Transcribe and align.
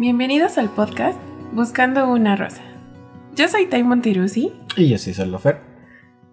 Bienvenidos 0.00 0.56
al 0.56 0.70
podcast 0.70 1.20
Buscando 1.52 2.10
una 2.10 2.34
Rosa. 2.34 2.62
Yo 3.36 3.48
soy 3.48 3.66
Taimon 3.66 4.00
Tirusi 4.00 4.50
Y 4.74 4.88
yo 4.88 4.96
soy 4.96 5.12
Solofer. 5.12 5.60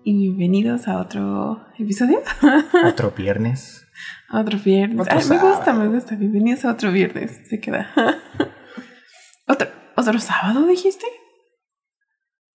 y 0.06 0.18
bienvenidos 0.30 0.88
a 0.88 1.02
otro 1.02 1.66
episodio. 1.78 2.22
Otro 2.88 3.12
viernes. 3.12 3.86
Otro 4.32 4.58
viernes. 4.58 5.02
Otro 5.02 5.20
Ay, 5.20 5.26
me 5.28 5.38
gusta, 5.38 5.74
me 5.74 5.88
gusta. 5.90 6.16
Bienvenidos 6.16 6.64
a 6.64 6.72
otro 6.72 6.94
viernes. 6.94 7.42
Se 7.50 7.60
queda. 7.60 7.92
¿Otro, 9.50 9.68
¿Otro 9.98 10.18
sábado 10.22 10.66
dijiste? 10.66 11.06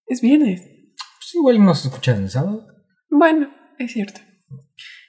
Es 0.06 0.22
viernes. 0.22 0.62
Pues 0.62 1.34
igual 1.34 1.62
nos 1.62 1.84
escuchan 1.84 2.22
el 2.22 2.30
sábado. 2.30 2.66
Bueno, 3.10 3.50
es 3.78 3.92
cierto. 3.92 4.22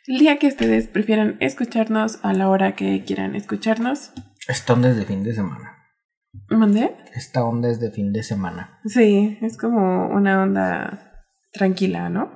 El 0.07 0.19
día 0.19 0.37
que 0.37 0.47
ustedes 0.47 0.89
prefieran 0.89 1.37
escucharnos 1.39 2.19
a 2.23 2.33
la 2.33 2.49
hora 2.49 2.75
que 2.75 3.05
quieran 3.05 3.35
escucharnos. 3.37 4.11
Esta 4.49 4.73
onda 4.73 4.89
es 4.89 4.97
de 4.97 5.05
fin 5.05 5.23
de 5.23 5.33
semana. 5.33 5.72
¿Mandé? 6.49 6.95
Esta 7.13 7.43
onda 7.43 7.69
es 7.69 7.79
de 7.79 7.91
fin 7.91 8.11
de 8.13 8.23
semana. 8.23 8.79
Sí, 8.85 9.37
es 9.41 9.57
como 9.57 10.07
una 10.09 10.41
onda 10.43 11.25
tranquila, 11.51 12.09
¿no? 12.09 12.31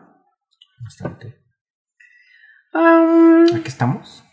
Bastante. 0.84 1.36
Am, 2.74 3.46
Aquí 3.56 3.68
estamos. 3.68 4.24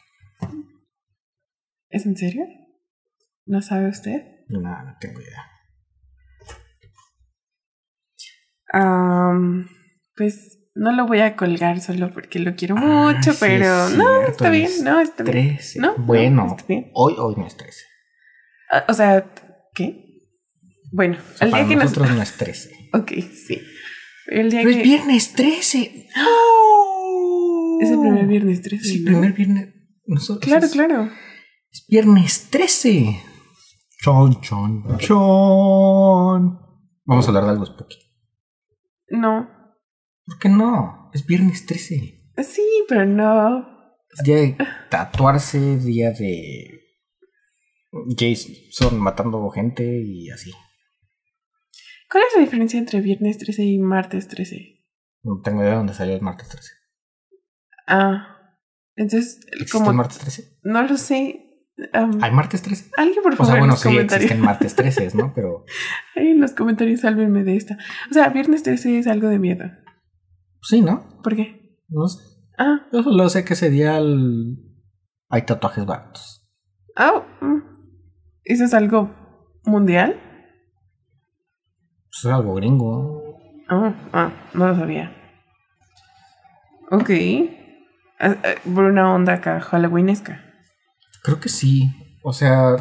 ¿Es 1.88 2.04
en 2.06 2.16
serio? 2.16 2.45
¿No 3.46 3.62
sabe 3.62 3.88
usted? 3.88 4.23
Nada, 4.48 4.82
no 4.84 4.96
tengo 5.00 5.20
idea. 5.20 5.45
Am, 8.73 9.68
pues 10.16 10.59
no 10.74 10.92
lo 10.92 11.06
voy 11.06 11.20
a 11.20 11.37
colgar 11.37 11.80
solo 11.80 12.12
porque 12.12 12.38
lo 12.40 12.56
quiero 12.56 12.76
mucho, 12.76 13.30
Ah, 13.30 13.34
sí, 13.34 13.38
pero 13.40 13.87
es 13.87 13.96
no, 13.96 14.23
está 14.26 14.51
bien, 14.51 14.70
no, 14.82 15.01
está 15.01 15.23
bien. 15.23 15.56
13. 15.56 15.80
No, 15.80 15.96
no, 15.96 16.04
bueno, 16.04 16.46
está 16.46 16.65
bien. 16.66 16.90
hoy, 16.95 17.15
hoy 17.18 17.34
no 17.37 17.46
es 17.46 17.56
13. 17.56 17.85
Ah, 18.73 18.85
O 18.88 18.95
sea, 18.95 19.24
¿qué? 19.74 20.04
Bueno, 20.92 21.16
O 21.34 21.36
sea, 21.38 21.46
el 21.46 21.50
para 21.50 21.64
día 21.64 21.68
que 21.70 21.76
nos... 21.76 21.84
nosotros 21.90 22.16
no 22.16 22.22
es 22.22 22.36
13. 22.36 22.70
Ok, 22.94 23.10
sí. 23.46 23.60
El 24.28 24.50
día 24.50 24.60
Pero 24.60 24.70
es 24.70 24.76
que... 24.76 24.82
viernes 24.84 25.32
13. 25.32 26.06
Es 27.80 27.90
el 27.90 27.98
primer 28.00 28.26
viernes 28.26 28.62
13. 28.62 28.84
Sí, 28.84 29.00
¿no? 29.00 29.06
primer 29.10 29.32
viernes. 29.32 29.74
Nosotros 30.06 30.45
Claro, 30.45 30.66
es, 30.66 30.72
claro. 30.72 31.10
Es 31.72 31.84
viernes 31.88 32.46
13. 32.50 33.20
Chon, 34.00 34.40
chon, 34.42 34.84
chon. 34.98 36.58
Vamos 37.04 37.24
a 37.24 37.28
hablar 37.28 37.45
de 37.45 37.50
algo 37.50 37.66
spooky. 37.66 37.96
No. 39.08 39.48
¿Por 40.24 40.38
qué 40.38 40.48
no? 40.48 41.10
Es 41.12 41.26
viernes 41.26 41.66
13. 41.66 41.95
Sí, 42.45 42.62
pero 42.88 43.04
no. 43.06 43.66
Es 44.16 44.24
día 44.24 44.36
de 44.36 44.56
tatuarse, 44.90 45.78
día 45.78 46.12
de 46.12 46.80
Jason 48.16 48.98
matando 48.98 49.48
gente 49.50 49.84
y 50.04 50.30
así. 50.30 50.52
¿Cuál 52.10 52.24
es 52.28 52.34
la 52.36 52.42
diferencia 52.42 52.78
entre 52.78 53.01
viernes 53.01 53.38
13 53.38 53.64
y 53.64 53.78
martes 53.78 54.28
13? 54.28 54.84
No 55.23 55.40
tengo 55.42 55.60
idea 55.62 55.73
de 55.73 55.76
dónde 55.78 55.95
salió 55.95 56.14
el 56.14 56.20
martes 56.23 56.48
13. 56.48 56.70
Ah. 57.86 58.30
Entonces, 58.96 59.40
¿Existe 59.48 59.73
como... 59.73 59.90
el 59.90 59.96
martes 59.96 60.18
13? 60.18 60.59
No 60.62 60.82
lo 60.82 60.96
sé. 60.96 61.40
am, 61.92 62.23
¿Hay 62.23 62.30
martes 62.30 62.62
13? 62.62 62.90
Alguien, 62.96 63.23
por 63.23 63.32
O 63.32 63.36
favor, 63.36 63.46
sea, 63.46 63.54
en 63.56 63.60
bueno, 63.60 63.73
los 63.73 63.80
sí 63.80 63.88
comentarios. 63.88 64.25
existen 64.25 64.44
martes 64.44 64.75
13, 64.76 65.10
¿no? 65.16 65.32
Pero 65.34 65.64
Ahí 66.14 66.28
en 66.28 66.41
los 66.41 66.53
comentarios 66.53 67.00
sálvenme 67.00 67.42
de 67.42 67.56
esta. 67.56 67.76
O 68.10 68.14
sea, 68.14 68.28
viernes 68.28 68.62
13 68.62 68.98
es 68.98 69.06
algo 69.06 69.28
de 69.28 69.38
miedo. 69.38 69.64
sí, 70.62 70.81
¿no? 70.82 71.20
¿Por 71.22 71.34
qué? 71.36 71.81
No 71.88 72.06
sé. 72.06 72.22
Ah, 72.58 72.86
Yo 72.92 73.03
solo 73.03 73.28
sé 73.28 73.44
que 73.44 73.54
ese 73.54 73.70
día 73.70 73.98
el- 73.98 74.56
hay 75.28 75.42
tatuajes 75.42 75.84
baratos. 75.84 76.47
ah, 76.97 77.25
mm. 77.41 77.73
¿Eso 78.44 78.64
es 78.64 78.75
algo 78.75 79.10
mundial? 79.64 80.20
Eso 82.12 82.28
es 82.28 82.34
algo 82.34 82.54
gringo. 82.54 83.38
Ah, 83.69 83.94
ah, 84.12 84.32
no 84.52 84.69
lo 84.69 84.76
sabía. 84.76 85.12
Ok. 86.91 87.10
Ah, 88.20 88.36
ah, 88.44 88.54
Por 88.74 88.84
una 88.84 89.14
onda 89.14 89.34
acá 89.34 89.60
halloweenesca. 89.60 90.44
Creo 91.22 91.41
que 91.41 91.48
sí. 91.48 91.91
O 92.22 92.32
sea, 92.32 92.76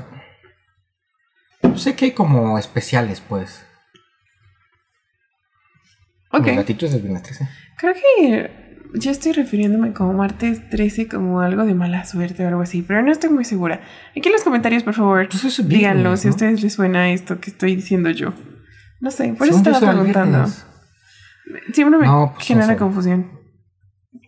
sé 1.78 1.96
que 1.96 2.06
hay 2.06 2.12
como 2.12 2.58
especiales, 2.60 3.22
pues. 3.22 3.66
Ok. 6.32 6.48
El 6.48 6.56
gatito 6.58 6.86
es 6.86 6.94
el 6.94 7.02
viernes 7.02 7.24
13. 7.24 7.48
Creo 7.78 7.94
que 7.94 8.63
yo 9.00 9.12
estoy 9.12 9.32
refiriéndome 9.34 9.94
como 9.94 10.14
martes 10.14 10.70
13 10.70 11.08
como 11.08 11.42
algo 11.42 11.66
de 11.66 11.74
mala 11.74 12.06
suerte 12.06 12.44
o 12.46 12.48
algo 12.48 12.62
así, 12.62 12.82
pero 12.82 13.02
no 13.02 13.12
estoy 13.12 13.30
muy 13.30 13.46
segura. 13.46 13.82
Aquí 14.12 14.28
en 14.28 14.34
los 14.34 14.44
comentarios, 14.44 14.84
por 14.84 14.94
favor, 14.94 15.28
Pues 15.30 15.44
viernes, 15.44 15.68
díganlo 15.70 16.18
si 16.18 16.28
a 16.28 16.30
¿no? 16.30 16.36
ustedes 16.36 16.62
les 16.64 16.74
suena 16.74 17.12
esto 17.12 17.40
que 17.40 17.50
estoy 17.52 17.76
diciendo 17.76 18.10
yo. 18.12 18.34
No 19.02 19.12
sé, 19.12 19.34
por 19.34 19.48
eso 19.48 19.58
estaba 19.58 19.80
preguntando. 19.80 20.38
viernes. 20.40 20.66
Siempre 21.74 22.00
me 22.00 22.06
No, 22.06 22.32
pues, 22.36 22.48
genera 22.48 22.68
no 22.68 22.74
sé. 22.74 22.80
confusión. 22.80 23.32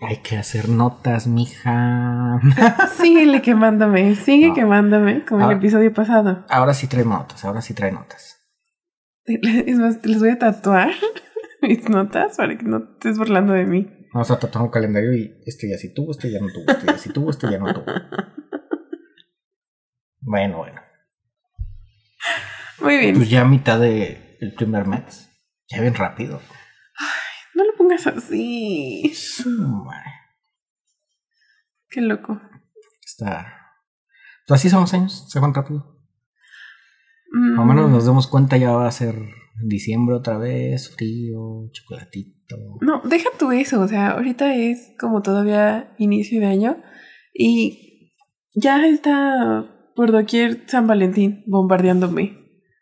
Hay 0.02 0.18
que 0.18 0.36
hacer 0.38 0.68
notas, 0.68 1.28
mija. 1.28 2.40
Síguele 2.98 3.42
quemándome, 3.42 4.16
sigue 4.16 4.54
quemándome 4.54 5.24
como 5.26 5.48
Ah. 5.48 5.52
el 5.52 5.58
episodio 5.58 5.94
pasado. 5.94 6.46
ahora 6.50 6.74
sí 6.74 6.88
trae 6.88 7.06
notas, 7.06 7.46
ahora 7.46 7.62
sí 7.62 7.74
trae 7.74 7.92
notas. 7.92 8.34
Es 9.26 9.78
más, 9.80 10.06
les 10.06 10.20
voy 10.20 10.30
a 10.30 10.38
tatuar 10.40 10.90
mis 11.62 11.88
notas 11.90 12.36
para 12.38 12.58
que 12.58 12.64
no 12.66 12.78
estés 12.96 13.18
burlando 13.18 13.54
de 13.54 13.66
mí. 13.66 13.92
Vamos 14.16 14.32
a 14.32 14.40
tatuar 14.40 14.64
un 14.64 14.72
calendario 14.72 15.14
y 15.14 15.44
este 15.46 15.70
ya 15.70 15.78
sí 15.78 15.94
tuvo, 15.94 16.12
este 16.12 16.32
ya 16.32 16.40
no 16.40 16.48
tuvo, 16.48 16.72
este 16.72 16.86
ya 16.86 16.98
sí 16.98 17.10
tuvo, 17.12 17.32
este 17.32 17.52
ya 17.52 17.58
no 17.58 17.74
tuvo. 17.74 17.84
Bueno, 20.22 20.60
bueno. 20.60 20.82
Muy 22.80 22.98
bien, 22.98 23.18
Pues 23.18 23.30
ya 23.30 23.42
a 23.42 23.46
mitad 23.46 23.78
del 23.78 24.38
el 24.40 24.54
primer 24.56 24.88
mes. 24.88 25.30
Ya 25.68 25.82
bien 25.82 25.96
rápido. 25.96 26.42
no 27.56 27.66
lo 27.66 27.76
pongas 27.76 28.08
así. 28.08 29.14
Qué 31.90 32.00
loco. 32.00 32.40
Está. 33.06 33.54
Pues 34.48 34.62
así 34.62 34.70
son 34.70 34.80
los 34.80 34.94
años, 34.94 35.26
se 35.30 35.42
van 35.42 35.54
rápido. 35.54 36.00
Mm, 37.34 37.50
Más 37.56 37.60
o 37.60 37.66
menos 37.66 37.92
nos 37.92 38.06
demos 38.06 38.28
cuenta, 38.28 38.56
ya 38.56 38.72
va 38.72 38.88
a 38.88 38.92
ser 38.92 39.14
diciembre 39.64 40.16
otra 40.16 40.38
vez, 40.38 40.90
frío, 40.96 41.70
chocolatito. 41.72 42.58
No, 42.82 43.02
deja 43.04 43.30
tú 43.40 43.52
eso, 43.52 43.82
o 43.82 43.88
sea, 43.88 44.12
ahorita 44.12 44.54
es 44.56 44.92
como 45.00 45.22
todavía 45.22 45.94
inicio 45.98 46.40
de 46.40 46.46
año 46.48 46.78
y 47.34 48.14
ya 48.54 48.86
está 48.88 49.66
por 49.96 50.12
doquier 50.12 50.64
San 50.68 50.88
Valentín 50.88 51.44
bombardeándome. 51.48 52.38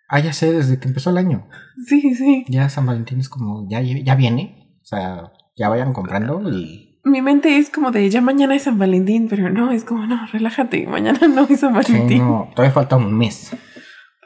Ah, 0.10 0.20
ya 0.20 0.34
sé, 0.34 0.52
desde 0.52 0.80
que 0.80 0.88
empezó 0.88 1.10
el 1.10 1.18
año. 1.18 1.48
Sí, 1.88 2.14
sí. 2.16 2.46
Ya 2.50 2.70
San 2.70 2.86
Valentín 2.86 3.20
es 3.20 3.30
como, 3.30 3.68
ya, 3.70 3.82
ya 3.82 4.16
viene. 4.16 4.78
O 4.82 4.86
sea, 4.86 5.32
ya 5.56 5.70
vayan 5.70 5.94
comprando 5.94 6.42
y. 6.52 7.00
Mi 7.06 7.22
mente 7.22 7.58
es 7.58 7.70
como 7.70 7.92
de 7.92 8.10
ya 8.10 8.22
mañana 8.22 8.56
es 8.56 8.64
San 8.64 8.80
Valentín, 8.80 9.28
pero 9.30 9.50
no, 9.50 9.72
es 9.72 9.84
como 9.84 10.06
no, 10.06 10.26
relájate, 10.32 10.88
mañana 10.88 11.20
no 11.28 11.44
es 11.50 11.60
San 11.60 11.84
Sí, 11.84 11.92
Valentín. 11.94 12.20
no, 12.20 12.50
todavía 12.56 12.74
falta 12.74 12.96
un 12.96 13.18
mes. 13.18 13.50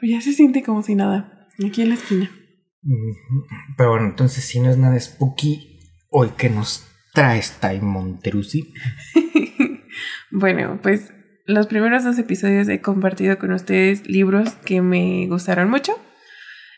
Pero 0.00 0.12
ya 0.12 0.20
se 0.20 0.32
siente 0.32 0.62
como 0.62 0.82
si 0.82 0.94
nada, 0.94 1.37
aquí 1.66 1.82
en 1.82 1.88
la 1.90 1.94
esquina. 1.94 2.30
Pero 3.76 3.90
bueno, 3.90 4.06
entonces, 4.06 4.44
si 4.44 4.60
no 4.60 4.70
es 4.70 4.78
nada 4.78 4.98
spooky, 4.98 5.80
hoy 6.10 6.30
que 6.36 6.48
nos 6.50 6.86
traes 7.12 7.58
Time 7.60 7.80
Monterusi. 7.80 8.72
bueno, 10.30 10.78
pues 10.82 11.12
los 11.46 11.66
primeros 11.66 12.04
dos 12.04 12.18
episodios 12.18 12.68
he 12.68 12.80
compartido 12.80 13.38
con 13.38 13.52
ustedes 13.52 14.06
libros 14.06 14.54
que 14.64 14.82
me 14.82 15.26
gustaron 15.28 15.70
mucho. 15.70 15.98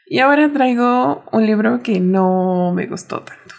Y 0.06 0.19
ahora 0.19 0.52
traigo 0.52 1.24
un 1.30 1.46
libro 1.46 1.82
que 1.82 2.00
no 2.00 2.72
me 2.74 2.86
gustó 2.86 3.20
tanto. 3.20 3.54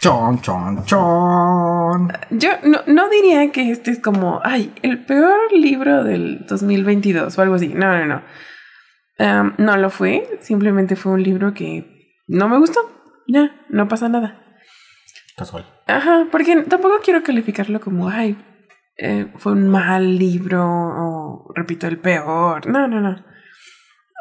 Chon, 0.00 0.40
chon, 0.40 0.84
chon. 0.84 2.12
Yo 2.30 2.50
no, 2.64 2.80
no 2.86 3.08
diría 3.08 3.52
que 3.52 3.70
este 3.70 3.92
es 3.92 4.00
como, 4.00 4.40
ay, 4.42 4.74
el 4.82 5.04
peor 5.04 5.52
libro 5.52 6.02
del 6.02 6.44
2022 6.46 7.38
o 7.38 7.42
algo 7.42 7.54
así. 7.54 7.68
No, 7.68 7.96
no, 7.96 8.06
no. 8.06 8.22
Am, 9.18 9.54
no 9.58 9.76
lo 9.76 9.90
fue. 9.90 10.28
Simplemente 10.40 10.96
fue 10.96 11.12
un 11.12 11.22
libro 11.22 11.54
que 11.54 12.14
no 12.26 12.48
me 12.48 12.58
gustó. 12.58 12.80
Ya, 13.28 13.50
no 13.68 13.88
pasa 13.88 14.08
nada. 14.08 14.38
Casual. 15.36 15.66
Ajá, 15.86 16.26
porque 16.30 16.62
tampoco 16.62 16.96
quiero 17.02 17.22
calificarlo 17.22 17.80
como, 17.80 18.08
ay, 18.08 18.36
eh, 18.98 19.28
fue 19.36 19.52
un 19.52 19.68
mal 19.68 20.18
libro 20.18 20.62
o, 20.64 21.52
repito, 21.54 21.86
el 21.86 21.98
peor. 21.98 22.66
No, 22.66 22.86
no, 22.88 23.00
no. 23.00 23.24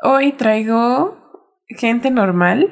Hoy 0.04 0.32
traigo 0.32 1.18
Gente 1.68 2.10
Normal 2.12 2.70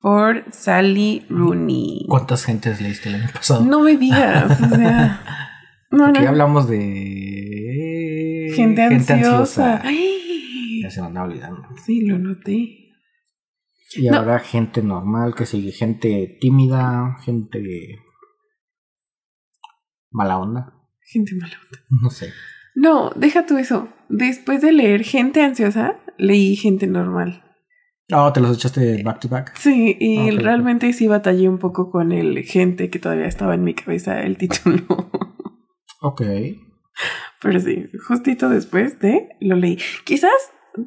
por 0.00 0.44
Sally 0.52 1.26
Rooney. 1.28 2.06
¿Cuántas 2.08 2.44
gentes 2.44 2.80
leíste 2.80 3.08
el 3.08 3.16
año 3.16 3.28
pasado? 3.32 3.64
No 3.64 3.80
me 3.80 3.96
digas, 3.96 4.60
o 4.60 4.68
sea. 4.74 5.20
No, 5.90 6.06
Aquí 6.06 6.22
no. 6.22 6.28
hablamos 6.30 6.68
de. 6.68 8.50
Gente 8.56 8.82
ansiosa. 8.82 9.80
Ay, 9.84 10.23
Ya 10.84 10.90
se 10.90 11.00
andaba 11.00 11.26
olvidando. 11.26 11.62
sí, 11.84 12.04
lo 12.06 12.18
noté. 12.18 12.80
Y 13.96 14.08
No. 14.10 14.18
habrá 14.18 14.38
gente 14.40 14.82
normal 14.82 15.34
que 15.34 15.46
sigue, 15.46 15.72
gente 15.72 16.36
tímida, 16.40 17.16
gente 17.24 17.98
mala 20.10 20.38
onda. 20.38 20.72
Gente 21.00 21.34
mala. 21.36 21.54
onda. 21.64 21.78
No 22.02 22.10
sé. 22.10 22.32
No, 22.74 23.10
deja 23.16 23.46
tú 23.46 23.56
eso. 23.56 23.88
Después 24.08 24.60
de 24.62 24.72
leer 24.72 25.04
Gente 25.04 25.42
Ansiosa, 25.42 25.96
leí 26.18 26.56
Gente 26.56 26.86
Normal. 26.86 27.42
Oh, 28.12 28.32
te 28.32 28.40
los 28.40 28.56
echaste 28.56 29.02
back 29.02 29.20
to 29.20 29.28
back. 29.28 29.56
Sí, 29.56 29.96
y 29.98 30.30
ok. 30.32 30.40
realmente 30.42 30.92
sí 30.92 31.06
batallé 31.06 31.48
un 31.48 31.58
poco 31.58 31.90
con 31.90 32.12
el 32.12 32.42
Gente 32.44 32.90
que 32.90 32.98
todavía 32.98 33.26
estaba 33.26 33.54
en 33.54 33.64
mi 33.64 33.74
cabeza 33.74 34.20
el 34.22 34.36
título. 34.36 34.84
Ok. 36.02 36.20
Pero 37.40 37.60
sí, 37.60 37.86
justito 38.06 38.48
después 38.48 38.98
de 39.00 39.28
lo 39.40 39.56
leí. 39.56 39.78
Quizás 40.04 40.32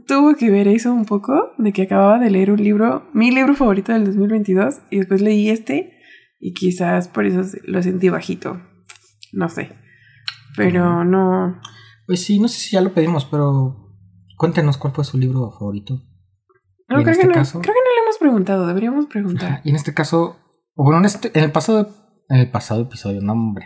tuvo 0.08 0.36
que 0.36 0.50
ver 0.50 0.68
eso 0.68 0.94
un 0.94 1.06
poco, 1.06 1.52
de 1.58 1.72
que 1.74 1.84
acababa 1.84 2.20
de 2.20 2.30
leer 2.30 2.52
un 2.52 2.62
libro, 2.64 3.10
mi 3.14 3.32
libro 3.32 3.56
favorito 3.56 3.92
del 3.94 4.06
2022, 4.06 4.76
y 4.92 4.98
después 4.98 5.22
leí 5.22 5.50
este, 5.50 5.94
y 6.40 6.54
quizás 6.54 7.08
por 7.08 7.26
eso 7.26 7.42
lo 7.66 7.82
sentí 7.82 8.10
bajito. 8.10 8.62
No 9.34 9.50
sé. 9.50 9.72
Pero 10.56 11.04
no. 11.04 11.60
Pues 12.06 12.24
sí, 12.26 12.40
no 12.40 12.48
sé 12.48 12.60
si 12.60 12.72
ya 12.72 12.82
lo 12.82 12.94
pedimos, 12.94 13.26
pero 13.26 13.94
cuéntenos 14.38 14.78
cuál 14.78 14.94
fue 14.94 15.04
su 15.04 15.18
libro 15.18 15.52
favorito. 15.52 16.02
No, 16.90 16.98
creo, 16.98 17.10
este 17.10 17.22
que 17.24 17.28
no 17.28 17.34
caso- 17.34 17.60
creo 17.62 17.74
que 17.74 17.80
no 17.80 17.96
le 17.96 18.04
hemos 18.04 18.18
preguntado, 18.18 18.66
deberíamos 18.68 19.06
preguntar. 19.08 19.62
Y 19.66 19.70
en 19.72 19.76
este 19.76 19.94
caso, 19.94 20.38
bueno, 20.76 21.00
en, 21.00 21.06
este, 21.06 21.38
en 21.38 21.44
el 21.44 21.52
pasado, 21.52 21.90
en 22.30 22.38
el 22.38 22.50
pasado 22.50 22.82
episodio, 22.84 23.22
no 23.22 23.34
hombre. 23.34 23.66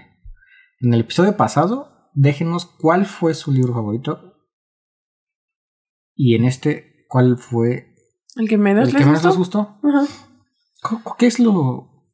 En 0.79 0.94
el 0.94 1.01
episodio 1.01 1.38
pasado, 1.38 2.09
déjenos 2.15 2.65
cuál 2.65 3.06
fue 3.06 3.33
su 3.35 3.51
libro 3.51 3.73
favorito. 3.73 4.31
Y 6.23 6.35
en 6.35 6.44
este, 6.45 7.07
cuál 7.07 7.39
fue 7.39 7.95
¿El 8.35 8.47
que 8.47 8.59
menos 8.59 8.89
el 8.89 8.94
les 8.94 9.03
que 9.03 9.09
gustó? 9.09 9.27
les 9.29 9.38
gustó. 9.38 9.59
Ajá. 9.81 10.06
¿Qué 11.18 11.25
es 11.25 11.39
lo 11.39 12.06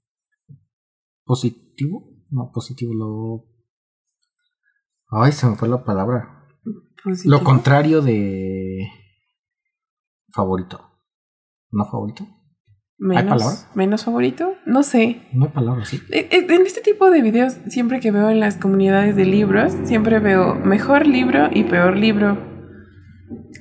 positivo? 1.26 2.10
No, 2.32 2.50
positivo, 2.54 2.94
lo... 2.94 3.46
Ay, 5.10 5.34
se 5.34 5.46
me 5.46 5.58
fue 5.58 5.68
la 5.68 5.84
palabra. 5.84 6.48
Positivo. 7.04 7.38
Lo 7.38 7.44
contrario 7.44 8.02
de 8.02 8.88
favorito. 10.34 10.80
¿No 11.72 11.84
favorito? 11.84 12.26
menos, 12.98 13.26
palabra? 13.26 13.72
¿Menos 13.76 14.06
favorito? 14.06 14.54
No 14.66 14.84
sé. 14.84 15.28
No 15.34 15.48
hay 15.48 15.52
palabra, 15.52 15.84
sí. 15.84 16.02
Eh, 16.12 16.30
eh, 16.32 16.48
En 16.50 16.66
este 16.66 16.80
tipo 16.80 17.12
de 17.12 17.22
videos, 17.22 17.58
siempre 17.68 18.00
que 18.00 18.12
veo 18.12 18.30
en 18.30 18.40
las 18.40 18.56
comunidades 18.56 19.18
de 19.18 19.26
libros, 19.26 19.74
siempre 19.84 20.20
veo 20.20 20.56
mejor 20.56 21.06
libro 21.08 21.50
y 21.52 21.66
peor 21.66 21.98
libro. 21.98 22.57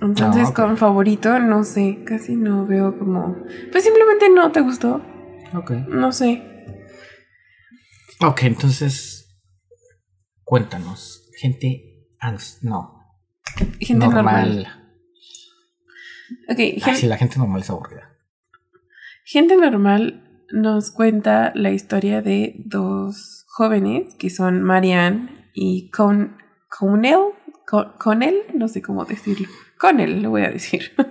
Entonces, 0.00 0.48
Ah, 0.50 0.54
con 0.54 0.76
favorito, 0.76 1.38
no 1.38 1.64
sé, 1.64 2.04
casi 2.06 2.36
no 2.36 2.66
veo 2.66 2.98
como... 2.98 3.36
Pues 3.72 3.82
simplemente 3.84 4.28
no 4.30 4.52
te 4.52 4.60
gustó, 4.60 5.02
Ok. 5.54 5.70
no 5.88 6.12
sé. 6.12 6.42
Ok, 8.20 8.44
entonces 8.44 9.40
cuéntanos, 10.44 11.28
gente, 11.40 12.08
ans- 12.20 12.58
no, 12.62 12.94
Gente 13.80 14.06
normal. 14.06 14.48
normal. 14.64 14.82
Ok, 16.48 16.58
Ay, 16.58 16.80
gen- 16.80 16.96
sí, 16.96 17.06
la 17.06 17.16
gente 17.16 17.38
normal 17.38 17.60
es 17.62 17.70
aburrida. 17.70 18.10
gente 19.24 19.56
normal 19.56 20.22
nos 20.52 20.92
cuenta 20.92 21.52
la 21.56 21.70
historia 21.72 22.22
de 22.22 22.54
dos 22.64 23.44
jóvenes 23.48 24.14
que 24.16 24.30
son 24.30 24.62
Marianne 24.62 25.50
y 25.54 25.90
Con 25.90 26.36
Connell. 26.69 27.32
Con 27.66 27.92
Connell, 27.98 28.36
no 28.54 28.68
sé 28.68 28.80
cómo 28.80 29.04
decirlo. 29.04 29.48
Connell, 29.78 30.22
lo 30.22 30.30
voy 30.30 30.42
a 30.42 30.50
decir. 30.50 30.92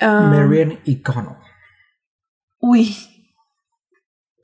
Ah, 0.00 0.30
Marian 0.30 0.78
y 0.84 1.02
Connell. 1.02 1.34
Uy. 2.60 2.94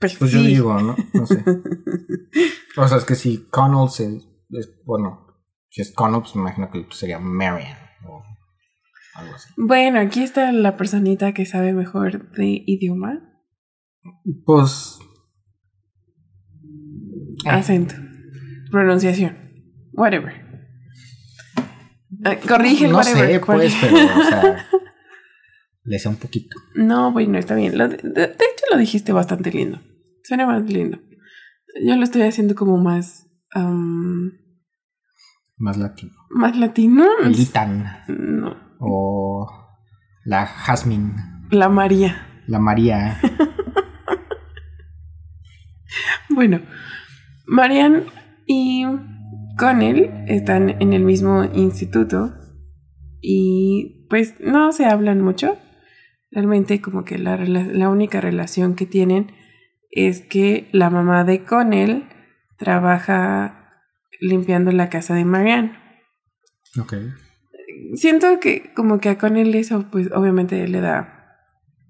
Pues, 0.01 0.17
Pues 0.17 0.33
sí. 0.33 0.37
yo 0.37 0.43
digo, 0.43 0.81
¿no? 0.81 0.97
No 1.13 1.27
sé. 1.27 1.45
o 2.77 2.89
sea, 2.89 2.99
es 2.99 3.05
que 3.05 3.15
si 3.15 3.49
Connell 3.51 3.89
se, 3.89 4.17
es, 4.51 4.83
bueno, 4.85 5.29
si 5.71 5.83
es 5.83 5.93
Connell, 5.93 6.23
pues 6.23 6.35
me 6.35 6.43
imagino 6.43 6.73
que 6.73 6.85
sería 6.91 7.21
Marian 7.21 7.79
o 8.05 8.25
algo 9.15 9.35
así. 9.37 9.49
Bueno, 9.57 10.01
aquí 10.01 10.25
está 10.25 10.51
la 10.51 10.77
personita 10.77 11.33
que 11.35 11.47
sabe 11.47 11.73
mejor 11.73 12.33
de 12.33 12.65
idioma. 12.67 13.23
Pues, 14.45 14.99
Acento. 17.47 17.95
Pronunciación. 18.73 19.37
Whatever. 19.93 20.44
Ah, 22.25 22.37
corrige 22.49 22.87
el 22.87 22.93
no 22.93 22.99
whatever. 22.99 23.31
sé, 23.33 23.41
¿cuál? 23.41 23.59
pues, 23.59 23.75
pero, 23.81 23.97
o 23.97 24.23
sea, 24.25 24.67
le 25.85 25.99
sé 25.99 26.09
un 26.09 26.17
poquito. 26.17 26.57
No, 26.75 27.13
bueno, 27.13 27.39
está 27.39 27.55
bien. 27.55 27.77
Lo 27.77 27.89
de, 27.89 27.97
de- 27.99 28.11
de 28.29 28.33
hecho, 28.33 28.65
lo 28.71 28.79
dijiste 28.79 29.13
bastante 29.13 29.51
lindo. 29.53 29.81
Suena 30.23 30.47
más 30.47 30.63
lindo. 30.65 30.99
Yo 31.87 31.97
lo 31.97 32.03
estoy 32.05 32.23
haciendo 32.23 32.55
como 32.55 32.79
más. 32.79 33.27
Más 35.57 35.77
latino. 35.77 36.13
más 36.31 36.57
latino. 36.57 37.07
El 37.23 37.39
Itan 37.39 38.05
No. 38.09 38.57
o 38.81 39.49
la 40.25 40.47
Jasmine, 40.47 41.13
La 41.51 41.69
María. 41.69 42.27
la 42.47 42.59
María. 42.59 43.21
Bueno, 46.29 46.61
Marian 47.47 48.05
y 48.47 48.85
Connell 49.59 50.25
están 50.27 50.71
en 50.81 50.93
el 50.93 51.05
mismo 51.05 51.45
instituto 51.45 52.35
y 53.21 54.07
pues 54.11 54.35
no 54.41 54.73
se 54.73 54.87
hablan 54.87 55.21
mucho. 55.21 55.57
Realmente 56.31 56.81
como 56.81 57.05
que 57.05 57.19
la, 57.19 57.37
la 57.37 57.89
única 57.89 58.21
relación 58.21 58.75
que 58.75 58.87
tienen 58.87 59.33
es 59.91 60.23
que 60.23 60.69
la 60.73 60.91
mamá 60.91 61.25
de 61.25 61.45
Connell 61.45 62.09
trabaja 62.59 63.65
limpiando 64.21 64.73
la 64.73 64.89
casa 64.89 65.15
de 65.15 65.25
Marianne. 65.25 65.73
Ok. 66.81 66.95
Siento 67.95 68.41
que 68.41 68.73
como 68.75 68.99
que 68.99 69.11
a 69.11 69.19
Connell 69.19 69.55
eso 69.55 69.87
pues 69.91 70.11
obviamente 70.13 70.67
le 70.67 70.81
da 70.81 71.15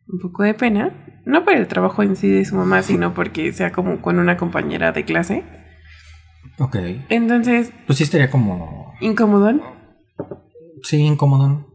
un 0.06 0.18
poco 0.18 0.42
de 0.42 0.54
pena. 0.54 1.22
No 1.24 1.44
por 1.44 1.54
el 1.54 1.66
trabajo 1.68 2.02
en 2.02 2.16
sí 2.16 2.28
de 2.28 2.44
su 2.44 2.54
mamá, 2.54 2.82
sino 2.82 3.14
porque 3.14 3.52
sea 3.52 3.72
como 3.72 4.02
con 4.02 4.18
una 4.18 4.36
compañera 4.36 4.92
de 4.92 5.04
clase. 5.06 5.42
Ok. 6.58 6.76
Entonces, 7.08 7.72
Pues 7.86 7.98
sí 7.98 8.04
estaría 8.04 8.30
como... 8.30 8.94
incomodón. 9.00 9.62
Sí, 10.82 10.98
incómodo. 10.98 11.66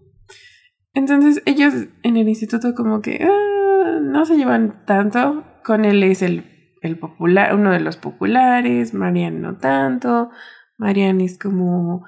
Entonces, 0.94 1.42
ellos 1.46 1.74
en 2.04 2.18
el 2.18 2.28
instituto 2.30 2.74
como 2.76 3.02
que 3.02 3.20
ah, 3.24 4.00
no 4.02 4.26
se 4.26 4.38
llevan 4.38 4.86
tanto. 4.86 5.44
Con 5.64 5.86
él 5.86 6.02
es 6.04 6.22
el, 6.22 6.46
el 6.82 6.98
popular, 6.98 7.54
uno 7.56 7.72
de 7.72 7.80
los 7.80 7.98
populares, 7.98 8.94
Marian 8.94 9.42
no 9.42 9.58
tanto. 9.58 10.30
Marian 10.78 11.22
es 11.22 11.38
como 11.38 12.06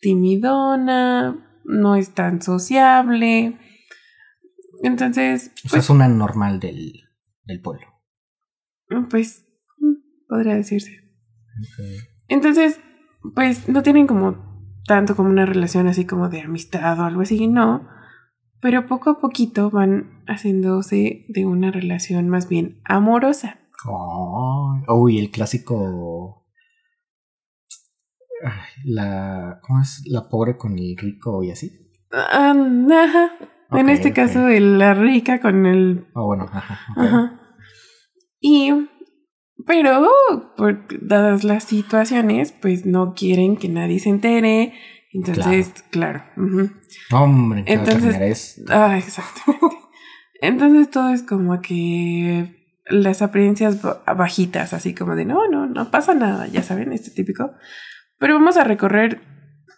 timidona, 0.00 1.60
no 1.64 1.94
es 1.96 2.14
tan 2.14 2.42
sociable. 2.42 3.58
Entonces, 4.82 5.52
O 5.56 5.68
sea, 5.68 5.70
pues, 5.70 5.84
es 5.84 5.90
una 5.90 6.08
normal 6.08 6.60
del, 6.60 6.92
del 7.44 7.60
pueblo. 7.60 7.86
pues, 9.08 9.46
mm, 9.78 10.26
podría 10.28 10.54
decirse. 10.54 10.98
Entonces, 12.30 12.80
pues 13.34 13.68
no 13.68 13.82
tienen 13.82 14.06
como 14.06 14.48
tanto 14.86 15.14
como 15.14 15.28
una 15.28 15.44
relación 15.44 15.86
así 15.88 16.06
como 16.06 16.28
de 16.30 16.40
amistad 16.40 16.98
o 17.00 17.04
algo 17.04 17.20
así, 17.20 17.46
no. 17.46 17.86
Pero 18.60 18.86
poco 18.86 19.10
a 19.10 19.20
poquito 19.20 19.70
van 19.70 20.22
haciéndose 20.26 21.26
de 21.28 21.46
una 21.46 21.70
relación 21.70 22.28
más 22.28 22.48
bien 22.48 22.80
amorosa. 22.84 23.58
Oh, 23.86 24.78
uy, 24.88 25.18
el 25.18 25.30
clásico. 25.30 26.46
La. 28.84 29.60
¿Cómo 29.62 29.80
es? 29.82 30.02
La 30.06 30.28
pobre 30.28 30.56
con 30.56 30.78
el 30.78 30.96
rico 30.96 31.42
y 31.42 31.50
así. 31.50 31.70
Ah, 32.12 32.54
ajá. 32.54 33.30
en 33.72 33.88
este 33.88 34.12
caso, 34.12 34.48
el- 34.48 34.78
la 34.78 34.94
rica 34.94 35.40
con 35.40 35.66
el... 35.66 36.06
Oh, 36.14 36.26
bueno. 36.26 36.46
Ajá. 36.52 37.40
Y... 38.40 38.70
Pero, 39.66 40.08
por, 40.56 40.86
dadas 41.06 41.44
las 41.44 41.64
situaciones, 41.64 42.52
pues 42.52 42.86
no 42.86 43.14
quieren 43.14 43.56
que 43.56 43.68
nadie 43.68 43.98
se 43.98 44.08
entere. 44.10 44.72
Entonces, 45.12 45.72
claro. 45.90 46.22
Hombre, 47.10 47.64
¿qué 47.64 47.76
va 47.76 47.82
a 47.82 47.84
Entonces-. 47.84 48.62
Ah, 48.68 48.96
exactamente. 48.98 49.76
Entonces 50.42 50.90
todo 50.90 51.12
es 51.12 51.22
como 51.22 51.60
que 51.60 52.56
las 52.88 53.20
apariencias 53.22 53.82
ba- 53.82 54.02
bajitas, 54.16 54.72
así 54.72 54.94
como 54.94 55.14
de 55.16 55.24
no, 55.24 55.48
no, 55.48 55.66
no 55.66 55.90
pasa 55.90 56.14
nada, 56.14 56.46
ya 56.46 56.62
saben, 56.62 56.92
este 56.92 57.10
típico. 57.10 57.52
Pero 58.18 58.34
vamos 58.34 58.56
a 58.56 58.64
recorrer 58.64 59.20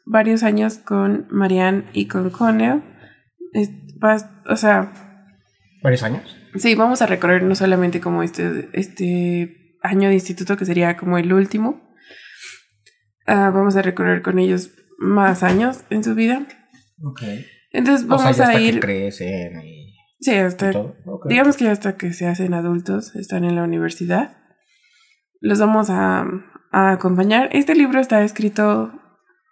varios 0.06 0.42
años 0.42 0.78
con 0.78 1.26
Marianne 1.30 1.84
y 1.92 2.06
con 2.08 2.30
Connell. 2.30 2.82
Es- 3.52 3.70
o 4.48 4.56
sea, 4.56 4.92
¿Varios 5.82 6.02
años? 6.02 6.36
sí, 6.56 6.74
vamos 6.74 7.02
a 7.02 7.06
recorrer 7.06 7.42
no 7.42 7.54
solamente 7.54 8.00
como 8.00 8.22
este, 8.22 8.68
este 8.72 9.61
año 9.82 10.08
de 10.08 10.14
instituto, 10.14 10.56
que 10.56 10.64
sería 10.64 10.96
como 10.96 11.18
el 11.18 11.32
último. 11.32 11.82
Ah, 13.26 13.50
vamos 13.54 13.76
a 13.76 13.82
recorrer 13.82 14.22
con 14.22 14.38
ellos 14.38 14.70
más 14.98 15.42
años 15.42 15.84
en 15.90 16.02
su 16.04 16.14
vida. 16.14 16.46
Ok. 17.04 17.22
Entonces 17.72 18.04
O 18.04 18.08
vamos 18.08 18.22
sea, 18.22 18.32
ya 18.32 18.44
hasta 18.44 18.58
a 18.58 18.60
ir. 18.60 18.74
que 18.74 18.80
crecen 18.80 19.60
y, 19.64 19.94
Sí, 20.20 20.32
y 20.32 20.34
hasta 20.36 20.70
todo. 20.70 20.96
Ok. 21.06 21.26
Digamos 21.28 21.56
que 21.56 21.68
hasta 21.68 21.96
que 21.96 22.12
se 22.12 22.26
hacen 22.28 22.54
adultos, 22.54 23.14
están 23.16 23.44
en 23.44 23.56
la 23.56 23.64
universidad. 23.64 24.36
Los 25.40 25.58
vamos 25.58 25.90
a, 25.90 26.24
a 26.70 26.92
acompañar. 26.92 27.48
Este 27.52 27.74
libro 27.74 28.00
está 28.00 28.22
escrito 28.22 28.92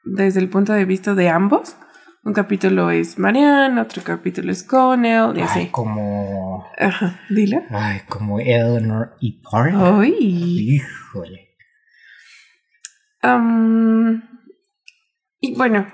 desde 0.04 0.40
el 0.40 0.48
punto 0.48 0.72
de 0.72 0.84
vista 0.84 1.14
de 1.14 1.28
ambos. 1.28 1.76
Un 2.22 2.34
capítulo 2.34 2.90
es 2.90 3.18
Marianne, 3.18 3.80
otro 3.80 4.02
capítulo 4.04 4.52
es 4.52 4.62
Connell, 4.62 5.38
y 5.38 5.40
así. 5.40 5.60
Ay, 5.60 5.68
como. 5.68 6.66
Ajá, 6.78 7.18
dile. 7.30 7.64
Ay, 7.70 8.00
como 8.08 8.38
Eleanor 8.38 9.16
y 9.20 9.40
Park. 9.40 9.74
Ay. 9.74 10.76
Híjole. 10.76 11.48
Y 15.40 15.54
bueno, 15.56 15.86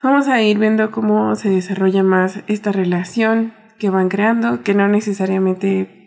vamos 0.00 0.28
a 0.28 0.40
ir 0.42 0.58
viendo 0.58 0.92
cómo 0.92 1.34
se 1.34 1.50
desarrolla 1.50 2.04
más 2.04 2.44
esta 2.46 2.70
relación 2.70 3.52
que 3.80 3.90
van 3.90 4.08
creando, 4.08 4.62
que 4.62 4.74
no 4.74 4.86
necesariamente 4.86 5.98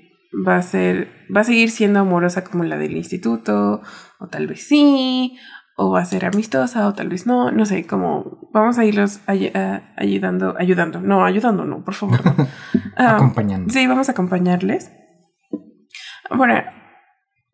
va 0.48 0.58
a 0.58 0.62
ser, 0.62 1.10
va 1.36 1.42
a 1.42 1.46
seguir 1.46 1.72
siendo 1.72 2.00
amorosa 2.00 2.46
como 2.46 2.64
la 2.64 2.78
del 2.78 2.96
instituto, 2.96 3.82
o 4.20 4.28
tal 4.28 4.48
vez 4.48 4.66
sí, 4.66 5.38
o 5.78 5.92
va 5.92 6.02
a 6.02 6.06
ser 6.06 6.26
amistosa, 6.26 6.88
o 6.88 6.94
tal 6.94 7.10
vez 7.10 7.26
no, 7.28 7.52
no 7.52 7.66
sé, 7.66 7.86
como 7.86 8.50
vamos 8.54 8.78
a 8.78 8.86
irlos 8.86 9.20
ay- 9.28 9.52
ayudando, 9.98 10.56
ayudando, 10.58 11.02
no, 11.02 11.26
ayudando, 11.26 11.66
no, 11.66 11.84
por 11.84 11.94
favor. 11.94 12.24
no. 12.26 12.48
Am, 12.96 13.16
Acompañando. 13.18 13.74
Sí, 13.74 13.86
vamos 13.88 14.08
a 14.10 14.14
acompañarles. 14.14 14.92
Bueno, 16.36 16.56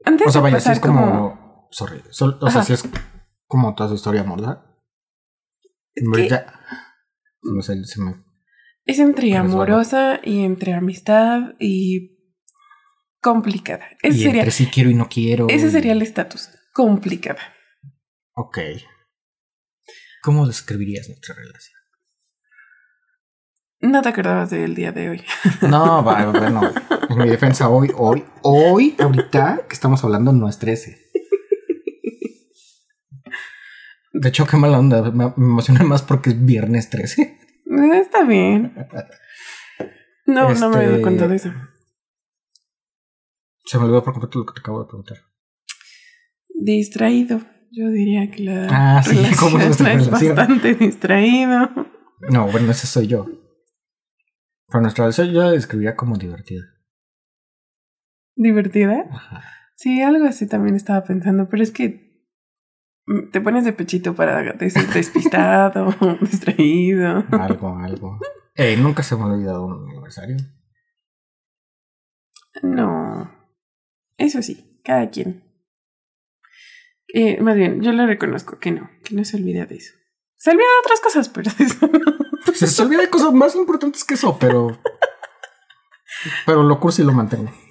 antes 0.05 0.27
o 0.27 0.31
sea, 0.31 0.39
de 0.41 0.43
vaya, 0.43 0.55
pasar 0.57 0.73
es 0.73 0.79
como. 0.79 1.67
Sorry. 1.71 2.01
sol- 2.09 2.37
o 2.41 2.49
sea, 2.49 2.63
sí 2.63 2.73
es 2.73 2.83
como 3.47 3.73
toda 3.75 3.89
su 3.89 3.95
historia 3.95 4.21
amorosa. 4.21 4.65
Ya. 6.29 6.45
Se 7.43 8.01
me- 8.01 8.15
es 8.85 8.99
entre 8.99 9.35
amorosa 9.35 10.19
y 10.23 10.43
entre 10.43 10.73
amistad 10.73 11.53
y 11.59 12.17
complicada. 13.21 13.85
Ese 14.01 14.17
y 14.17 14.21
sería, 14.23 14.41
entre 14.41 14.51
sí 14.51 14.67
quiero 14.67 14.89
y 14.89 14.93
no 14.95 15.07
quiero. 15.09 15.47
ese 15.49 15.69
sería 15.69 15.91
el 15.93 16.01
estatus. 16.01 16.49
Complicada. 16.73 17.39
Ok. 18.33 18.59
¿Cómo 20.21 20.47
describirías 20.47 21.07
nuestra 21.07 21.35
relación? 21.35 21.81
No 23.81 24.01
te 24.03 24.09
acordabas 24.09 24.51
del 24.51 24.75
día 24.75 24.91
de 24.91 25.09
hoy. 25.09 25.23
No, 25.67 26.03
bueno, 26.03 26.33
en 27.09 27.17
mi 27.17 27.29
defensa 27.29 27.67
hoy, 27.67 27.91
hoy, 27.95 28.23
hoy, 28.43 28.95
ahorita 28.99 29.65
que 29.67 29.73
estamos 29.73 30.03
hablando 30.03 30.31
no 30.31 30.47
es 30.47 30.59
13. 30.59 31.11
De 34.13 34.29
hecho, 34.29 34.45
qué 34.45 34.57
mala 34.57 34.77
onda, 34.77 35.01
me, 35.11 35.33
emociona 35.35 35.83
más 35.83 36.03
porque 36.03 36.31
es 36.31 36.45
viernes 36.45 36.89
13. 36.89 37.21
Eh, 37.21 38.01
Está 38.01 38.23
bien. 38.23 38.73
No, 40.25 40.53
no 40.53 40.69
me 40.69 40.77
había 40.77 40.89
dado 40.89 41.01
cuenta 41.01 41.27
de 41.27 41.35
eso. 41.37 41.51
Se 43.65 43.77
me 43.77 43.85
olvidó 43.85 44.03
por 44.03 44.13
completo 44.13 44.39
lo 44.39 44.45
que 44.45 44.53
te 44.53 44.59
acabo 44.59 44.81
de 44.83 44.87
preguntar. 44.87 45.17
Distraído. 46.49 47.41
Yo 47.73 47.89
diría 47.89 48.29
que 48.29 48.43
la 48.43 48.67
Ah, 48.97 49.01
sí, 49.03 49.15
¿cómo 49.39 49.57
es 49.57 49.65
nuestra 49.65 49.93
es 49.93 50.05
relación? 50.05 50.35
bastante 50.35 50.75
distraído. 50.75 51.69
No, 52.29 52.47
bueno, 52.51 52.71
ese 52.71 52.85
soy 52.85 53.07
yo. 53.07 53.25
Pero 54.67 54.81
nuestra 54.81 55.05
relación 55.05 55.31
yo 55.31 55.41
la 55.43 55.51
describiría 55.51 55.95
como 55.95 56.17
divertida. 56.17 56.63
¿Divertida? 58.35 59.05
Ajá. 59.11 59.43
Sí, 59.75 60.01
algo 60.01 60.25
así 60.25 60.47
también 60.47 60.75
estaba 60.75 61.03
pensando, 61.03 61.47
pero 61.49 61.63
es 61.63 61.71
que 61.71 62.27
mm, 63.07 63.31
te 63.31 63.41
pones 63.41 63.63
de 63.65 63.73
pechito 63.73 64.15
para 64.15 64.41
decir 64.53 64.87
despistado, 64.93 65.95
distraído. 66.21 67.23
Algo, 67.31 67.77
algo. 67.77 68.19
Eh, 68.55 68.75
nunca 68.77 69.01
se 69.01 69.15
me 69.15 69.23
ha 69.23 69.25
olvidado 69.27 69.65
un 69.65 69.89
aniversario. 69.89 70.37
No, 72.63 73.31
eso 74.17 74.41
sí, 74.41 74.79
cada 74.83 75.09
quien. 75.09 75.43
Eh, 77.13 77.41
más 77.41 77.55
bien, 77.55 77.81
yo 77.81 77.91
le 77.91 78.05
reconozco 78.05 78.59
que 78.59 78.71
no, 78.71 78.89
que 79.03 79.15
no 79.15 79.23
se 79.25 79.37
olvida 79.37 79.65
de 79.65 79.75
eso. 79.75 79.93
Se 80.37 80.51
olvida 80.51 80.65
de 80.65 80.79
otras 80.85 80.99
cosas, 81.01 81.29
pero 81.29 81.51
de 81.57 81.65
eso 81.65 81.87
no. 81.87 82.53
Se, 82.53 82.67
se 82.67 82.81
olvida 82.81 83.01
de 83.01 83.09
cosas 83.09 83.31
más 83.33 83.55
importantes 83.55 84.03
que 84.03 84.15
eso, 84.15 84.37
pero. 84.39 84.79
Pero 86.45 86.63
lo 86.63 86.79
curso 86.79 87.01
y 87.01 87.05
lo 87.05 87.13
mantengo. 87.13 87.51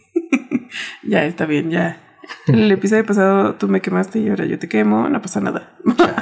Ya 1.02 1.24
está 1.24 1.46
bien, 1.46 1.70
ya. 1.70 2.00
El 2.46 2.70
episodio 2.72 3.04
pasado 3.04 3.56
tú 3.56 3.68
me 3.68 3.80
quemaste 3.80 4.20
y 4.20 4.28
ahora 4.28 4.44
yo 4.44 4.58
te 4.58 4.68
quemo, 4.68 5.08
no 5.08 5.20
pasa 5.20 5.40
nada. 5.40 5.76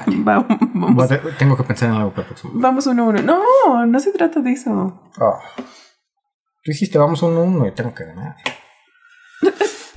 Vamos, 0.06 1.08
tengo 1.38 1.56
que 1.56 1.64
pensar 1.64 1.90
en 1.90 1.96
algo 1.96 2.10
para 2.10 2.22
el 2.22 2.28
próximo. 2.28 2.52
vamos 2.54 2.86
uno 2.86 3.04
a 3.04 3.06
uno. 3.08 3.22
No, 3.22 3.86
no 3.86 4.00
se 4.00 4.12
trata 4.12 4.40
de 4.40 4.52
eso. 4.52 5.10
Ah. 5.20 5.38
Tú 5.56 6.72
dijiste, 6.72 6.98
vamos 6.98 7.22
uno 7.22 7.40
a 7.40 7.42
uno 7.42 7.66
y 7.66 7.72
tengo 7.72 7.94
que 7.94 8.04
ganar. 8.04 8.36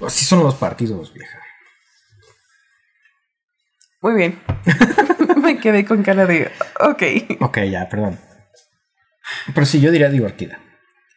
Así 0.05 0.25
son 0.25 0.43
los 0.43 0.55
partidos, 0.55 1.13
vieja. 1.13 1.37
Muy 4.01 4.15
bien. 4.15 4.39
me 5.43 5.59
quedé 5.59 5.85
con 5.85 6.03
cara 6.03 6.25
de, 6.25 6.51
ok, 6.79 7.03
Ok, 7.41 7.59
ya, 7.69 7.87
perdón. 7.89 8.17
Pero 9.53 9.65
sí, 9.65 9.79
yo 9.79 9.91
diría 9.91 10.09
divertida. 10.09 10.59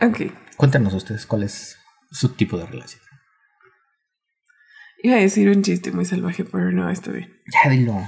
ok. 0.00 0.32
Cuéntanos 0.56 0.94
ustedes 0.94 1.26
cuál 1.26 1.42
es 1.42 1.76
su 2.10 2.34
tipo 2.34 2.56
de 2.58 2.66
relación. 2.66 3.02
Iba 5.02 5.16
a 5.16 5.20
decir 5.20 5.48
un 5.50 5.62
chiste 5.62 5.90
muy 5.92 6.04
salvaje, 6.04 6.44
pero 6.44 6.70
no, 6.70 6.88
está 6.90 7.10
bien. 7.10 7.30
Ya 7.64 7.68
dilo. 7.70 8.00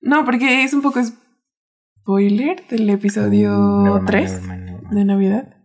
No, 0.00 0.24
porque 0.24 0.62
es 0.64 0.72
un 0.72 0.80
poco 0.82 1.00
spoiler 1.04 2.66
del 2.68 2.88
episodio 2.88 3.50
Mm, 3.58 3.84
Never 3.84 4.00
mind, 4.00 4.06
3 4.10 4.30
never 4.30 4.42
mind, 4.48 4.64
never 4.64 4.82
mind. 4.82 4.94
de 4.96 5.04
Navidad. 5.04 5.56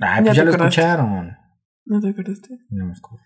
Ah, 0.00 0.20
pues 0.22 0.36
ya 0.36 0.44
lo 0.44 0.50
acordaste. 0.52 0.80
escucharon. 0.80 1.36
¿No 1.84 2.00
te 2.00 2.08
acordaste? 2.10 2.58
No 2.70 2.86
me 2.86 2.92
acuerdo. 2.96 3.24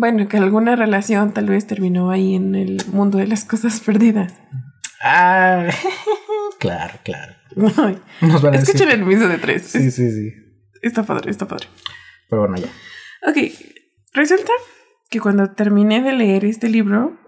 Bueno, 0.00 0.28
que 0.28 0.36
alguna 0.36 0.76
relación 0.76 1.34
tal 1.34 1.46
vez 1.46 1.66
terminó 1.66 2.10
ahí 2.10 2.36
en 2.36 2.54
el 2.54 2.80
mundo 2.92 3.18
de 3.18 3.26
las 3.26 3.44
cosas 3.44 3.80
perdidas. 3.80 4.32
Ah, 5.02 5.66
claro, 6.60 6.94
claro. 7.02 7.34
Nos 7.56 7.74
van 7.74 8.54
a 8.54 8.58
decir. 8.58 8.76
Escuchen 8.76 8.90
el 8.90 9.02
episodio 9.02 9.28
de 9.30 9.38
3. 9.38 9.62
Sí, 9.62 9.90
sí, 9.90 10.10
sí. 10.12 10.32
Está 10.82 11.02
padre, 11.02 11.32
está 11.32 11.48
padre. 11.48 11.66
Pero 12.30 12.42
bueno, 12.42 12.58
ya. 12.58 12.68
Ok, 13.28 13.38
resulta 14.12 14.52
que 15.10 15.18
cuando 15.18 15.50
terminé 15.50 16.00
de 16.00 16.12
leer 16.12 16.44
este 16.44 16.68
libro, 16.68 17.18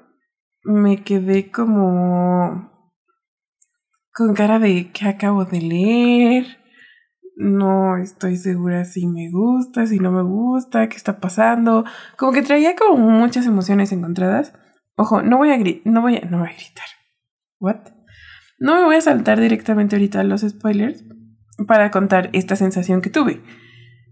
me 0.63 1.03
quedé 1.03 1.51
como 1.51 2.71
con 4.13 4.33
cara 4.35 4.61
de 4.61 4.93
que 4.93 5.09
acabo 5.09 5.45
de 5.45 5.61
leer. 5.61 6.60
No 7.41 7.97
estoy 7.97 8.37
segura 8.37 8.85
si 8.85 9.07
me 9.07 9.31
gusta, 9.31 9.87
si 9.87 9.99
no 9.99 10.13
me 10.13 10.21
gusta, 10.21 10.91
qué 10.91 10.97
está 10.99 11.21
pasando. 11.21 11.87
Como 12.19 12.33
que 12.33 12.43
traía 12.43 12.77
como 12.77 12.99
muchas 12.99 13.47
emociones 13.47 13.93
encontradas. 13.93 14.53
Ojo, 14.95 15.23
no 15.23 15.39
voy 15.39 15.51
a 15.51 15.57
gritar, 15.57 15.91
no 15.91 16.03
voy 16.03 16.17
a, 16.17 16.21
no 16.21 16.41
voy 16.41 16.49
a 16.49 16.53
gritar. 16.53 16.85
What? 17.59 17.79
No 18.59 18.75
me 18.75 18.85
voy 18.85 18.97
a 18.97 19.01
saltar 19.01 19.41
directamente 19.41 19.97
ahorita 19.97 20.23
los 20.23 20.43
spoilers 20.43 21.03
para 21.67 21.91
contar 21.91 22.29
esta 22.35 22.57
sensación 22.57 23.01
que 23.01 23.09
tuve. 23.09 23.41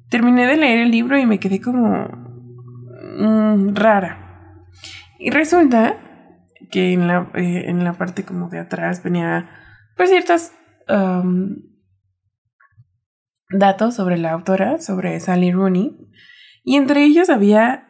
Terminé 0.08 0.46
de 0.46 0.56
leer 0.56 0.78
el 0.78 0.90
libro 0.90 1.18
y 1.18 1.26
me 1.26 1.38
quedé 1.38 1.60
como 1.60 2.08
mm, 3.18 3.74
rara. 3.74 4.64
Y 5.18 5.28
resulta 5.28 5.98
que 6.70 6.94
en 6.94 7.06
la, 7.06 7.30
eh, 7.34 7.64
en 7.66 7.84
la 7.84 7.92
parte 7.92 8.24
como 8.24 8.48
de 8.48 8.60
atrás 8.60 9.02
venía 9.02 9.50
pues 9.98 10.08
ciertos 10.08 10.52
um, 10.88 11.56
datos 13.50 13.94
sobre 13.94 14.18
la 14.18 14.32
autora, 14.32 14.78
sobre 14.78 15.18
Sally 15.20 15.52
Rooney. 15.52 15.96
Y 16.64 16.76
entre 16.76 17.04
ellos 17.04 17.30
había 17.30 17.84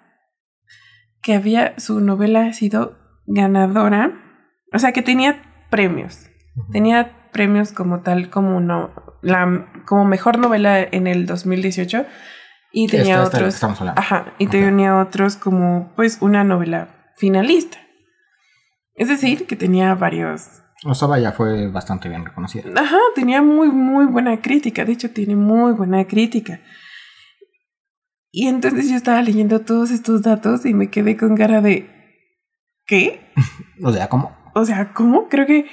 que 1.23 1.35
había 1.35 1.79
su 1.79 2.01
novela 2.01 2.47
ha 2.47 2.53
sido 2.53 2.97
ganadora, 3.27 4.13
o 4.73 4.79
sea 4.79 4.93
que 4.93 5.03
tenía 5.03 5.43
premios. 5.71 6.27
Tenía 6.73 7.31
premios 7.33 7.73
como 7.73 8.01
tal, 8.01 8.31
como 8.31 8.61
no, 8.61 8.93
la 9.23 9.69
como 9.87 10.05
mejor 10.05 10.39
novela 10.39 10.81
en 10.81 11.07
el 11.07 11.27
2018 11.27 12.07
y 12.73 12.87
tenía 12.87 13.15
Esta- 13.15 13.25
esta 13.25 13.37
otros, 13.39 13.55
estamos 13.55 13.81
hablando. 13.81 14.01
ajá, 14.01 14.33
y 14.39 14.47
tenía 14.47 14.97
otros 14.99 15.37
como 15.37 15.93
pues 15.97 16.19
una 16.21 16.45
novela 16.45 17.11
finalista. 17.17 17.79
Es 18.95 19.09
decir, 19.09 19.47
que 19.47 19.57
tenía 19.57 19.95
varios, 19.95 20.63
O 20.85 20.95
sea, 20.95 21.09
vaya, 21.09 21.33
fue 21.33 21.69
bastante 21.69 22.09
bien 22.09 22.25
reconocida. 22.25 22.71
ajá, 22.77 22.99
tenía 23.15 23.43
muy 23.43 23.69
muy 23.69 24.07
buena 24.07 24.41
crítica, 24.41 24.85
de 24.85 24.93
hecho 24.93 25.11
tiene 25.11 25.35
muy 25.35 25.73
buena 25.73 26.07
crítica. 26.07 26.61
Y 28.31 28.47
entonces 28.47 28.89
yo 28.91 28.97
estaba 28.97 29.23
leyendo 29.23 29.61
todos 29.61 29.91
estos 29.91 30.23
datos 30.23 30.65
y 30.67 30.75
me 30.75 30.91
quedé 30.91 31.17
con 31.17 31.37
cara 31.37 31.61
de 31.61 31.89
¿qué? 32.87 33.33
O 33.83 33.93
sea, 33.93 34.09
¿cómo? 34.09 34.37
O 34.55 34.65
sea, 34.65 34.93
¿cómo? 34.93 35.29
Creo 35.29 35.47
que 35.47 35.67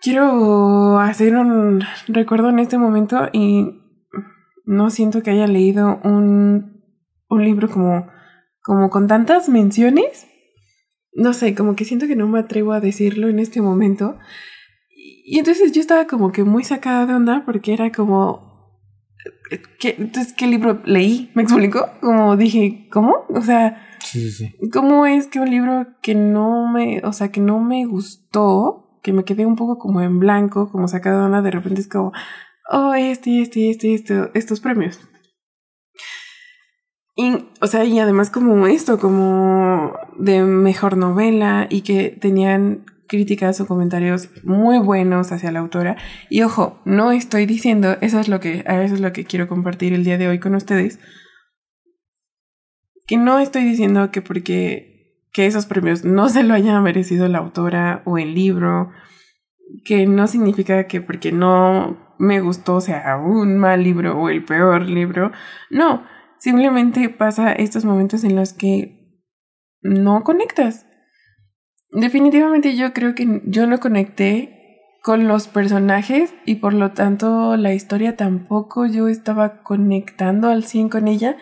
quiero 0.00 1.00
hacer 1.00 1.36
un 1.36 1.82
recuerdo 2.06 2.50
en 2.50 2.60
este 2.60 2.78
momento 2.78 3.28
y 3.32 3.82
no 4.64 4.90
siento 4.90 5.22
que 5.22 5.30
haya 5.30 5.46
leído 5.46 6.00
un, 6.04 6.84
un 7.28 7.44
libro 7.44 7.68
como, 7.68 8.08
como 8.62 8.90
con 8.90 9.08
tantas 9.08 9.48
menciones. 9.48 10.27
No 11.12 11.32
sé, 11.32 11.54
como 11.54 11.74
que 11.74 11.84
siento 11.84 12.06
que 12.06 12.16
no 12.16 12.28
me 12.28 12.38
atrevo 12.38 12.72
a 12.72 12.80
decirlo 12.80 13.28
en 13.28 13.38
este 13.38 13.60
momento. 13.60 14.18
Y 14.94 15.38
entonces 15.38 15.72
yo 15.72 15.80
estaba 15.80 16.06
como 16.06 16.32
que 16.32 16.44
muy 16.44 16.64
sacada 16.64 17.06
de 17.06 17.14
onda 17.14 17.42
porque 17.44 17.72
era 17.72 17.92
como... 17.92 18.46
¿qué, 19.78 19.96
entonces, 19.98 20.32
¿qué 20.32 20.46
libro 20.46 20.80
leí? 20.84 21.30
¿Me 21.34 21.42
explico? 21.42 21.86
Como 22.00 22.36
dije, 22.36 22.88
¿cómo? 22.90 23.26
O 23.28 23.42
sea... 23.42 23.84
Sí, 24.02 24.30
sí, 24.30 24.30
sí. 24.30 24.70
¿Cómo 24.72 25.06
es 25.06 25.26
que 25.26 25.40
un 25.40 25.50
libro 25.50 25.86
que 26.02 26.14
no 26.14 26.70
me, 26.72 27.00
o 27.04 27.12
sea, 27.12 27.30
que 27.30 27.40
no 27.40 27.60
me 27.60 27.84
gustó, 27.84 29.00
que 29.02 29.12
me 29.12 29.24
quedé 29.24 29.44
un 29.44 29.56
poco 29.56 29.76
como 29.78 30.00
en 30.00 30.18
blanco, 30.18 30.70
como 30.70 30.88
sacada 30.88 31.18
de 31.18 31.24
onda, 31.26 31.42
de 31.42 31.50
repente 31.50 31.80
es 31.80 31.88
como, 31.88 32.12
oh, 32.70 32.94
este, 32.94 33.42
este, 33.42 33.70
este, 33.70 33.94
este, 33.94 34.30
estos 34.34 34.60
premios. 34.60 35.00
Y, 37.20 37.48
o 37.60 37.66
sea, 37.66 37.84
y 37.84 37.98
además 37.98 38.30
como 38.30 38.68
esto, 38.68 39.00
como 39.00 39.92
de 40.20 40.44
mejor 40.44 40.96
novela 40.96 41.66
y 41.68 41.80
que 41.80 42.10
tenían 42.10 42.84
críticas 43.08 43.60
o 43.60 43.66
comentarios 43.66 44.30
muy 44.44 44.78
buenos 44.78 45.32
hacia 45.32 45.50
la 45.50 45.58
autora. 45.58 45.96
Y 46.30 46.42
ojo, 46.42 46.80
no 46.84 47.10
estoy 47.10 47.44
diciendo, 47.46 47.96
eso 48.02 48.20
es 48.20 48.28
lo 48.28 48.38
que, 48.38 48.60
eso 48.60 48.94
es 48.94 49.00
lo 49.00 49.12
que 49.12 49.24
quiero 49.24 49.48
compartir 49.48 49.94
el 49.94 50.04
día 50.04 50.16
de 50.16 50.28
hoy 50.28 50.38
con 50.38 50.54
ustedes, 50.54 51.00
que 53.08 53.16
no 53.16 53.40
estoy 53.40 53.64
diciendo 53.64 54.12
que 54.12 54.22
porque 54.22 55.26
que 55.32 55.46
esos 55.46 55.66
premios 55.66 56.04
no 56.04 56.28
se 56.28 56.44
lo 56.44 56.54
haya 56.54 56.80
merecido 56.80 57.26
la 57.26 57.38
autora 57.38 58.02
o 58.04 58.18
el 58.18 58.32
libro, 58.32 58.92
que 59.84 60.06
no 60.06 60.28
significa 60.28 60.86
que 60.86 61.00
porque 61.00 61.32
no 61.32 62.14
me 62.20 62.40
gustó 62.40 62.80
sea 62.80 63.16
un 63.16 63.58
mal 63.58 63.82
libro 63.82 64.16
o 64.20 64.28
el 64.28 64.44
peor 64.44 64.88
libro, 64.88 65.32
no, 65.68 66.04
simplemente 66.38 67.08
pasa 67.08 67.52
estos 67.52 67.84
momentos 67.84 68.24
en 68.24 68.36
los 68.36 68.52
que 68.52 69.22
no 69.80 70.24
conectas 70.24 70.88
definitivamente 71.90 72.76
yo 72.76 72.92
creo 72.92 73.14
que 73.14 73.42
yo 73.44 73.66
no 73.66 73.80
conecté 73.80 74.54
con 75.02 75.28
los 75.28 75.48
personajes 75.48 76.34
y 76.44 76.56
por 76.56 76.74
lo 76.74 76.92
tanto 76.92 77.56
la 77.56 77.72
historia 77.72 78.16
tampoco 78.16 78.86
yo 78.86 79.08
estaba 79.08 79.62
conectando 79.62 80.48
al 80.48 80.64
100 80.64 80.88
con 80.88 81.08
ella. 81.08 81.36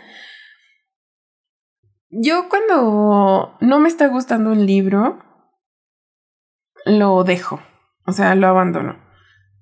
Yo 2.10 2.48
cuando 2.48 3.56
no 3.60 3.80
me 3.80 3.88
está 3.88 4.06
gustando 4.06 4.52
un 4.52 4.64
libro, 4.64 5.18
lo 6.84 7.24
dejo, 7.24 7.60
o 8.06 8.12
sea, 8.12 8.34
lo 8.36 8.46
abandono. 8.46 9.05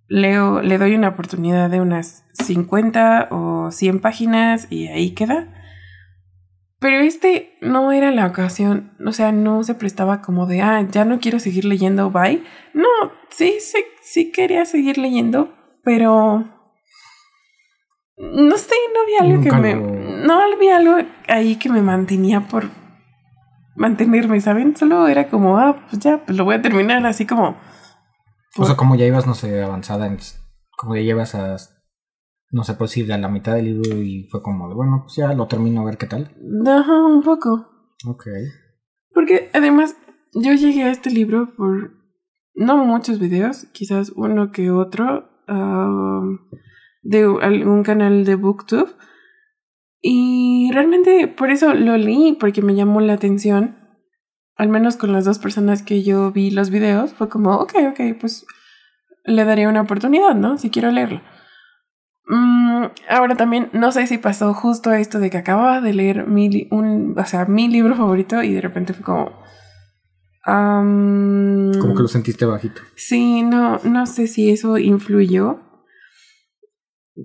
Leo, 0.08 0.61
le 0.62 0.78
doy 0.78 0.94
una 0.94 1.08
oportunidad 1.08 1.70
de 1.70 1.80
unas 1.80 2.25
50 2.32 3.28
o 3.30 3.70
100 3.70 4.00
páginas 4.00 4.66
y 4.70 4.88
ahí 4.88 5.14
queda. 5.14 5.49
Pero 6.78 6.99
este 6.99 7.56
no 7.62 7.92
era 7.92 8.11
la 8.11 8.26
ocasión, 8.26 8.92
o 9.04 9.12
sea, 9.12 9.32
no 9.32 9.64
se 9.64 9.75
prestaba 9.75 10.20
como 10.20 10.46
de, 10.46 10.61
ah, 10.61 10.87
ya 10.90 11.06
no 11.06 11.18
quiero 11.18 11.38
seguir 11.38 11.64
leyendo, 11.64 12.11
bye. 12.11 12.42
No, 12.75 12.88
sí, 13.30 13.56
sí, 13.61 13.78
sí 14.02 14.30
quería 14.32 14.66
seguir 14.66 14.99
leyendo, 14.99 15.54
pero 15.82 16.44
no 18.16 18.56
sé, 18.58 18.75
no 18.92 19.02
había 19.02 19.32
algo 19.32 19.42
que 19.42 19.52
me... 19.52 19.75
No 19.75 20.40
había 20.40 20.76
algo 20.76 20.96
ahí 21.28 21.56
que 21.56 21.68
me 21.68 21.82
mantenía 21.82 22.42
por 22.42 22.70
mantenerme, 23.75 24.40
¿saben? 24.40 24.76
Solo 24.76 25.08
era 25.08 25.28
como, 25.28 25.58
ah, 25.58 25.84
pues 25.90 26.00
ya, 26.02 26.25
pues 26.25 26.37
lo 26.37 26.44
voy 26.44 26.56
a 26.56 26.62
terminar 26.62 27.04
así 27.06 27.26
como... 27.26 27.56
O 28.56 28.64
sea, 28.64 28.76
como 28.76 28.94
ya 28.94 29.06
ibas, 29.06 29.26
no 29.26 29.34
sé, 29.34 29.62
avanzada, 29.62 30.06
en, 30.06 30.18
como 30.76 30.94
ya 30.96 31.02
llevas 31.02 31.34
a 31.34 31.56
no 32.54 32.62
sé, 32.62 32.75
pues 32.75 32.96
ir 32.96 33.12
a 33.12 33.18
la 33.18 33.28
mitad 33.28 33.56
del 33.56 33.64
libro 33.64 34.00
y 34.00 34.28
fue 34.30 34.40
como 34.40 34.68
de, 34.68 34.76
bueno, 34.76 35.02
pues 35.02 35.16
ya 35.16 35.32
lo 35.34 35.49
termino 35.49 35.80
a 35.80 35.84
ver 35.84 35.99
qué 35.99 36.06
tal. 36.06 36.30
Ajá, 36.64 37.04
un 37.04 37.20
poco. 37.20 37.68
Ok. 38.06 38.26
Porque 39.12 39.50
además 39.52 39.96
yo 40.34 40.52
llegué 40.52 40.84
a 40.84 40.92
este 40.92 41.11
libro 41.11 41.52
por 41.56 41.94
no 42.54 42.76
muchos 42.76 43.18
videos, 43.18 43.66
quizás 43.73 44.12
uno 44.14 44.52
que 44.52 44.70
otro, 44.70 45.28
de 47.02 47.38
algún 47.42 47.82
canal 47.82 48.25
de 48.25 48.37
BookTube. 48.37 48.94
Y 50.00 50.70
realmente 50.73 51.26
por 51.26 51.50
eso 51.50 51.75
lo 51.75 51.96
leí, 51.96 52.37
porque 52.38 52.62
me 52.62 52.76
llamó 52.76 53.00
la 53.00 53.14
atención. 53.14 53.83
Al 54.56 54.68
menos 54.68 54.96
con 54.96 55.12
las 55.12 55.25
dos 55.25 55.38
personas 55.38 55.82
que 55.82 56.02
yo 56.02 56.30
vi 56.30 56.50
los 56.50 56.70
videos, 56.70 57.12
fue 57.12 57.28
como, 57.28 57.54
ok, 57.56 57.75
ok, 57.90 58.00
pues 58.20 58.46
le 59.25 59.44
daría 59.44 59.68
una 59.68 59.83
oportunidad, 59.83 60.35
¿no? 60.35 60.59
Si 60.59 60.70
quiero 60.70 60.90
leerlo. 60.90 61.20
Mm, 62.26 62.85
ahora 63.11 63.37
también 63.37 63.68
no 63.72 63.92
sé 63.92 64.07
si 64.07 64.16
pasó 64.18 64.55
justo 64.55 64.92
esto 64.92 65.18
de 65.18 65.28
que 65.28 65.38
acababa 65.38 65.81
de 65.81 65.92
leer 65.92 66.26
mi, 66.26 66.68
un, 66.70 67.18
o 67.18 67.26
sea, 67.26 67.44
mi 67.46 67.68
libro 67.68 67.96
favorito 67.96 68.42
y 68.42 68.55
de 68.55 68.61
repente 68.61 68.94
fue 68.94 69.05
como... 69.05 69.33
como 70.44 71.94
que 71.94 72.02
lo 72.02 72.09
sentiste 72.09 72.44
bajito. 72.44 72.81
Sí, 72.94 73.42
no, 73.42 73.78
no 73.85 74.07
sé 74.07 74.26
si 74.26 74.50
eso 74.50 74.78
influyó. 74.78 75.61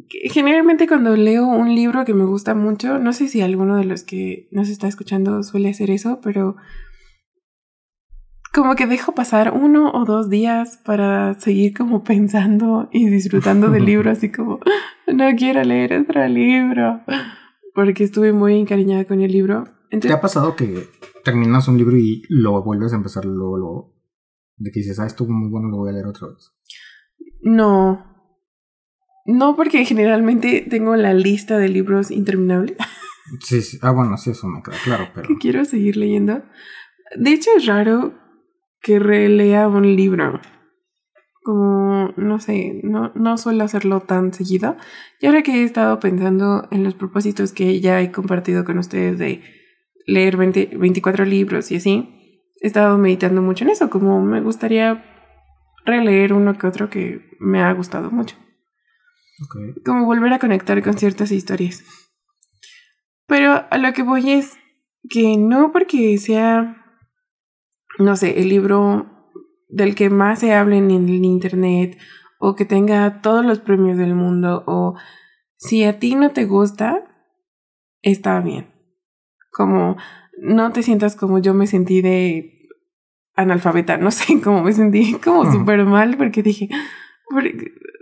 Generalmente 0.09 0.87
cuando 0.87 1.15
leo 1.15 1.47
un 1.47 1.73
libro 1.73 2.05
que 2.05 2.13
me 2.13 2.25
gusta 2.25 2.53
mucho, 2.53 2.99
no 2.99 3.13
sé 3.13 3.27
si 3.27 3.41
alguno 3.41 3.77
de 3.77 3.85
los 3.85 4.03
que 4.03 4.47
nos 4.51 4.69
está 4.69 4.87
escuchando 4.87 5.43
suele 5.43 5.69
hacer 5.69 5.89
eso, 5.89 6.19
pero 6.21 6.57
como 8.53 8.75
que 8.75 8.87
dejo 8.87 9.13
pasar 9.13 9.53
uno 9.53 9.91
o 9.91 10.05
dos 10.05 10.29
días 10.29 10.77
para 10.83 11.39
seguir 11.39 11.75
como 11.75 12.03
pensando 12.03 12.89
y 12.91 13.09
disfrutando 13.09 13.69
del 13.69 13.85
libro, 13.85 14.11
así 14.11 14.31
como, 14.31 14.59
no 15.07 15.35
quiero 15.37 15.63
leer 15.63 15.93
otro 15.93 16.27
libro, 16.27 17.01
porque 17.73 18.03
estuve 18.03 18.33
muy 18.33 18.59
encariñada 18.59 19.05
con 19.05 19.21
el 19.21 19.31
libro. 19.31 19.65
¿Te 19.89 20.11
ha 20.11 20.21
pasado 20.21 20.55
que 20.55 20.87
terminas 21.23 21.67
un 21.67 21.77
libro 21.77 21.97
y 21.97 22.23
lo 22.29 22.63
vuelves 22.63 22.93
a 22.93 22.97
empezar 22.97 23.25
luego, 23.25 23.57
luego? 23.57 23.95
De 24.57 24.71
que 24.71 24.81
dices, 24.81 24.99
ah, 24.99 25.07
estuvo 25.07 25.31
muy 25.31 25.49
bueno, 25.49 25.69
lo 25.69 25.77
voy 25.77 25.89
a 25.89 25.93
leer 25.93 26.05
otra 26.05 26.27
vez. 26.27 26.53
No. 27.41 28.05
No, 29.25 29.55
porque 29.55 29.85
generalmente 29.85 30.65
tengo 30.69 30.95
la 30.95 31.13
lista 31.13 31.57
de 31.57 31.69
libros 31.69 32.11
interminable. 32.11 32.75
Sí, 33.41 33.61
sí. 33.61 33.77
Ah, 33.81 33.91
bueno, 33.91 34.17
sí, 34.17 34.31
eso 34.31 34.47
me 34.47 34.61
queda 34.61 34.75
claro, 34.83 35.07
pero... 35.15 35.27
Que 35.27 35.37
quiero 35.37 35.63
seguir 35.65 35.97
leyendo. 35.97 36.43
De 37.15 37.31
hecho, 37.31 37.51
es 37.57 37.65
raro 37.65 38.13
que 38.81 38.99
relea 38.99 39.67
un 39.67 39.95
libro. 39.95 40.39
Como, 41.43 42.13
no 42.17 42.39
sé, 42.39 42.81
no, 42.83 43.11
no 43.15 43.37
suelo 43.37 43.63
hacerlo 43.63 44.01
tan 44.01 44.33
seguido. 44.33 44.77
Y 45.19 45.27
ahora 45.27 45.41
que 45.41 45.61
he 45.61 45.63
estado 45.63 45.99
pensando 45.99 46.67
en 46.71 46.83
los 46.83 46.93
propósitos 46.95 47.53
que 47.53 47.79
ya 47.79 48.01
he 48.01 48.11
compartido 48.11 48.65
con 48.65 48.77
ustedes 48.77 49.17
de 49.17 49.41
leer 50.05 50.37
24 50.37 51.25
libros 51.25 51.71
y 51.71 51.77
así, 51.77 52.51
he 52.61 52.67
estado 52.67 52.97
meditando 52.97 53.41
mucho 53.41 53.63
en 53.63 53.71
eso, 53.71 53.89
como 53.89 54.21
me 54.21 54.41
gustaría 54.41 55.05
releer 55.85 56.33
uno 56.33 56.57
que 56.57 56.67
otro 56.67 56.89
que 56.89 57.35
me 57.39 57.61
ha 57.61 57.71
gustado 57.73 58.11
mucho. 58.11 58.35
Como 59.85 60.05
volver 60.05 60.33
a 60.33 60.39
conectar 60.39 60.81
con 60.83 60.97
ciertas 60.97 61.31
historias. 61.31 61.83
Pero 63.27 63.65
a 63.69 63.77
lo 63.77 63.93
que 63.93 64.03
voy 64.03 64.31
es 64.31 64.57
que 65.09 65.37
no 65.37 65.71
porque 65.71 66.17
sea 66.17 66.78
no 67.99 68.15
sé, 68.15 68.41
el 68.41 68.49
libro 68.49 69.05
del 69.67 69.93
que 69.93 70.09
más 70.09 70.39
se 70.39 70.53
habla 70.53 70.77
en 70.77 70.89
el 70.89 71.23
internet 71.23 71.97
o 72.39 72.55
que 72.55 72.65
tenga 72.65 73.21
todos 73.21 73.45
los 73.45 73.59
premios 73.59 73.97
del 73.97 74.15
mundo 74.15 74.63
o 74.65 74.95
si 75.57 75.83
a 75.83 75.99
ti 75.99 76.15
no 76.15 76.31
te 76.31 76.45
gusta, 76.45 77.03
está 78.01 78.39
bien. 78.39 78.73
Como 79.51 79.97
no 80.41 80.71
te 80.71 80.83
sientas 80.83 81.15
como 81.15 81.39
yo 81.39 81.53
me 81.53 81.67
sentí 81.67 82.01
de 82.01 82.69
analfabeta, 83.35 83.97
no 83.97 84.11
sé, 84.11 84.41
cómo 84.43 84.63
me 84.63 84.73
sentí 84.73 85.13
como 85.15 85.51
súper 85.51 85.85
mal 85.85 86.17
porque 86.17 86.41
dije, 86.41 86.69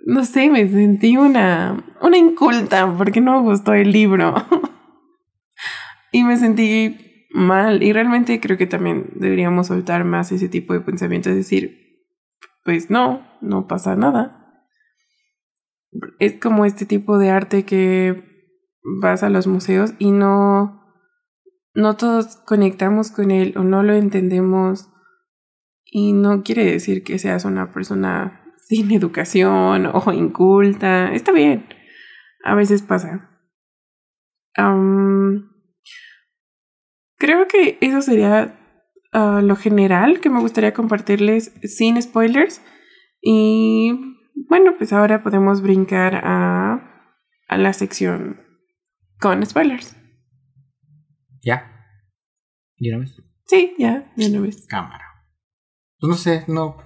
no 0.05 0.23
sé, 0.23 0.49
me 0.49 0.69
sentí 0.69 1.17
una, 1.17 1.83
una 2.01 2.17
inculta 2.17 2.95
porque 2.95 3.21
no 3.21 3.41
me 3.41 3.49
gustó 3.49 3.73
el 3.73 3.91
libro. 3.91 4.35
y 6.11 6.23
me 6.23 6.37
sentí 6.37 7.06
mal. 7.37 7.83
Y 7.83 7.93
realmente 7.93 8.39
creo 8.41 8.57
que 8.57 8.67
también 8.67 9.11
deberíamos 9.15 9.67
soltar 9.67 10.03
más 10.03 10.31
ese 10.31 10.49
tipo 10.49 10.73
de 10.73 10.81
pensamientos, 10.81 11.31
es 11.31 11.37
decir, 11.37 12.05
pues 12.65 12.89
no, 12.89 13.25
no 13.41 13.67
pasa 13.67 13.95
nada. 13.95 14.65
Es 16.19 16.33
como 16.39 16.65
este 16.65 16.85
tipo 16.85 17.17
de 17.17 17.29
arte 17.29 17.63
que 17.63 18.23
vas 19.01 19.23
a 19.23 19.29
los 19.29 19.47
museos 19.47 19.93
y 19.99 20.11
no, 20.11 20.83
no 21.73 21.95
todos 21.95 22.37
conectamos 22.37 23.11
con 23.11 23.31
él 23.31 23.53
o 23.55 23.63
no 23.63 23.83
lo 23.83 23.93
entendemos. 23.93 24.89
Y 25.89 26.11
no 26.11 26.43
quiere 26.43 26.65
decir 26.65 27.03
que 27.03 27.17
seas 27.17 27.45
una 27.45 27.71
persona 27.71 28.43
sin 28.67 28.91
educación 28.91 29.85
o 29.93 30.11
inculta. 30.11 31.13
Está 31.13 31.31
bien. 31.31 31.65
A 32.43 32.55
veces 32.55 32.81
pasa. 32.81 33.29
Creo 37.17 37.47
que 37.47 37.77
eso 37.81 38.01
sería 38.01 38.59
ah, 39.11 39.41
lo 39.43 39.55
general 39.55 40.19
que 40.19 40.29
me 40.29 40.39
gustaría 40.39 40.73
compartirles 40.73 41.51
sin 41.63 42.01
spoilers. 42.01 42.61
Y 43.21 43.91
bueno, 44.47 44.75
pues 44.77 44.93
ahora 44.93 45.23
podemos 45.23 45.61
brincar 45.61 46.21
a, 46.23 47.15
a 47.47 47.57
la 47.57 47.73
sección 47.73 48.41
con 49.19 49.45
spoilers. 49.45 49.95
¿Ya? 51.41 51.71
¿Ya 52.77 52.95
una 52.95 53.05
vez? 53.05 53.15
Sí, 53.45 53.73
ya, 53.77 54.11
ya 54.15 54.27
una 54.27 54.41
vez. 54.41 54.65
Cámara. 54.67 55.05
Pues 55.99 56.09
no 56.09 56.15
sé, 56.15 56.43
no, 56.47 56.77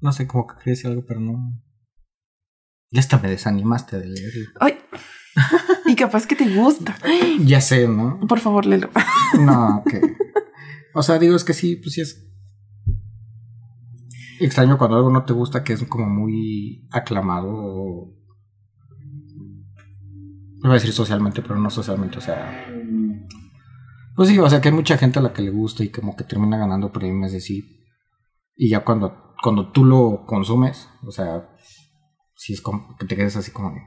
no 0.00 0.12
sé 0.12 0.26
cómo 0.26 0.46
que 0.46 0.56
crees 0.62 0.84
algo, 0.84 1.04
pero 1.06 1.20
no. 1.20 1.62
Ya 2.90 3.00
hasta 3.00 3.18
me 3.18 3.28
desanimaste 3.28 3.98
de 3.98 4.06
leerlo. 4.06 4.50
¡Ay! 4.60 4.78
Y 5.86 5.94
capaz 5.94 6.26
que 6.26 6.36
te 6.36 6.48
gusta. 6.54 6.96
Ya 7.44 7.60
sé, 7.60 7.86
¿no? 7.88 8.20
Por 8.28 8.40
favor, 8.40 8.66
léelo. 8.66 8.90
no, 9.40 9.78
ok. 9.78 9.94
O 10.94 11.02
sea, 11.02 11.18
digo, 11.18 11.36
es 11.36 11.44
que 11.44 11.54
sí, 11.54 11.76
pues 11.76 11.94
sí 11.94 12.00
es. 12.00 12.24
extraño 14.40 14.78
cuando 14.78 14.96
algo 14.96 15.10
no 15.10 15.24
te 15.24 15.32
gusta, 15.32 15.62
que 15.64 15.72
es 15.74 15.82
como 15.84 16.06
muy 16.06 16.86
aclamado. 16.90 17.48
o- 17.50 18.14
Iba 20.60 20.70
a 20.70 20.74
decir 20.74 20.92
socialmente, 20.92 21.40
pero 21.40 21.56
no 21.56 21.70
socialmente, 21.70 22.18
o 22.18 22.20
sea. 22.20 22.66
Pues 24.16 24.28
sí, 24.28 24.38
o 24.40 24.50
sea 24.50 24.60
que 24.60 24.68
hay 24.70 24.74
mucha 24.74 24.98
gente 24.98 25.20
a 25.20 25.22
la 25.22 25.32
que 25.32 25.42
le 25.42 25.50
gusta 25.50 25.84
y 25.84 25.90
como 25.90 26.16
que 26.16 26.24
termina 26.24 26.56
ganando 26.58 26.90
premios 26.90 27.30
de 27.30 27.40
sí. 27.40 27.84
Y 28.56 28.68
ya 28.70 28.80
cuando, 28.84 29.34
cuando 29.40 29.70
tú 29.70 29.84
lo 29.84 30.24
consumes, 30.26 30.88
o 31.06 31.12
sea, 31.12 31.48
sí 32.34 32.54
es 32.54 32.60
como 32.60 32.96
que 32.96 33.06
te 33.06 33.14
quedas 33.14 33.36
así 33.36 33.52
como 33.52 33.70
de, 33.70 33.80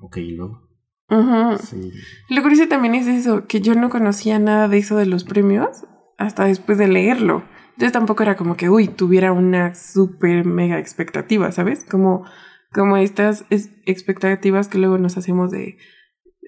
ok, 0.00 0.16
y 0.16 0.32
luego. 0.32 0.65
Sí. 1.08 1.92
Lo 2.28 2.42
curioso 2.42 2.66
también 2.68 2.94
es 2.94 3.06
eso, 3.06 3.46
que 3.46 3.60
yo 3.60 3.74
no 3.74 3.88
conocía 3.90 4.38
nada 4.38 4.68
de 4.68 4.78
eso 4.78 4.96
de 4.96 5.06
los 5.06 5.24
premios 5.24 5.84
hasta 6.18 6.44
después 6.46 6.78
de 6.78 6.88
leerlo. 6.88 7.44
Entonces 7.74 7.92
tampoco 7.92 8.22
era 8.22 8.36
como 8.36 8.56
que, 8.56 8.70
uy, 8.70 8.88
tuviera 8.88 9.32
una 9.32 9.74
súper 9.74 10.44
mega 10.44 10.78
expectativa, 10.78 11.52
¿sabes? 11.52 11.84
Como, 11.84 12.24
como 12.72 12.96
estas 12.96 13.44
es- 13.50 13.70
expectativas 13.84 14.68
que 14.68 14.78
luego 14.78 14.96
nos 14.98 15.16
hacemos 15.18 15.50
de, 15.50 15.76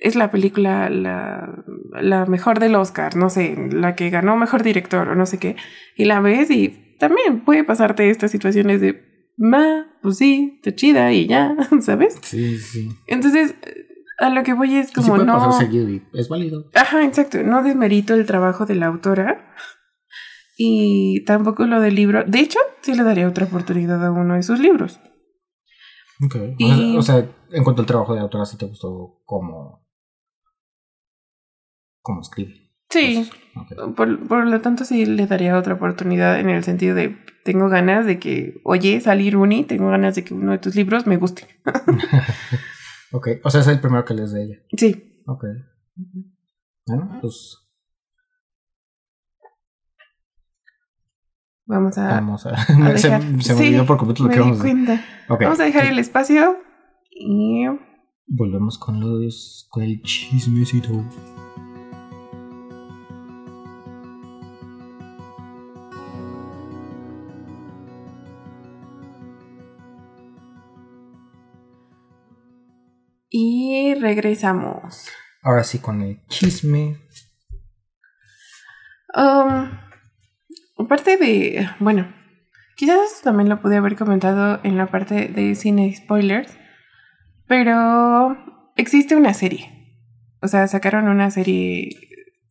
es 0.00 0.16
la 0.16 0.30
película 0.30 0.88
la, 0.90 1.64
la 2.00 2.24
mejor 2.26 2.60
del 2.60 2.74
Oscar, 2.76 3.14
no 3.16 3.28
sé, 3.30 3.56
la 3.70 3.94
que 3.94 4.08
ganó 4.10 4.36
mejor 4.36 4.62
director 4.62 5.08
o 5.08 5.14
no 5.14 5.26
sé 5.26 5.38
qué, 5.38 5.56
y 5.96 6.06
la 6.06 6.20
ves 6.20 6.50
y 6.50 6.96
también 6.98 7.44
puede 7.44 7.62
pasarte 7.62 8.08
estas 8.10 8.30
situaciones 8.30 8.80
de, 8.80 9.04
ma, 9.36 9.86
pues 10.02 10.16
sí, 10.16 10.54
está 10.56 10.74
chida 10.74 11.12
y 11.12 11.26
ya, 11.26 11.54
¿sabes? 11.80 12.18
Sí, 12.22 12.56
sí. 12.58 12.88
Entonces, 13.06 13.54
a 14.18 14.31
lo 14.31 14.42
que 14.42 14.52
voy 14.54 14.76
es 14.76 14.88
sí 14.88 14.94
como 14.94 15.16
no... 15.18 15.35
pasar 15.38 15.64
seguido 15.66 15.88
y 15.88 16.02
es 16.12 16.28
válido. 16.28 16.66
Ajá, 16.74 17.04
exacto. 17.04 17.42
No 17.42 17.62
desmerito 17.62 18.14
el 18.14 18.26
trabajo 18.26 18.66
de 18.66 18.74
la 18.74 18.87
autora. 18.87 19.54
Y 20.57 21.24
tampoco 21.24 21.66
lo 21.66 21.81
del 21.81 21.94
libro. 21.94 22.24
De 22.24 22.40
hecho, 22.40 22.59
sí 22.83 22.94
le 22.94 23.04
daría 23.04 23.28
otra 23.28 23.44
oportunidad 23.46 24.04
a 24.04 24.11
uno 24.11 24.35
de 24.35 24.42
sus 24.42 24.59
libros. 24.59 24.98
Ok. 26.24 26.35
Y- 26.59 26.96
O, 26.96 27.02
sea, 27.02 27.16
o 27.16 27.20
sea, 27.20 27.31
en 27.52 27.62
cuanto 27.62 27.83
al 27.83 27.87
trabajo 27.87 28.14
de 28.14 28.20
autora, 28.20 28.44
sí 28.44 28.57
te 28.59 28.66
gustó 28.66 29.22
como. 29.24 29.87
como 32.02 32.22
escribe. 32.22 32.68
Sí. 32.90 33.31
Por, 33.96 34.26
por 34.26 34.46
lo 34.46 34.61
tanto, 34.61 34.85
sí 34.85 35.04
le 35.07 35.26
daría 35.26 35.57
otra 35.59 35.74
oportunidad 35.74 36.40
en 36.40 36.48
el 36.48 36.64
sentido 36.64 36.94
de 36.96 37.16
tengo 37.44 37.68
ganas 37.68 38.04
de 38.04 38.18
que, 38.18 38.61
oye, 38.64 39.00
salir 39.00 39.37
uni, 39.37 39.64
tengo 39.64 39.90
ganas 39.90 40.14
de 40.16 40.24
que 40.24 40.35
uno 40.35 40.52
de 40.52 40.59
tus 40.59 40.74
libros 40.74 41.07
me 41.07 41.16
guste. 41.18 41.46
ok. 43.12 43.28
O 43.44 43.50
sea, 43.50 43.60
es 43.60 43.66
el 43.66 43.80
primero 43.80 44.04
que 44.04 44.14
lees 44.14 44.32
de 44.32 44.44
ella. 44.44 44.56
Sí. 44.76 45.22
Ok. 45.26 45.44
Bueno, 46.86 47.18
pues 47.20 47.68
Vamos 51.68 51.98
a. 51.98 52.08
vamos 52.08 52.46
a. 52.46 52.50
a 52.54 52.98
se, 52.98 53.18
me 53.18 53.42
Sí, 53.42 53.52
olvidó 53.52 53.84
por 53.84 53.98
completo 53.98 54.22
lo 54.22 54.30
me 54.30 54.34
que 54.34 54.40
vamos 54.40 54.58
a 54.58 54.62
hacer. 54.62 55.00
Vamos 55.28 55.60
a 55.60 55.64
dejar 55.64 55.84
el 55.84 55.98
espacio 55.98 56.56
y. 57.10 57.66
Volvemos 58.26 58.78
con 58.78 59.00
los. 59.00 59.68
con 59.70 59.82
el 59.82 60.00
chismecito. 60.02 61.04
Y 73.30 73.94
regresamos. 73.94 75.08
Ahora 75.42 75.64
sí, 75.64 75.78
con 75.78 76.02
el 76.02 76.24
chisme. 76.28 76.98
Um, 79.14 79.70
aparte 80.78 81.16
de, 81.16 81.68
bueno, 81.80 82.14
quizás 82.76 83.22
también 83.22 83.48
lo 83.48 83.60
pude 83.60 83.76
haber 83.76 83.96
comentado 83.96 84.60
en 84.64 84.76
la 84.76 84.86
parte 84.86 85.28
de 85.28 85.54
cine 85.54 85.94
spoilers, 85.94 86.56
pero 87.46 88.36
existe 88.76 89.16
una 89.16 89.34
serie. 89.34 89.74
O 90.40 90.48
sea, 90.48 90.66
sacaron 90.68 91.08
una 91.08 91.30
serie, 91.30 91.90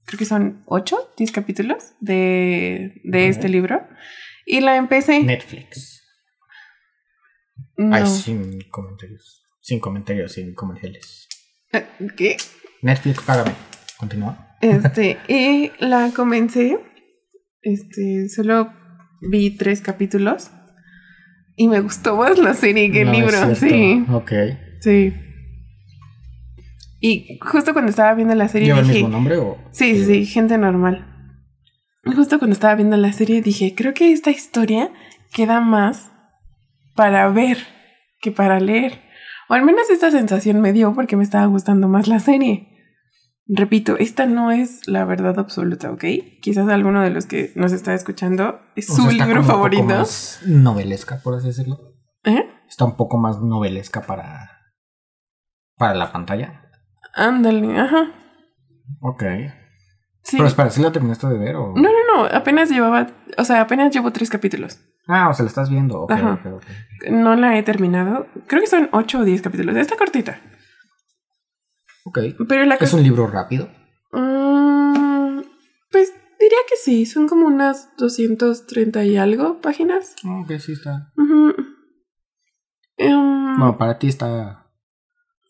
creo 0.05 0.19
que 0.19 0.25
son 0.25 0.63
8, 0.65 1.13
10 1.17 1.31
capítulos 1.31 1.93
de, 1.99 3.01
de 3.03 3.29
este 3.29 3.49
libro. 3.49 3.87
Y 4.45 4.61
la 4.61 4.75
empecé. 4.75 5.21
Netflix. 5.23 6.03
No. 7.75 7.95
Ay, 7.95 8.07
sin 8.07 8.61
comentarios. 8.69 9.46
Sin 9.67 9.81
comentarios, 9.81 10.31
sin 10.31 10.53
comerciales. 10.55 11.27
Eh, 11.73 11.85
¿Qué? 12.15 12.37
Netflix, 12.81 13.21
págame. 13.23 13.51
Continúa. 13.97 14.55
Este, 14.61 15.17
y 15.27 15.71
la 15.79 16.11
comencé. 16.15 16.79
Este, 17.61 18.29
solo 18.29 18.71
vi 19.29 19.57
tres 19.57 19.81
capítulos. 19.81 20.51
Y 21.57 21.67
me 21.67 21.81
gustó 21.81 22.15
más 22.15 22.37
la 22.37 22.53
serie 22.53 22.89
que 22.93 23.01
el 23.01 23.07
No 23.07 23.13
libro, 23.13 23.55
sí. 23.55 24.05
Ok. 24.09 24.31
Sí. 24.79 25.13
Y 27.01 27.37
justo 27.41 27.73
cuando 27.73 27.89
estaba 27.89 28.13
viendo 28.13 28.35
la 28.35 28.47
serie 28.47 28.67
¿Lleva 28.67 28.79
el 28.79 28.87
dije. 28.87 28.99
mismo 28.99 29.09
nombre 29.09 29.35
o.? 29.35 29.57
Sí, 29.71 29.97
sí, 29.97 30.05
sí, 30.05 30.25
gente 30.27 30.57
normal. 30.57 31.13
Justo 32.05 32.39
cuando 32.39 32.53
estaba 32.53 32.75
viendo 32.75 32.95
la 32.95 33.11
serie 33.11 33.41
dije, 33.41 33.73
creo 33.75 33.93
que 33.93 34.13
esta 34.13 34.31
historia 34.31 34.93
queda 35.33 35.59
más 35.59 36.09
para 36.95 37.27
ver 37.27 37.57
que 38.21 38.31
para 38.31 38.61
leer. 38.61 39.05
O 39.49 39.53
al 39.53 39.63
menos 39.63 39.89
esta 39.89 40.11
sensación 40.11 40.59
me 40.61 40.73
dio 40.73 40.93
porque 40.93 41.15
me 41.15 41.23
estaba 41.23 41.45
gustando 41.45 41.87
más 41.87 42.07
la 42.07 42.19
serie. 42.19 42.73
Repito, 43.49 43.97
esta 43.97 44.25
no 44.25 44.51
es 44.51 44.87
la 44.87 45.05
verdad 45.05 45.39
absoluta, 45.39 45.89
¿ok? 45.91 46.03
Quizás 46.41 46.67
alguno 46.67 47.01
de 47.01 47.11
los 47.11 47.25
que 47.27 47.53
nos 47.55 47.71
está 47.71 47.93
escuchando 47.93 48.59
es 48.75 48.89
O 48.89 48.95
su 48.95 49.01
sea, 49.03 49.11
está 49.11 49.25
libro 49.25 49.41
como 49.41 49.41
un 49.41 49.47
poco 49.47 49.57
favorito. 49.57 49.83
más 49.85 50.41
novelesca, 50.45 51.21
por 51.23 51.35
así 51.35 51.47
decirlo. 51.47 51.95
¿Eh? 52.25 52.45
Está 52.67 52.83
un 52.83 52.97
poco 52.97 53.17
más 53.17 53.39
novelesca 53.41 54.01
para. 54.01 54.49
para 55.77 55.95
la 55.95 56.11
pantalla. 56.11 56.61
Ándale, 57.13 57.77
ajá. 57.79 58.11
Ok. 58.99 59.23
Sí. 60.23 60.35
Pero 60.35 60.47
espera, 60.47 60.69
¿sí 60.69 60.81
la 60.81 60.91
terminaste 60.91 61.27
de 61.27 61.37
ver 61.39 61.55
o.? 61.55 61.67
No, 61.73 61.81
no, 61.83 61.96
no, 62.17 62.25
apenas 62.25 62.69
llevaba, 62.69 63.07
o 63.37 63.43
sea, 63.43 63.61
apenas 63.61 63.93
llevo 63.93 64.11
tres 64.11 64.29
capítulos. 64.29 64.79
Ah, 65.07 65.29
o 65.29 65.33
sea, 65.33 65.43
la 65.43 65.49
estás 65.49 65.69
viendo. 65.69 66.01
Ok, 66.01 66.11
Ajá. 66.11 66.39
No 67.09 67.35
la 67.35 67.57
he 67.57 67.63
terminado. 67.63 68.27
Creo 68.47 68.61
que 68.61 68.67
son 68.67 68.89
ocho 68.91 69.19
o 69.19 69.23
diez 69.23 69.41
capítulos. 69.41 69.75
Está 69.77 69.95
cortita. 69.95 70.39
Ok. 72.05 72.19
Pero 72.47 72.65
la 72.65 72.75
Es 72.75 72.93
un 72.93 73.03
libro 73.03 73.27
rápido. 73.27 73.69
Mm, 74.11 75.41
pues 75.91 76.13
diría 76.39 76.57
que 76.69 76.75
sí. 76.83 77.05
Son 77.05 77.27
como 77.27 77.47
unas 77.47 77.95
230 77.97 79.05
y 79.05 79.17
algo 79.17 79.61
páginas. 79.61 80.15
Ok, 80.25 80.51
sí 80.59 80.73
está. 80.73 81.13
Em, 82.97 83.57
Bueno, 83.57 83.77
para 83.77 83.97
ti 83.97 84.07
está. 84.07 84.65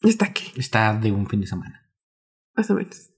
Está 0.03 0.25
aquí, 0.25 0.51
está 0.57 0.93
de 0.93 1.11
un 1.11 1.27
fin 1.27 1.41
de 1.41 1.47
semana. 1.47 1.89
más 2.55 2.69
o 2.69 2.75
menos. 2.75 3.09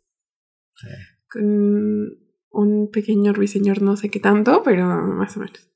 Con 1.30 2.10
un 2.52 2.90
pequeño 2.92 3.34
ruiseñor, 3.34 3.82
no 3.82 3.96
sé 3.96 4.10
qué 4.10 4.20
tanto, 4.20 4.64
pero 4.64 4.86
más 4.86 5.38
o 5.38 5.42
menos. 5.42 5.70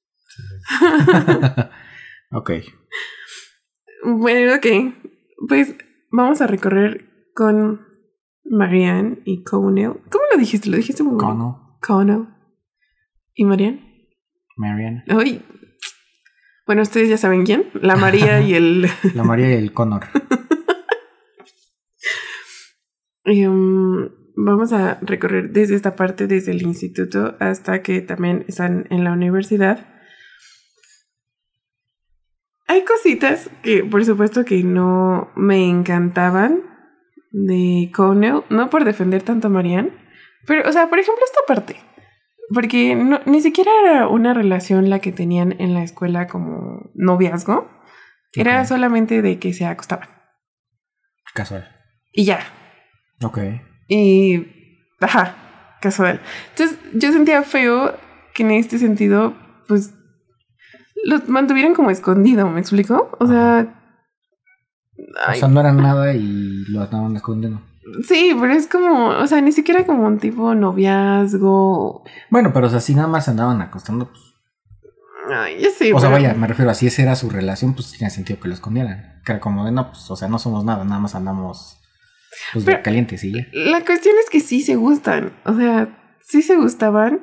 ok. 2.32 2.52
Bueno, 4.06 4.56
ok. 4.56 4.68
Pues 5.48 5.76
vamos 6.12 6.42
a 6.42 6.48
recorrer 6.48 7.30
con 7.36 7.82
Marianne 8.44 9.20
y 9.26 9.44
Connell. 9.44 9.94
¿Cómo 10.10 10.24
lo 10.32 10.38
dijiste? 10.38 10.70
Lo 10.70 10.78
dijiste 10.78 11.04
muy. 11.04 11.18
Connell, 11.18 11.56
Connell. 11.82 12.28
¿Y 13.36 13.46
Marianne? 13.46 13.94
Marian, 14.56 15.04
Ay. 15.08 15.44
Bueno, 16.66 16.84
ustedes 16.84 17.10
ya 17.10 17.18
saben 17.18 17.46
quién. 17.46 17.70
La 17.74 17.96
María 17.96 18.42
y 18.42 18.54
el... 18.54 18.88
la 19.16 19.24
María 19.24 19.50
y 19.50 19.54
el 19.54 19.74
Connor. 19.74 20.04
um, 23.26 24.10
vamos 24.36 24.74
a 24.74 25.00
recorrer 25.02 25.52
desde 25.52 25.76
esta 25.76 25.96
parte, 25.96 26.28
desde 26.28 26.52
el 26.52 26.62
instituto, 26.62 27.36
hasta 27.39 27.82
que 27.82 28.02
también 28.02 28.46
están 28.48 28.88
en 28.89 29.04
la 29.04 29.12
universidad. 29.13 29.88
Hay 32.67 32.84
cositas 32.86 33.50
que, 33.62 33.84
por 33.84 34.04
supuesto, 34.06 34.46
que 34.46 34.63
no 34.63 35.32
me 35.36 35.69
encantaban 35.69 36.62
de 37.32 37.91
Connell. 37.93 38.43
No 38.50 38.69
por 38.69 38.86
defender 38.86 39.22
tanto 39.22 39.48
a 39.48 39.52
Marianne. 39.52 39.91
Pero, 40.48 40.67
o 40.67 40.72
sea, 40.72 40.89
por 40.89 41.00
ejemplo, 41.00 41.24
esta 41.26 41.41
parte. 41.48 41.76
Porque 42.54 42.96
no, 42.96 43.19
ni 43.26 43.41
siquiera 43.41 43.72
era 43.84 44.08
una 44.08 44.34
relación 44.34 44.89
la 44.89 45.00
que 45.00 45.12
tenían 45.12 45.56
en 45.60 45.74
la 45.74 45.84
escuela 45.84 46.28
como 46.28 46.91
noviazgo. 46.96 47.69
Era 48.36 48.65
solamente 48.65 49.22
de 49.22 49.38
que 49.38 49.54
se 49.54 49.65
acostaban. 49.65 50.10
Casual. 51.34 51.67
Y 52.12 52.26
ya. 52.26 52.39
Ok. 53.22 53.39
Y. 53.88 54.46
Ajá, 55.00 55.36
casual. 55.82 56.22
Entonces, 56.52 56.78
yo 56.93 57.12
sentía 57.12 57.43
feo 57.43 57.96
que 58.34 58.43
en 58.43 58.52
este 58.52 58.78
sentido, 58.78 59.34
pues. 59.67 59.93
Los 61.06 61.28
mantuvieran 61.28 61.74
como 61.74 61.91
escondido, 61.91 62.50
¿me 62.50 62.62
explico? 62.62 63.10
O 63.19 63.28
sea. 63.28 63.82
O 64.98 65.30
ay, 65.30 65.39
sea, 65.39 65.50
no 65.50 65.60
era 65.60 65.74
nada 65.74 66.13
y 66.13 66.63
lo 66.69 66.84
estaban 66.84 67.15
escondiendo. 67.15 67.62
sí, 68.08 68.36
pero 68.39 68.54
es 68.54 68.67
como. 68.67 69.10
O 69.10 69.28
sea, 69.28 69.41
ni 69.41 69.52
siquiera 69.52 69.86
como 69.86 70.08
un 70.08 70.19
tipo 70.19 70.56
noviazgo. 70.56 72.04
Bueno, 72.30 72.52
pero 72.54 72.67
o 72.67 72.69
sea, 72.69 72.80
si 72.80 72.96
nada 72.96 73.08
más 73.08 73.28
andaban 73.28 73.62
acostando, 73.62 74.10
pues. 74.10 74.34
Ay, 75.30 75.62
ya 75.62 75.69
sé. 75.69 75.93
O 75.93 76.00
sea, 76.00 76.10
vaya, 76.10 76.34
me 76.34 76.48
refiero 76.48 76.72
a 76.72 76.74
si 76.74 76.88
esa 76.88 77.02
era 77.02 77.15
su 77.15 77.30
relación, 77.30 77.74
pues 77.74 77.91
tenía 77.91 78.10
sentido 78.10 78.39
que 78.39 78.48
lo 78.48 78.54
escondieran. 78.54 79.22
Que 79.26 79.34
era 79.34 79.41
como 79.41 79.65
de, 79.65 79.72
no, 79.72 79.89
pues, 79.89 80.10
o 80.10 80.15
sea, 80.15 80.28
no 80.28 80.39
somos 80.39 80.63
nada, 80.63 80.84
nada 80.84 81.00
más 81.00 81.15
andamos 81.15 81.83
pues, 82.54 82.65
Pero- 82.65 82.82
calientes 82.84 83.24
y 83.24 83.32
ya. 83.34 83.48
La 83.54 83.84
cuestión 83.86 84.15
es 84.24 84.30
que 84.30 84.39
sí 84.39 84.62
se 84.62 84.76
gustan. 84.76 85.34
O 85.46 85.54
sea, 85.56 86.17
sí 86.22 86.41
se 86.41 86.56
gustaban. 86.56 87.22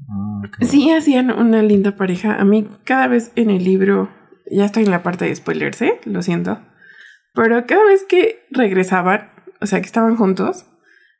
Ah, 0.00 0.42
ok. 0.46 0.64
Sí 0.64 0.90
hacían 0.90 1.30
una 1.30 1.62
linda 1.62 1.96
pareja. 1.96 2.36
A 2.36 2.44
mí 2.44 2.68
cada 2.84 3.08
vez 3.08 3.32
en 3.36 3.50
el 3.50 3.64
libro, 3.64 4.10
ya 4.50 4.66
estoy 4.66 4.84
en 4.84 4.90
la 4.90 5.02
parte 5.02 5.24
de 5.24 5.34
spoilers, 5.34 5.80
¿eh? 5.82 6.00
Lo 6.04 6.22
siento. 6.22 6.60
Pero 7.34 7.66
cada 7.66 7.84
vez 7.84 8.04
que 8.04 8.46
regresaban, 8.50 9.30
o 9.60 9.66
sea, 9.66 9.80
que 9.80 9.86
estaban 9.86 10.16
juntos, 10.16 10.66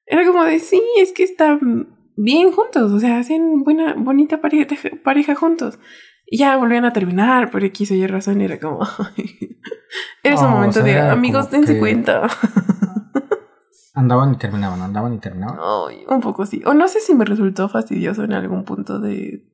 era 0.07 0.25
como 0.25 0.45
de, 0.45 0.59
sí, 0.61 0.81
es 1.01 1.13
que 1.13 1.23
están 1.25 1.89
bien 2.17 2.53
juntos. 2.53 2.93
O 2.93 3.01
sea, 3.01 3.19
hacen 3.19 3.63
buena, 3.65 3.95
bonita 3.95 4.41
pareja, 4.41 4.67
pareja 5.03 5.35
juntos. 5.35 5.79
Y 6.27 6.39
ya 6.39 6.57
volvían 6.57 6.85
a 6.85 6.93
terminar 6.93 7.51
por 7.51 7.63
X 7.65 7.91
o 7.93 7.95
Y 7.95 8.07
razón. 8.07 8.41
Y 8.41 8.45
era 8.45 8.59
como. 8.59 8.81
Era 10.23 10.35
ese 10.35 10.45
Oh, 10.45 10.49
o 10.49 10.51
momento 10.51 10.83
sea, 10.83 10.85
de, 10.85 10.99
amigos, 11.11 11.51
dense 11.51 11.75
que- 11.75 11.79
cuenta. 11.79 12.29
Andaban 13.95 14.35
y 14.35 14.37
terminaban, 14.37 14.83
andaban 14.83 15.15
y 15.15 15.19
terminaban. 15.19 15.59
Ay, 15.89 16.05
un 16.09 16.21
poco 16.21 16.45
sí. 16.45 16.63
O 16.67 16.75
no 16.75 16.87
sé 16.89 17.01
si 17.01 17.15
me 17.15 17.25
resultó 17.25 17.69
fastidioso 17.69 18.25
en 18.25 18.33
algún 18.35 18.65
punto 18.65 18.99
de 19.01 19.45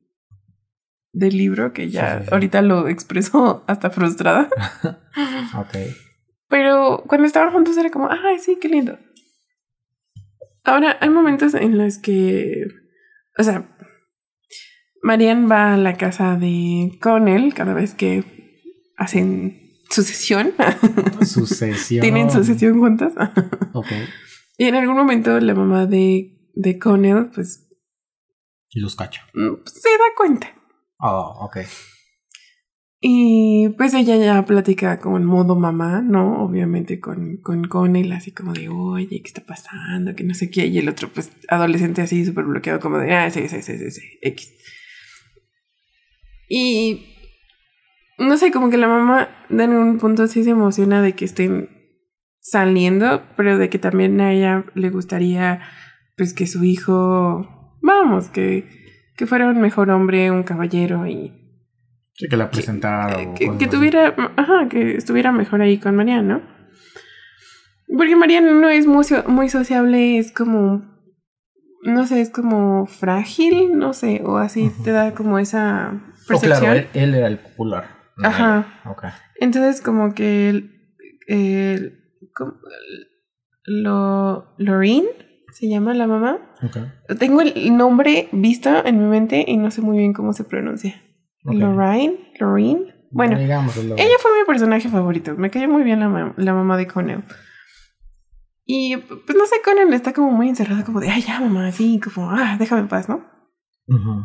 del 1.13 1.37
libro 1.37 1.73
que 1.73 1.89
ya 1.91 2.13
Sí, 2.13 2.17
sí, 2.17 2.25
sí. 2.25 2.33
ahorita 2.33 2.61
lo 2.63 2.87
expreso 2.87 3.63
hasta 3.67 3.89
frustrada. 3.91 4.49
Ok. 5.57 5.77
Pero 6.49 7.03
cuando 7.07 7.25
estaban 7.27 7.53
juntos 7.53 7.77
era 7.77 7.89
como, 7.91 8.09
ay, 8.09 8.39
sí, 8.39 8.57
qué 8.59 8.67
lindo. 8.67 8.97
Ahora, 10.65 10.97
hay 10.99 11.09
momentos 11.09 11.53
en 11.53 11.77
los 11.77 11.99
que, 11.99 12.65
o 13.37 13.43
sea, 13.43 13.72
Marianne 15.03 15.47
va 15.47 15.73
a 15.73 15.77
la 15.77 15.95
casa 15.95 16.35
de 16.37 16.97
Connell 17.01 17.53
cada 17.53 17.73
vez 17.73 17.93
que 17.93 18.23
hacen 18.97 19.73
su 19.89 20.01
sesión. 20.01 20.53
Sucesión. 21.25 22.01
Tienen 22.01 22.31
su 22.31 22.43
sesión 22.43 22.79
juntas. 22.79 23.13
Ok. 23.75 23.87
y 24.57 24.65
en 24.65 24.75
algún 24.75 24.95
momento 24.95 25.39
la 25.39 25.55
mamá 25.55 25.85
de, 25.87 26.37
de 26.53 26.77
Connell, 26.79 27.31
pues, 27.33 27.67
Y 28.69 28.79
los 28.79 28.95
cacho. 28.95 29.21
mm, 29.33 29.63
se 29.65 29.89
da 29.89 30.05
cuenta. 30.15 30.53
Oh, 30.99 31.39
ok. 31.45 31.57
Y 33.05 33.67
pues 33.77 33.93
ella 33.95 34.15
ya 34.15 34.45
platica 34.45 34.99
como 35.01 35.17
en 35.17 35.25
modo 35.25 35.55
mamá, 35.57 36.01
¿no? 36.01 36.45
Obviamente 36.45 37.01
con, 37.01 37.37
con 37.37 37.65
Connell, 37.67 38.13
así 38.13 38.31
como 38.31 38.53
de, 38.53 38.69
oye, 38.69 39.09
¿qué 39.21 39.27
está 39.27 39.43
pasando? 39.43 40.15
Que 40.15 40.23
no 40.23 40.33
sé 40.33 40.49
qué. 40.49 40.67
Y 40.67 40.77
el 40.77 40.87
otro, 40.87 41.09
pues, 41.09 41.29
adolescente 41.49 42.01
así, 42.01 42.23
súper 42.23 42.45
bloqueado, 42.45 42.79
como 42.79 42.99
de, 42.99 43.13
ah, 43.13 43.29
sí, 43.29 43.49
sí, 43.49 43.61
sí, 43.61 43.77
sí, 43.77 43.91
sí, 43.91 44.01
X. 44.21 44.53
Y 46.49 47.05
no 48.17 48.37
sé, 48.37 48.51
como 48.51 48.69
que 48.69 48.77
la 48.77 48.87
mamá 48.87 49.29
de 49.49 49.63
algún 49.63 49.97
punto 49.97 50.27
sí 50.27 50.43
se 50.43 50.51
emociona 50.51 51.01
de 51.01 51.13
que 51.13 51.25
estén 51.25 51.69
saliendo, 52.39 53.23
pero 53.37 53.57
de 53.57 53.69
que 53.69 53.79
también 53.79 54.19
a 54.21 54.31
ella 54.33 54.65
le 54.75 54.89
gustaría, 54.89 55.61
pues, 56.17 56.33
que 56.33 56.45
su 56.47 56.63
hijo, 56.63 57.77
vamos, 57.81 58.29
que, 58.29 58.67
que 59.15 59.25
fuera 59.25 59.47
un 59.47 59.61
mejor 59.61 59.89
hombre, 59.89 60.31
un 60.31 60.43
caballero 60.43 61.07
y 61.07 61.39
Sí, 62.15 62.27
que 62.29 62.37
la 62.37 62.51
presentara. 62.51 63.21
eh, 63.21 63.27
o 63.27 63.33
que, 63.33 63.57
que 63.57 63.67
tuviera, 63.67 64.13
ajá, 64.37 64.69
que 64.69 64.95
estuviera 64.95 65.31
mejor 65.31 65.61
ahí 65.61 65.79
con 65.79 65.95
Mariana, 65.95 66.21
¿no? 66.35 66.53
Porque 67.97 68.15
Mariana 68.15 68.51
no 68.51 68.69
es 68.69 68.85
muy, 68.85 69.03
muy 69.27 69.49
sociable, 69.49 70.19
es 70.19 70.31
como, 70.31 70.83
no 71.83 72.05
sé, 72.05 72.21
es 72.21 72.29
como 72.29 72.85
frágil, 72.85 73.77
no 73.77 73.93
sé, 73.93 74.21
o 74.23 74.37
así 74.37 74.71
te 74.83 74.91
da 74.91 75.13
como 75.15 75.39
esa 75.39 76.12
Oh, 76.23 76.27
percepción. 76.27 76.59
claro, 76.61 76.73
él, 76.73 76.87
él 76.93 77.15
era 77.15 77.27
el 77.27 77.37
popular. 77.39 77.89
no 78.17 78.27
Ajá. 78.27 78.67
ella. 78.83 78.91
Ok. 78.91 79.03
Entonces 79.39 79.81
como 79.81 80.13
que 80.13 80.49
el, 80.49 80.71
el- 81.27 81.99
como- 82.35 82.53
lo, 83.65 84.53
Lorraine 84.57 85.07
se 85.53 85.69
llama 85.69 85.93
la 85.93 86.07
mamá. 86.07 86.39
Ok. 86.63 86.77
Tengo 87.19 87.41
el 87.41 87.75
nombre 87.77 88.27
visto 88.31 88.85
en 88.85 88.99
mi 88.99 89.05
mente 89.05 89.45
y 89.47 89.57
no 89.57 89.71
sé 89.71 89.81
muy 89.81 89.97
bien 89.97 90.13
cómo 90.13 90.33
se 90.33 90.43
pronuncia. 90.43 91.01
Ok. 91.45 91.53
Lorraine, 91.55 92.31
Lorraine. 92.39 92.93
Bueno, 93.11 93.37
Digamos, 93.37 93.77
Ella 93.77 94.15
fue 94.19 94.31
mi 94.39 94.45
personaje 94.47 94.89
favorito. 94.89 95.35
Me 95.37 95.51
cayó 95.51 95.69
muy 95.69 95.83
bien 95.83 95.99
la, 95.99 96.07
mam- 96.07 96.33
la 96.37 96.53
mamá 96.53 96.77
de 96.77 96.87
Conan. 96.87 97.23
Y 98.65 98.97
pues 98.97 99.37
no 99.37 99.45
sé, 99.45 99.57
Conan 99.63 99.93
está 99.93 100.13
como 100.13 100.31
muy 100.31 100.49
encerrada, 100.49 100.83
como 100.83 100.99
de, 100.99 101.09
ay, 101.09 101.21
ya, 101.21 101.39
mamá, 101.39 101.67
así, 101.67 101.99
como, 101.99 102.31
ah, 102.31 102.55
déjame 102.57 102.81
en 102.81 102.87
paz, 102.87 103.07
¿no? 103.09 103.23
Ujú. 103.87 104.23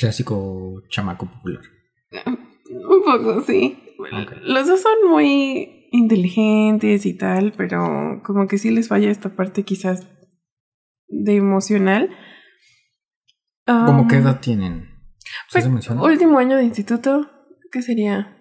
Clásico 0.00 0.82
chamaco 0.88 1.30
popular. 1.30 1.60
Un 2.26 3.02
poco, 3.04 3.42
sí. 3.42 3.78
Ok. 3.98 4.32
Los 4.44 4.66
dos 4.66 4.80
son 4.80 5.10
muy 5.10 5.88
inteligentes 5.92 7.04
y 7.04 7.12
tal, 7.14 7.52
pero 7.54 8.22
como 8.24 8.48
que 8.48 8.56
sí 8.56 8.70
les 8.70 8.88
falla 8.88 9.10
esta 9.10 9.36
parte 9.36 9.62
quizás 9.62 10.08
de 11.06 11.36
emocional. 11.36 12.08
¿Cómo 13.66 14.08
qué 14.08 14.16
edad 14.16 14.40
tienen? 14.40 14.88
¿Sí 15.48 15.58
Pues, 15.60 15.90
último 15.90 16.38
año 16.38 16.56
de 16.56 16.64
instituto, 16.64 17.30
¿qué 17.70 17.82
sería? 17.82 18.38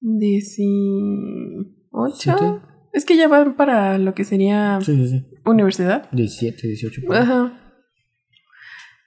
¿18? 0.00 1.66
¿Siete? 2.14 2.44
Es 2.92 3.04
que 3.04 3.16
ya 3.16 3.26
van 3.26 3.56
para 3.56 3.98
lo 3.98 4.14
que 4.14 4.22
sería 4.24 4.78
Sí, 4.80 4.94
sí, 4.94 5.08
sí. 5.08 5.26
universidad. 5.44 6.08
17, 6.12 6.68
18. 6.68 7.02
por 7.06 7.16
ahí. 7.16 7.22
Ajá. 7.22 7.58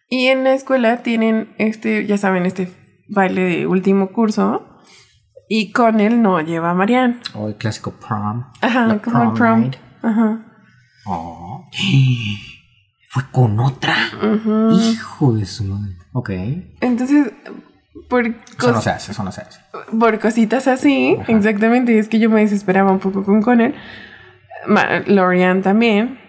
Y 0.10 0.28
en 0.28 0.44
la 0.44 0.54
escuela 0.54 0.98
tienen 1.04 1.54
este, 1.58 2.06
ya 2.06 2.18
saben, 2.18 2.46
este 2.46 2.70
baile 3.10 3.42
de 3.42 3.68
último 3.68 4.08
curso. 4.12 4.68
Y 5.48 5.72
con 5.72 6.00
él 6.00 6.22
no 6.22 6.42
lleva 6.42 6.72
a 6.72 6.74
Marianne. 6.74 7.20
O 7.36 7.48
el 7.48 7.56
clásico 7.56 7.92
prom. 7.92 8.46
Ajá, 8.62 8.88
La 8.88 8.98
como 9.00 9.18
el 9.18 9.24
prom 9.30 9.34
prom. 9.36 9.60
night. 9.62 9.76
Ajá. 10.02 10.46
Oh. 11.06 11.66
Fue 13.10 13.24
con 13.32 13.60
otra. 13.60 13.96
Hijo 14.74 15.34
de 15.34 15.46
su 15.46 15.64
madre. 15.66 15.94
Ok. 16.14 16.30
Entonces, 16.82 17.32
por, 18.10 18.26
Eso 18.28 18.72
no 18.72 18.82
se 18.82 18.90
hace, 18.90 19.12
eso 19.12 19.24
no 19.24 19.32
se 19.32 19.42
hace. 19.42 19.60
por 19.98 20.20
cositas 20.20 20.68
así, 20.68 21.16
Ajá. 21.22 21.32
exactamente, 21.32 21.98
es 21.98 22.10
que 22.10 22.20
yo 22.20 22.30
me 22.30 22.42
desesperaba 22.42 22.92
un 22.92 23.00
poco 23.00 23.24
con 23.24 23.42
Connor. 23.42 23.74
Ma- 24.68 25.00
Lorian 25.08 25.62
también. 25.62 26.20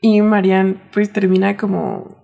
Y 0.00 0.20
Marianne, 0.20 0.76
pues 0.92 1.12
termina 1.12 1.56
como 1.56 2.21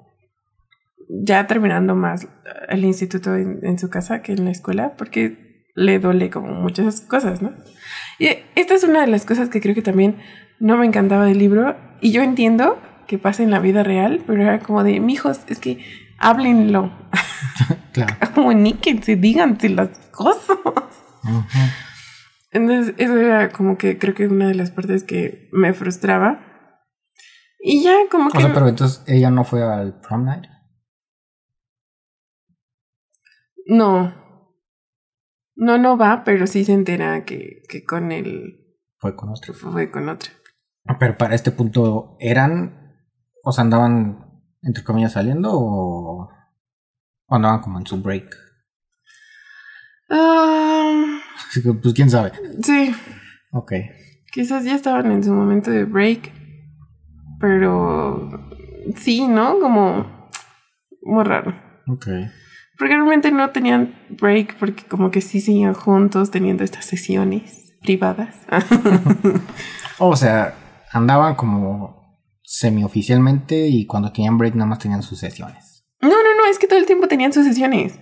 ya 1.09 1.47
terminando 1.47 1.95
más 1.95 2.29
el 2.69 2.85
instituto 2.85 3.35
en, 3.35 3.61
en 3.63 3.79
su 3.79 3.91
casa 3.91 4.23
que 4.23 4.33
en 4.33 4.45
la 4.45 4.51
escuela, 4.51 4.95
porque 4.97 5.65
le 5.75 5.99
duele 5.99 6.31
como 6.31 6.53
muchas 6.55 7.01
cosas, 7.01 7.41
¿no? 7.41 7.53
Y 8.19 8.29
esta 8.57 8.75
es 8.75 8.85
una 8.85 9.01
de 9.03 9.07
las 9.07 9.25
cosas 9.25 9.49
que 9.49 9.61
creo 9.61 9.75
que 9.75 9.83
también 9.83 10.17
no 10.59 10.77
me 10.77 10.87
encantaba 10.87 11.25
del 11.25 11.39
libro. 11.39 11.77
Y 12.01 12.11
yo 12.11 12.23
entiendo 12.23 12.79
que 13.07 13.19
pasa 13.19 13.43
en 13.43 13.51
la 13.51 13.61
vida 13.61 13.83
real, 13.83 14.23
pero 14.27 14.43
era 14.43 14.59
como 14.59 14.83
de, 14.83 15.01
mijos, 15.01 15.41
es 15.49 15.61
que 15.61 15.79
háblenlo, 16.19 16.93
Claro. 17.93 18.15
comuníquense, 18.35 19.17
díganse 19.17 19.69
las 19.69 19.99
cosas. 20.11 20.59
Ujú. 21.25 21.59
Entonces, 22.51 22.95
eso 22.99 23.17
era 23.17 23.51
como 23.51 23.77
que 23.79 23.99
creo 23.99 24.15
que 24.15 24.27
una 24.27 24.49
de 24.49 24.55
las 24.55 24.71
partes 24.71 25.05
que 25.05 25.49
me 25.53 25.73
frustraba. 25.75 26.41
Y 27.61 27.83
ya 27.83 27.95
como 28.11 28.31
que... 28.31 28.39
O 28.39 28.41
sea, 28.41 28.53
pero 28.53 28.69
entonces 28.69 29.03
ella 29.07 29.31
no 29.31 29.45
fue 29.45 29.63
al 29.63 30.01
prom 30.01 30.25
night. 30.25 30.45
No. 33.69 34.13
No, 35.55 35.77
no 35.79 35.97
va, 35.97 36.25
pero 36.25 36.47
sí 36.47 36.65
se 36.65 36.73
entera 36.73 37.25
que, 37.25 37.63
que 37.69 37.85
con 37.85 38.11
él 38.13 38.65
Fue 38.99 39.15
con 39.15 39.29
otro. 39.29 39.55
fue 39.55 39.91
con 39.91 40.09
otra. 40.09 40.31
Pero 40.99 41.17
para 41.19 41.35
este 41.35 41.51
punto, 41.53 42.17
¿eran. 42.19 42.97
O 43.45 43.53
sea, 43.53 43.63
andaban, 43.63 44.43
entre 44.63 44.83
comillas, 44.85 45.13
saliendo 45.13 45.51
o. 45.53 46.29
o 47.27 47.35
andaban 47.35 47.61
como 47.61 47.79
en 47.79 47.87
su 47.87 48.01
break? 48.03 48.35
Ah, 50.11 51.21
que, 51.53 51.61
pues 51.75 51.95
quién 51.95 52.09
sabe. 52.11 52.33
sí, 52.63 52.95
Ok. 53.53 53.73
quizás 54.33 54.65
ya 54.65 54.75
estaban 54.75 55.11
en 55.13 55.23
su 55.23 55.33
momento 55.33 55.71
de 55.71 55.85
break, 55.85 56.33
pero 57.41 58.31
sí, 58.97 59.27
¿no? 59.29 59.59
Como 59.61 60.31
muy 61.03 61.25
raro. 61.25 61.53
Ok. 61.89 62.07
Porque 62.79 62.95
realmente 62.95 63.33
no 63.33 63.51
tenían 63.51 63.95
break 64.11 64.57
porque 64.59 64.85
como 64.85 65.11
que 65.11 65.21
sí 65.21 65.41
seguían 65.41 65.75
juntos 65.75 66.31
teniendo 66.31 66.65
estas 66.65 66.85
sesiones 66.85 67.75
privadas. 67.83 68.37
O 70.01 70.15
sea, 70.15 70.55
andaban 70.93 71.35
como 71.35 72.23
semioficialmente 72.43 73.67
y 73.67 73.85
cuando 73.85 74.13
tenían 74.13 74.39
break 74.39 74.55
nada 74.55 74.67
más 74.67 74.79
tenían 74.79 75.03
sus 75.03 75.19
sesiones. 75.19 75.85
No, 76.01 76.09
no, 76.09 76.37
no, 76.37 76.47
es 76.49 76.61
que 76.61 76.69
todo 76.69 76.79
el 76.79 76.87
tiempo 76.87 77.09
tenían 77.09 77.33
sus 77.33 77.45
sesiones. 77.45 77.99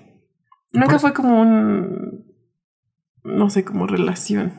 Nunca 0.73 0.99
fue 0.99 1.15
como 1.15 1.41
un... 1.41 2.27
No 3.25 3.49
sé, 3.49 3.65
como 3.65 3.87
relación. 3.87 4.53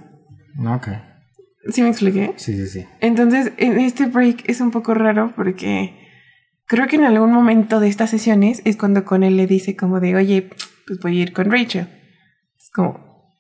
Ok. 0.67 0.87
¿Sí 1.69 1.83
me 1.83 1.89
expliqué? 1.89 2.33
Sí, 2.37 2.55
sí, 2.55 2.67
sí. 2.67 2.85
Entonces, 3.01 3.53
en 3.57 3.79
este 3.79 4.07
break 4.07 4.49
es 4.49 4.59
un 4.61 4.71
poco 4.71 4.93
raro 4.93 5.31
porque 5.35 6.06
creo 6.67 6.87
que 6.87 6.97
en 6.97 7.03
algún 7.05 7.31
momento 7.31 7.79
de 7.79 7.87
estas 7.87 8.09
sesiones 8.09 8.61
es 8.65 8.77
cuando 8.77 9.03
con 9.05 9.23
él 9.23 9.37
le 9.37 9.47
dice 9.47 9.75
como 9.75 9.99
de, 9.99 10.15
oye, 10.15 10.49
pues 10.85 10.99
voy 10.99 11.19
a 11.19 11.23
ir 11.23 11.33
con 11.33 11.49
Rachel. 11.51 11.87
Es 12.57 12.69
como, 12.71 13.33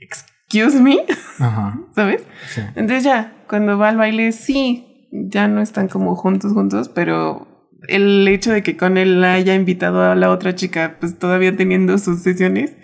excuse 0.00 0.80
me, 0.80 0.98
Ajá. 1.38 1.78
¿sabes? 1.94 2.22
Sí. 2.48 2.60
Entonces 2.74 3.04
ya, 3.04 3.44
cuando 3.48 3.78
va 3.78 3.88
al 3.88 3.96
baile, 3.96 4.32
sí, 4.32 5.08
ya 5.12 5.48
no 5.48 5.60
están 5.60 5.88
como 5.88 6.14
juntos, 6.16 6.52
juntos, 6.52 6.88
pero 6.88 7.68
el 7.88 8.26
hecho 8.28 8.52
de 8.52 8.62
que 8.62 8.76
con 8.76 8.96
él 8.96 9.20
la 9.20 9.34
haya 9.34 9.54
invitado 9.54 10.02
a 10.02 10.14
la 10.14 10.30
otra 10.30 10.54
chica, 10.54 10.96
pues 11.00 11.18
todavía 11.18 11.56
teniendo 11.56 11.98
sus 11.98 12.22
sesiones, 12.22 12.74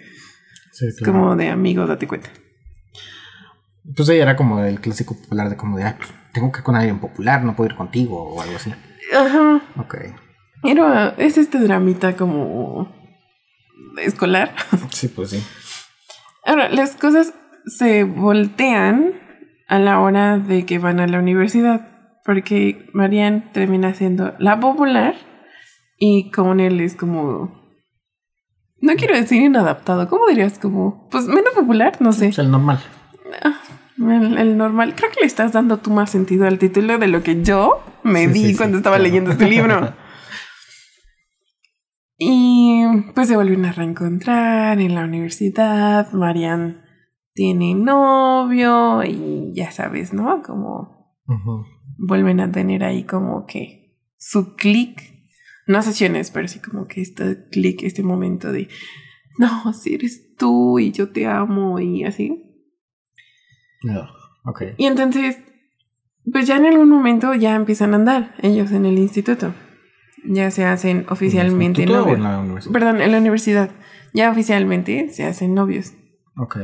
Sí, 0.73 0.87
claro. 0.99 1.13
como 1.13 1.37
de 1.37 1.49
amigo, 1.49 1.87
date 1.87 2.07
cuenta. 2.07 2.31
Pues 3.97 4.09
ella 4.11 4.23
era 4.23 4.37
como 4.37 4.63
el 4.63 4.81
clásico 4.81 5.17
popular 5.17 5.49
de 5.49 5.57
como 5.57 5.77
de, 5.79 5.85
"Ay, 5.85 5.95
pues, 5.97 6.11
tengo 6.33 6.53
que 6.53 6.59
ir 6.59 6.65
con 6.65 6.77
alguien 6.77 6.99
popular, 7.01 7.43
no 7.43 7.57
puedo 7.57 7.71
ir 7.71 7.77
contigo 7.77 8.23
o 8.23 8.41
algo 8.43 8.57
así. 8.57 8.73
Ajá. 9.17 9.63
Ok. 9.77 9.97
Era, 10.65 11.15
es 11.19 11.39
este 11.39 11.59
dramita 11.59 12.17
como 12.17 12.93
escolar. 14.03 14.55
Sí, 14.91 15.09
pues 15.09 15.31
sí. 15.31 15.43
Ahora, 16.45 16.69
las 16.69 16.97
cosas 16.97 17.35
se 17.67 18.05
voltean 18.05 19.13
a 19.69 19.79
la 19.79 20.01
hora 20.01 20.39
de 20.39 20.65
que 20.65 20.79
van 20.79 20.99
a 20.99 21.07
la 21.07 21.19
universidad, 21.19 21.89
porque 22.25 22.89
Marianne 22.93 23.45
termina 23.53 23.95
siendo 23.95 24.35
la 24.39 24.59
popular 24.59 25.15
y 25.99 26.31
con 26.31 26.61
él 26.61 26.81
es 26.81 26.97
como... 26.97 27.57
No 28.81 28.95
quiero 28.95 29.15
decir 29.15 29.43
inadaptado, 29.43 30.09
¿cómo 30.09 30.27
dirías? 30.29 30.59
Como, 30.59 31.09
pues 31.11 31.27
menos 31.27 31.53
popular, 31.55 31.97
no 32.01 32.13
sé. 32.13 32.29
Es 32.29 32.39
el 32.39 32.51
normal. 32.51 32.81
El, 33.99 34.39
el 34.39 34.57
normal. 34.57 34.95
Creo 34.95 35.11
que 35.11 35.21
le 35.21 35.27
estás 35.27 35.53
dando 35.53 35.79
tú 35.79 35.91
más 35.91 36.11
sentido 36.11 36.47
al 36.47 36.59
título 36.59 36.99
de 36.99 37.09
lo 37.09 37.23
que 37.23 37.43
yo 37.43 37.83
me 38.05 38.27
Sí, 38.27 38.33
di 38.33 38.41
sí, 38.41 38.51
sí, 38.53 38.57
cuando 38.57 38.77
estaba 38.79 38.97
claro. 38.97 39.09
leyendo 39.09 39.31
este 39.33 39.49
libro. 39.49 39.95
y 42.17 42.83
pues 43.15 43.29
se 43.29 43.37
vuelven 43.37 43.65
a 43.65 43.73
reencontrar 43.73 44.81
en 44.81 44.95
la 44.95 45.05
universidad. 45.05 46.11
Marianne 46.13 46.79
tiene 47.35 47.75
novio 47.75 49.05
y 49.05 49.53
ya 49.55 49.71
sabes, 49.71 50.13
¿no? 50.13 50.43
Como 50.43 51.17
vuelven 51.99 52.41
a 52.41 52.51
tener 52.51 52.83
ahí 52.85 53.05
como 53.05 53.47
que 53.47 53.97
su 54.17 54.55
clic. 54.57 55.01
No 55.67 55.83
sesiones, 55.83 56.31
pero 56.31 56.49
sí 56.49 56.61
como 56.61 56.87
que 56.87 57.03
este 57.03 57.47
clic, 57.51 57.83
este 57.83 58.03
momento 58.03 58.51
de, 58.53 58.69
no, 59.39 59.73
si 59.75 59.95
eres 59.95 60.35
tú 60.37 60.79
y 60.79 60.93
yo 60.93 61.11
te 61.11 61.27
amo 61.27 61.79
y 61.79 62.05
así. 62.05 62.48
Ugh, 63.85 64.09
Ok. 64.45 64.63
Y 64.77 64.87
entonces, 64.87 65.39
pues 66.33 66.47
ya 66.47 66.57
en 66.57 66.67
algún 66.67 66.89
momento 66.89 67.35
ya 67.35 67.55
empiezan 67.55 67.93
a 67.93 67.97
andar 67.97 68.35
ellos 68.43 68.71
en 68.73 68.87
el 68.87 68.99
instituto. 68.99 69.53
Ya 70.25 70.51
se 70.51 70.65
hacen 70.65 71.07
oficialmente 71.09 71.85
¿Tú- 71.85 71.93
tú- 71.93 71.95
tú 71.95 71.99
o 71.99 72.03
novios. 72.03 72.17
en 72.19 72.25
la 72.25 72.39
universidad? 72.41 72.73
Perdón, 72.73 73.01
en 73.01 73.13
la 73.13 73.19
universidad. 73.19 73.71
Ya 74.15 74.31
oficialmente 74.31 75.11
se 75.11 75.25
hacen 75.25 75.55
novios. 75.55 75.93
Ok. 76.37 76.57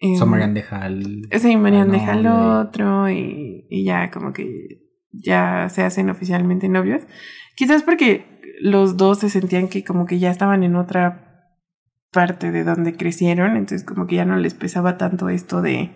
Em, 0.00 0.14
O 0.14 0.16
sea, 0.16 0.26
Marian 0.26 0.54
deja 0.54 0.80
al... 0.82 1.22
Sí, 1.38 1.56
Marian 1.56 1.88
al 1.88 1.92
deja 1.92 2.12
al 2.12 2.22
novio 2.22 2.60
otro 2.60 3.10
y, 3.10 3.66
y 3.68 3.84
ya 3.84 4.10
como 4.10 4.32
que 4.32 4.80
ya 5.12 5.68
se 5.70 5.82
hacen 5.82 6.08
oficialmente 6.08 6.68
novios. 6.68 7.02
Quizás 7.56 7.82
porque 7.82 8.40
los 8.60 8.96
dos 8.96 9.18
se 9.18 9.28
sentían 9.28 9.68
que 9.68 9.82
como 9.84 10.06
que 10.06 10.18
ya 10.20 10.30
estaban 10.30 10.62
en 10.62 10.76
otra 10.76 11.24
parte 12.12 12.52
de 12.52 12.62
donde 12.64 12.96
crecieron, 12.96 13.56
entonces 13.56 13.84
como 13.84 14.06
que 14.06 14.16
ya 14.16 14.24
no 14.24 14.36
les 14.36 14.54
pesaba 14.54 14.96
tanto 14.96 15.28
esto 15.28 15.62
de... 15.62 15.90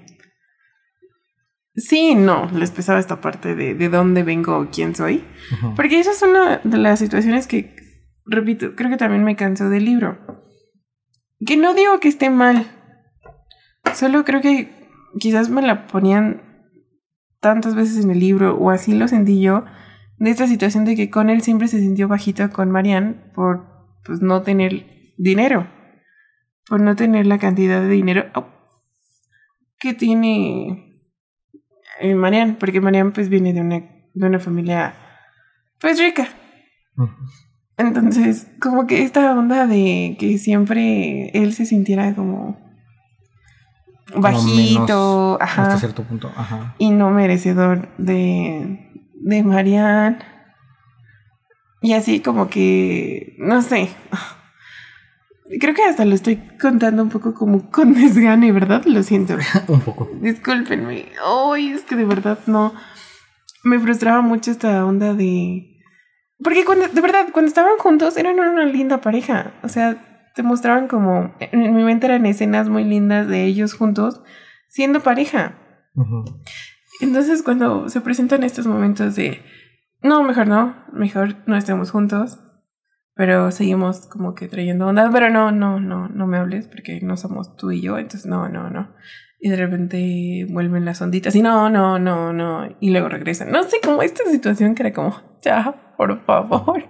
Sí, 1.75 2.15
no, 2.15 2.51
les 2.53 2.71
pesaba 2.71 2.99
esta 2.99 3.21
parte 3.21 3.55
de, 3.55 3.75
de 3.75 3.89
dónde 3.89 4.23
vengo 4.23 4.59
o 4.59 4.69
quién 4.71 4.95
soy. 4.95 5.25
Porque 5.75 6.01
esa 6.01 6.11
es 6.11 6.23
una 6.23 6.59
de 6.59 6.79
las 6.79 6.99
situaciones 6.99 7.47
que, 7.47 7.75
repito, 8.27 8.75
creo 8.77 8.91
que 8.91 8.99
también 8.99 9.25
me 9.25 9.37
cansó 9.37 9.71
del 9.71 9.87
libro. 9.87 10.19
Que 11.45 11.57
no 11.57 11.75
digo 11.75 11.99
que 11.99 12.09
esté 12.09 12.29
mal. 12.29 12.67
Solo 13.95 14.25
creo 14.25 14.43
que 14.43 14.71
quizás 15.19 15.49
me 15.49 15.63
la 15.63 15.87
ponían 15.87 16.43
tantas 17.41 17.75
veces 17.75 18.05
en 18.05 18.11
el 18.11 18.21
libro, 18.21 18.57
o 18.57 18.71
así 18.71 18.95
lo 18.95 19.09
sentí 19.09 19.41
yo, 19.41 19.65
de 20.19 20.31
esta 20.31 20.47
situación 20.47 20.85
de 20.85 20.95
que 20.95 21.11
con 21.11 21.31
él 21.31 21.43
siempre 21.43 21.69
se 21.69 21.81
sintió 21.81 22.07
bajito 22.07 22.49
con 22.51 22.71
Marianne 22.71 23.15
por 23.35 23.67
pues, 24.05 24.21
no 24.21 24.43
tener 24.43 24.87
dinero. 25.17 25.69
Por 26.69 26.81
no 26.81 26.95
tener 26.95 27.27
la 27.27 27.39
cantidad 27.39 27.81
de 27.81 27.89
dinero 27.89 28.27
oh, 28.35 28.47
que 29.81 29.95
tiene 29.95 30.92
eh, 32.01 32.15
Marianne. 32.15 32.57
Porque 32.59 32.81
Marianne 32.81 33.13
pues 33.13 33.29
viene 33.29 33.53
de 33.53 33.61
una, 33.61 33.79
de 34.15 34.27
una 34.27 34.39
familia 34.39 34.95
pues 35.79 35.99
rica. 35.99 36.29
Entonces, 37.77 38.47
como 38.61 38.87
que 38.87 39.03
esta 39.03 39.33
onda 39.37 39.67
de 39.67 40.17
que 40.19 40.39
siempre 40.39 41.31
él 41.31 41.55
se 41.55 41.67
sintiera 41.67 42.15
como 42.15 42.61
bajito, 44.15 45.39
menos 45.39 45.39
Hasta 45.41 45.63
ajá, 45.63 45.79
cierto 45.79 46.05
punto. 46.05 46.31
Ajá. 46.37 46.75
y 46.79 46.91
no 46.91 47.11
merecedor 47.11 47.89
de, 47.99 48.91
de 49.15 49.43
Marianne. 49.43 50.19
Y 51.81 51.95
así 51.95 52.21
como 52.21 52.49
que, 52.49 53.35
no 53.39 53.61
sé. 53.63 53.89
Creo 55.61 55.75
que 55.75 55.83
hasta 55.85 56.05
lo 56.05 56.15
estoy 56.15 56.37
contando 56.61 57.03
un 57.03 57.09
poco 57.09 57.35
como 57.35 57.71
con 57.71 57.95
desgane, 58.01 58.53
¿verdad? 58.53 58.85
Lo 58.85 59.03
siento. 59.03 59.37
Un 59.69 59.81
poco. 59.81 60.09
Discúlpenme. 60.21 61.07
Ay, 61.25 61.73
es 61.73 61.83
que 61.83 61.97
de 61.97 62.05
verdad 62.05 62.39
no. 62.47 62.73
Me 63.65 63.79
frustraba 63.79 64.21
mucho 64.23 64.51
esta 64.51 64.85
onda 64.85 65.15
de. 65.15 65.69
Porque 66.43 66.65
cuando, 66.65 66.89
de 66.89 67.01
verdad, 67.01 67.29
cuando 67.33 67.49
estaban 67.49 67.77
juntos 67.79 68.17
eran 68.17 68.39
una 68.41 68.65
linda 68.65 69.01
pareja. 69.01 69.53
O 69.63 69.69
sea, 69.69 70.31
te 70.35 70.43
mostraban 70.43 70.89
como. 70.89 71.35
En 71.41 71.75
mi 71.75 71.85
mente 71.85 72.07
eran 72.07 72.27
escenas 72.27 72.69
muy 72.69 72.85
lindas 72.85 73.29
de 73.29 73.45
ellos 73.45 73.75
juntos 73.75 74.23
siendo 74.69 75.01
pareja. 75.01 75.59
Entonces, 77.01 77.43
cuando 77.43 77.89
se 77.89 78.01
presentan 78.01 78.43
estos 78.43 78.67
momentos 78.67 79.15
de. 79.15 79.43
No, 80.03 80.23
mejor 80.23 80.49
no. 80.49 80.75
Mejor 80.93 81.37
no 81.47 81.57
estemos 81.57 81.91
juntos. 81.91 82.39
Pero 83.15 83.51
seguimos 83.51 84.07
como 84.07 84.35
que 84.35 84.49
trayendo 84.49 84.87
ondas. 84.87 85.11
Pero 85.13 85.31
no, 85.31 85.53
no, 85.53 85.81
no, 85.81 86.09
no 86.09 86.27
me 86.27 86.39
hables 86.39 86.69
porque 86.69 87.01
no 87.03 87.17
somos 87.17 87.57
tú 87.57 87.71
y 87.71 87.83
yo. 87.83 87.99
Entonces, 87.99 88.27
no, 88.27 88.49
no, 88.49 88.71
no. 88.71 88.95
Y 89.39 89.49
de 89.49 89.57
repente 89.57 90.47
vuelven 90.51 90.85
las 90.85 91.03
onditas 91.03 91.35
y 91.35 91.43
no, 91.43 91.69
no, 91.69 91.99
no, 91.99 92.33
no. 92.33 92.69
Y 92.81 92.91
luego 92.91 93.09
regresan. 93.09 93.51
No 93.51 93.65
sé, 93.65 93.79
como 93.83 94.03
esta 94.03 94.25
situación 94.31 94.75
que 94.75 94.83
era 94.85 94.93
como, 94.93 95.21
ya, 95.43 95.95
por 95.97 96.25
favor, 96.25 96.85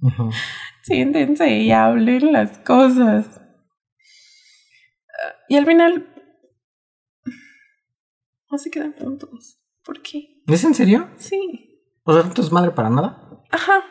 Ujú. 0.00 0.30
siéntense 0.82 1.48
y 1.48 1.70
hablen 1.70 2.32
las 2.32 2.58
cosas. 2.58 3.40
Y 5.48 5.56
al 5.56 5.66
final, 5.66 6.08
no 8.50 8.58
se 8.58 8.70
quedan 8.70 8.92
juntos. 8.94 9.60
¿Por 9.84 10.02
qué? 10.02 10.42
¿Es 10.48 10.64
en 10.64 10.74
serio? 10.74 11.08
Sí. 11.16 11.82
O 12.04 12.12
sea, 12.12 12.22
¿no 12.24 12.32
es 12.34 12.52
madre 12.52 12.72
para 12.72 12.90
nada? 12.90 13.44
Ajá. 13.50 13.84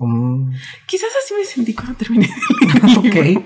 Mm, 0.00 0.52
Quizás 0.86 1.10
así 1.22 1.34
me 1.34 1.44
sentí 1.44 1.74
cuando 1.74 1.94
terminé. 1.94 2.28
el 2.28 3.02
libro. 3.04 3.38
ok. 3.38 3.44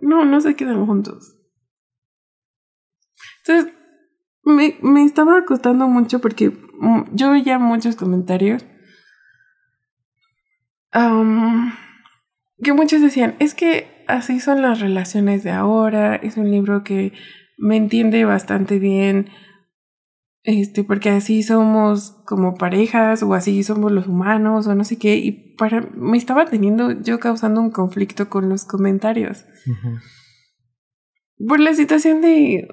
No, 0.00 0.24
no 0.24 0.40
se 0.40 0.54
quedan 0.54 0.86
juntos. 0.86 1.34
Entonces, 3.44 3.72
me, 4.44 4.78
me 4.82 5.04
estaba 5.04 5.44
costando 5.44 5.88
mucho 5.88 6.20
porque 6.20 6.50
mm, 6.50 7.14
yo 7.14 7.30
veía 7.32 7.58
muchos 7.58 7.96
comentarios 7.96 8.64
que 12.62 12.72
muchos 12.72 13.00
decían, 13.00 13.36
es 13.38 13.54
que 13.54 14.04
así 14.08 14.40
son 14.40 14.62
las 14.62 14.80
relaciones 14.80 15.44
de 15.44 15.50
ahora, 15.50 16.16
es 16.16 16.36
un 16.36 16.50
libro 16.50 16.82
que 16.82 17.12
me 17.56 17.76
entiende 17.76 18.24
bastante 18.24 18.78
bien, 18.78 19.30
este, 20.48 20.82
porque 20.82 21.10
así 21.10 21.42
somos 21.42 22.22
como 22.24 22.54
parejas 22.54 23.22
o 23.22 23.34
así 23.34 23.62
somos 23.62 23.92
los 23.92 24.06
humanos 24.06 24.66
o 24.66 24.74
no 24.74 24.82
sé 24.82 24.96
qué, 24.96 25.16
y 25.16 25.54
para 25.56 25.82
me 25.94 26.16
estaba 26.16 26.46
teniendo 26.46 27.02
yo 27.02 27.20
causando 27.20 27.60
un 27.60 27.70
conflicto 27.70 28.30
con 28.30 28.48
los 28.48 28.64
comentarios. 28.64 29.44
Por 31.46 31.60
la 31.60 31.74
situación 31.74 32.22
de, 32.22 32.66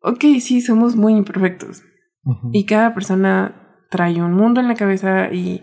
ok, 0.00 0.40
sí, 0.40 0.62
somos 0.62 0.96
muy 0.96 1.12
imperfectos 1.12 1.82
y 2.52 2.64
cada 2.64 2.94
persona 2.94 3.84
trae 3.90 4.22
un 4.22 4.32
mundo 4.32 4.60
en 4.60 4.68
la 4.68 4.74
cabeza 4.74 5.30
y 5.30 5.60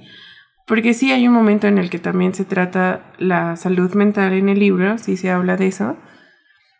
porque 0.68 0.94
sí 0.94 1.12
hay 1.12 1.28
un 1.28 1.34
momento 1.34 1.66
en 1.66 1.80
el 1.80 1.90
que 1.90 1.98
también 1.98 2.36
se 2.36 2.46
trata 2.46 3.14
la 3.18 3.56
salud 3.56 3.92
mental 3.96 4.34
en 4.34 4.48
el 4.50 4.60
libro, 4.60 5.00
sí 5.00 5.18
se 5.18 5.32
habla 5.32 5.58
de 5.58 5.68
eso. 5.68 5.98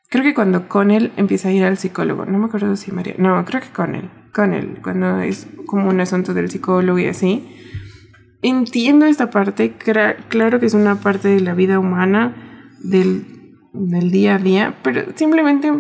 Creo 0.10 0.24
que 0.24 0.36
cuando 0.36 0.68
Connell 0.68 1.14
empieza 1.18 1.50
a 1.50 1.52
ir 1.52 1.64
al 1.64 1.78
psicólogo, 1.78 2.26
no 2.26 2.38
me 2.38 2.46
acuerdo 2.46 2.76
si 2.76 2.92
María, 2.92 3.16
no, 3.18 3.44
creo 3.44 3.62
que 3.62 3.70
Connell, 3.70 4.12
Connell, 4.36 4.82
cuando 4.84 5.22
es 5.22 5.48
como 5.66 5.90
un 5.90 6.02
asunto 6.02 6.34
del 6.34 6.52
psicólogo 6.52 7.00
y 7.00 7.08
así. 7.08 7.48
Entiendo 8.42 9.06
esta 9.06 9.30
parte, 9.30 9.74
claro 9.74 10.60
que 10.60 10.66
es 10.66 10.74
una 10.74 11.00
parte 11.00 11.30
de 11.30 11.40
la 11.40 11.54
vida 11.54 11.80
humana, 11.80 12.70
del, 12.84 13.56
del 13.74 14.12
día 14.12 14.36
a 14.36 14.38
día, 14.38 14.76
pero 14.84 15.04
simplemente 15.16 15.72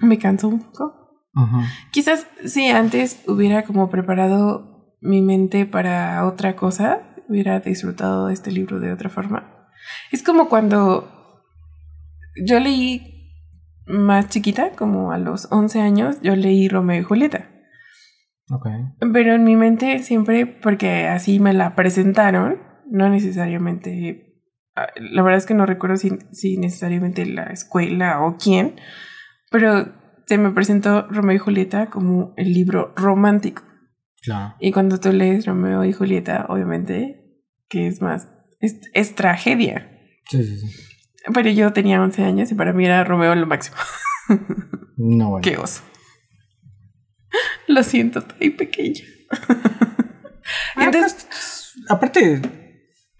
me 0.00 0.18
cansó 0.18 0.48
un 0.48 0.60
poco. 0.60 0.98
Ujú. 1.34 1.60
Quizás 1.92 2.26
si 2.44 2.66
antes 2.66 3.22
hubiera 3.26 3.62
como 3.62 3.88
preparado 3.88 4.96
mi 5.00 5.22
mente 5.22 5.64
para 5.64 6.26
otra 6.26 6.56
cosa, 6.56 7.14
hubiera 7.28 7.60
disfrutado 7.60 8.26
de 8.26 8.34
este 8.34 8.50
libro 8.50 8.80
de 8.80 8.92
otra 8.92 9.08
forma. 9.08 9.70
Es 10.10 10.22
como 10.22 10.48
cuando 10.48 11.42
yo 12.44 12.60
leí 12.60 13.21
más 13.86 14.28
chiquita, 14.28 14.72
como 14.72 15.12
a 15.12 15.18
los 15.18 15.48
11 15.50 15.80
años, 15.80 16.16
yo 16.22 16.36
leí 16.36 16.68
Romeo 16.68 17.00
y 17.00 17.04
Julieta. 17.04 17.50
Ok. 18.50 18.66
Pero 19.12 19.34
en 19.34 19.44
mi 19.44 19.56
mente 19.56 19.98
siempre, 20.00 20.46
porque 20.46 21.08
así 21.08 21.40
me 21.40 21.52
la 21.52 21.74
presentaron, 21.74 22.58
no 22.90 23.08
necesariamente, 23.08 24.42
la 24.96 25.22
verdad 25.22 25.38
es 25.38 25.46
que 25.46 25.54
no 25.54 25.66
recuerdo 25.66 25.96
si, 25.96 26.18
si 26.32 26.58
necesariamente 26.58 27.24
la 27.26 27.44
escuela 27.44 28.22
o 28.22 28.36
quién, 28.36 28.76
pero 29.50 29.92
se 30.26 30.38
me 30.38 30.50
presentó 30.50 31.08
Romeo 31.08 31.36
y 31.36 31.38
Julieta 31.38 31.90
como 31.90 32.34
el 32.36 32.52
libro 32.52 32.92
romántico. 32.96 33.62
Claro. 34.22 34.54
Y 34.60 34.70
cuando 34.70 34.98
tú 34.98 35.12
lees 35.12 35.46
Romeo 35.46 35.84
y 35.84 35.92
Julieta, 35.92 36.46
obviamente, 36.48 37.40
que 37.68 37.86
es 37.86 38.00
más, 38.00 38.28
es, 38.60 38.80
es 38.92 39.14
tragedia. 39.14 39.90
Sí, 40.30 40.44
sí, 40.44 40.58
sí. 40.58 40.91
Pero 41.32 41.50
yo 41.50 41.72
tenía 41.72 42.02
11 42.02 42.24
años 42.24 42.50
y 42.50 42.54
para 42.54 42.72
mí 42.72 42.84
era 42.84 43.04
Romeo 43.04 43.34
lo 43.34 43.46
máximo. 43.46 43.76
No, 44.96 45.30
bueno. 45.30 45.42
Qué 45.42 45.56
oso. 45.56 45.82
Lo 47.68 47.82
siento, 47.82 48.18
estoy 48.20 48.50
pequeña. 48.50 49.04
Ah, 49.30 50.84
Entonces, 50.84 51.26
pues, 51.28 51.74
aparte, 51.88 52.42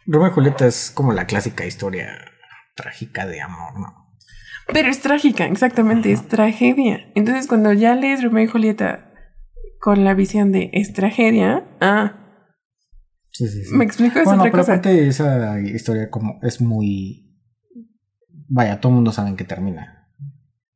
Romeo 0.06 0.28
y 0.28 0.32
Julieta 0.32 0.66
es 0.66 0.90
como 0.90 1.12
la 1.12 1.26
clásica 1.26 1.64
historia 1.64 2.18
trágica 2.74 3.26
de 3.26 3.40
amor, 3.40 3.78
¿no? 3.78 3.98
pero 4.72 4.88
es 4.88 5.00
trágica, 5.00 5.44
exactamente, 5.46 6.12
es 6.12 6.28
tragedia. 6.28 7.10
Entonces, 7.14 7.46
cuando 7.46 7.72
ya 7.72 7.94
lees 7.94 8.22
Romeo 8.22 8.44
y 8.44 8.46
Julieta 8.46 9.12
con 9.80 10.04
la 10.04 10.14
visión 10.14 10.52
de 10.52 10.70
es 10.72 10.92
tragedia, 10.92 11.64
ah, 11.80 12.18
Sí, 13.32 13.48
sí, 13.48 13.64
sí. 13.64 13.74
me 13.74 13.84
explico, 13.84 14.18
es 14.18 14.24
bueno, 14.26 14.42
otra 14.42 14.50
pero 14.52 14.62
cosa. 14.62 14.72
aparte 14.74 15.08
esa 15.08 15.58
historia 15.60 16.10
como 16.10 16.38
es 16.42 16.60
muy... 16.60 17.31
Vaya, 18.54 18.80
todo 18.80 18.90
el 18.90 18.96
mundo 18.96 19.12
sabe 19.12 19.30
en 19.30 19.36
qué 19.36 19.44
termina. 19.44 20.10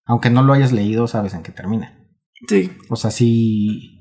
Aunque 0.07 0.31
no 0.31 0.43
lo 0.43 0.55
hayas 0.55 0.73
leído, 0.73 1.07
sabes 1.07 1.35
en 1.35 1.43
qué 1.43 1.53
termina. 1.53 1.93
Sí, 2.49 2.73
O 2.89 2.97
sea, 2.97 3.11
sí... 3.11 3.93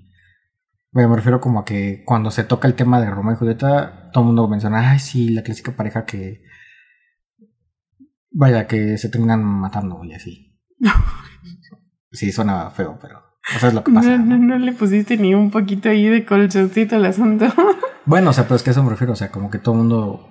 Vaya, 0.91 1.09
me 1.09 1.17
refiero 1.17 1.41
como 1.41 1.59
a 1.59 1.65
que 1.65 2.03
cuando 2.05 2.31
se 2.31 2.45
toca 2.45 2.69
el 2.69 2.75
tema 2.75 3.01
de 3.01 3.09
Romeo 3.09 3.33
y 3.33 3.37
Julieta, 3.37 4.11
todo 4.13 4.23
el 4.23 4.27
mundo 4.27 4.47
menciona, 4.47 4.91
ay, 4.91 4.99
sí, 4.99 5.27
la 5.29 5.43
clásica 5.43 5.75
pareja 5.75 6.05
que... 6.05 6.41
Vaya, 8.31 8.65
que 8.65 8.97
se 8.97 9.09
terminan 9.09 9.43
matando 9.43 10.03
y 10.03 10.13
así. 10.13 10.57
Sí, 12.11 12.31
suena 12.31 12.69
feo, 12.69 12.97
pero... 13.01 13.19
O 13.53 13.59
sea, 13.59 13.67
es 13.67 13.75
lo 13.75 13.83
que 13.83 13.91
pasa. 13.91 14.17
no, 14.17 14.25
¿no? 14.25 14.37
no, 14.37 14.57
no 14.57 14.57
le 14.57 14.71
pusiste 14.71 15.17
ni 15.17 15.35
un 15.35 15.51
poquito 15.51 15.89
ahí 15.89 16.07
de 16.07 16.25
colchoncito 16.25 16.95
al 16.95 17.05
asunto. 17.05 17.47
Bueno, 18.05 18.29
o 18.29 18.33
sea, 18.33 18.45
pero 18.45 18.55
es 18.55 18.63
que 18.63 18.69
a 18.69 18.71
eso 18.71 18.83
me 18.83 18.89
refiero. 18.89 19.11
O 19.11 19.15
sea, 19.17 19.31
como 19.31 19.49
que 19.49 19.59
todo 19.59 19.75
el 19.75 19.79
mundo 19.81 20.29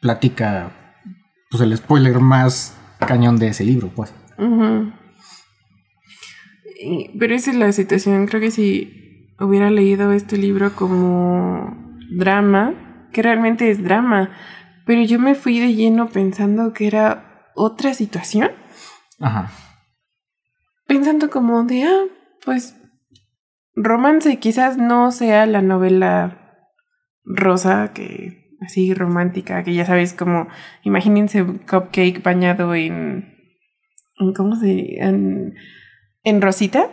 platica, 0.00 0.85
pues 1.50 1.62
el 1.62 1.76
spoiler 1.76 2.20
más 2.20 2.76
cañón 2.98 3.38
de 3.38 3.48
ese 3.48 3.64
libro, 3.64 3.90
pues. 3.94 4.14
Pero 7.18 7.34
esa 7.34 7.50
es 7.50 7.56
la 7.56 7.72
situación. 7.72 8.26
Creo 8.26 8.40
que 8.40 8.50
si 8.50 9.34
hubiera 9.38 9.70
leído 9.70 10.12
este 10.12 10.36
libro 10.36 10.74
como 10.74 11.98
drama, 12.10 13.08
que 13.12 13.22
realmente 13.22 13.70
es 13.70 13.82
drama, 13.82 14.30
pero 14.86 15.02
yo 15.02 15.18
me 15.18 15.34
fui 15.34 15.58
de 15.58 15.74
lleno 15.74 16.08
pensando 16.08 16.72
que 16.72 16.86
era 16.86 17.50
otra 17.54 17.94
situación, 17.94 18.50
Ajá. 19.20 19.50
pensando 20.86 21.30
como 21.30 21.64
de, 21.64 21.84
ah, 21.84 22.04
pues 22.44 22.76
romance 23.74 24.38
quizás 24.38 24.78
no 24.78 25.10
sea 25.12 25.46
la 25.46 25.62
novela 25.62 26.68
rosa 27.24 27.92
que 27.92 28.45
así 28.66 28.92
romántica, 28.94 29.62
que 29.64 29.72
ya 29.74 29.84
sabes 29.86 30.12
como, 30.12 30.46
imagínense 30.82 31.42
un 31.42 31.58
cupcake 31.58 32.22
bañado 32.22 32.74
en, 32.74 33.34
en 34.18 34.32
¿cómo 34.34 34.56
se 34.56 35.02
en, 35.02 35.54
en 36.24 36.42
rosita 36.42 36.88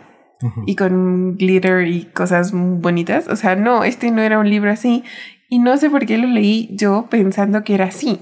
y 0.66 0.76
con 0.76 1.36
glitter 1.36 1.86
y 1.86 2.04
cosas 2.06 2.52
bonitas. 2.52 3.28
O 3.28 3.36
sea, 3.36 3.56
no, 3.56 3.84
este 3.84 4.10
no 4.10 4.20
era 4.22 4.38
un 4.38 4.48
libro 4.50 4.70
así. 4.70 5.04
Y 5.48 5.58
no 5.58 5.76
sé 5.76 5.88
por 5.90 6.04
qué 6.06 6.18
lo 6.18 6.26
leí 6.26 6.68
yo 6.76 7.06
pensando 7.10 7.62
que 7.64 7.74
era 7.74 7.86
así. 7.86 8.18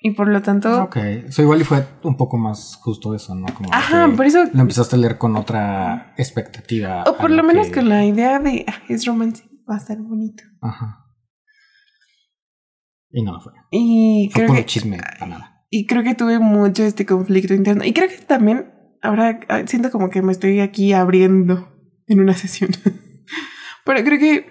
Y 0.00 0.12
por 0.12 0.28
lo 0.28 0.40
tanto, 0.42 0.84
Ok. 0.84 0.96
So, 1.30 1.42
igual 1.42 1.60
y 1.60 1.64
fue 1.64 1.84
un 2.04 2.16
poco 2.16 2.36
más 2.38 2.76
justo 2.80 3.14
eso, 3.14 3.34
¿no? 3.34 3.46
Como 3.54 3.70
ajá, 3.72 4.08
por 4.16 4.26
eso, 4.26 4.44
lo 4.52 4.60
empezaste 4.60 4.94
a 4.94 4.98
leer 5.00 5.18
con 5.18 5.34
otra 5.36 6.14
expectativa. 6.16 7.02
o 7.04 7.16
por 7.16 7.30
lo 7.30 7.42
menos 7.42 7.66
que- 7.68 7.74
con 7.74 7.88
la 7.88 8.04
idea 8.04 8.38
de, 8.38 8.64
"Ah, 8.68 8.74
es 8.88 9.04
romance, 9.06 9.42
va 9.68 9.74
a 9.74 9.78
estar 9.78 9.98
bonito. 9.98 10.44
Ajá. 10.60 11.04
Y 13.10 13.22
no 13.22 13.32
lo 13.32 13.40
fue. 13.40 13.52
Y 13.70 14.30
Fue 14.32 14.44
creo 14.44 14.56
que, 14.56 14.66
chisme 14.66 14.98
para 14.98 15.26
nada. 15.26 15.64
y 15.70 15.86
creo 15.86 16.02
que 16.02 16.14
tuve 16.14 16.38
mucho 16.38 16.84
este 16.84 17.06
conflicto 17.06 17.54
interno. 17.54 17.84
Y 17.84 17.92
creo 17.92 18.08
que 18.08 18.18
también, 18.18 18.70
ahora 19.02 19.40
ah, 19.48 19.62
siento 19.66 19.90
como 19.90 20.10
que 20.10 20.22
me 20.22 20.32
estoy 20.32 20.60
aquí 20.60 20.92
abriendo 20.92 21.68
en 22.06 22.20
una 22.20 22.34
sesión. 22.34 22.70
Pero 23.84 24.04
creo 24.04 24.18
que 24.18 24.46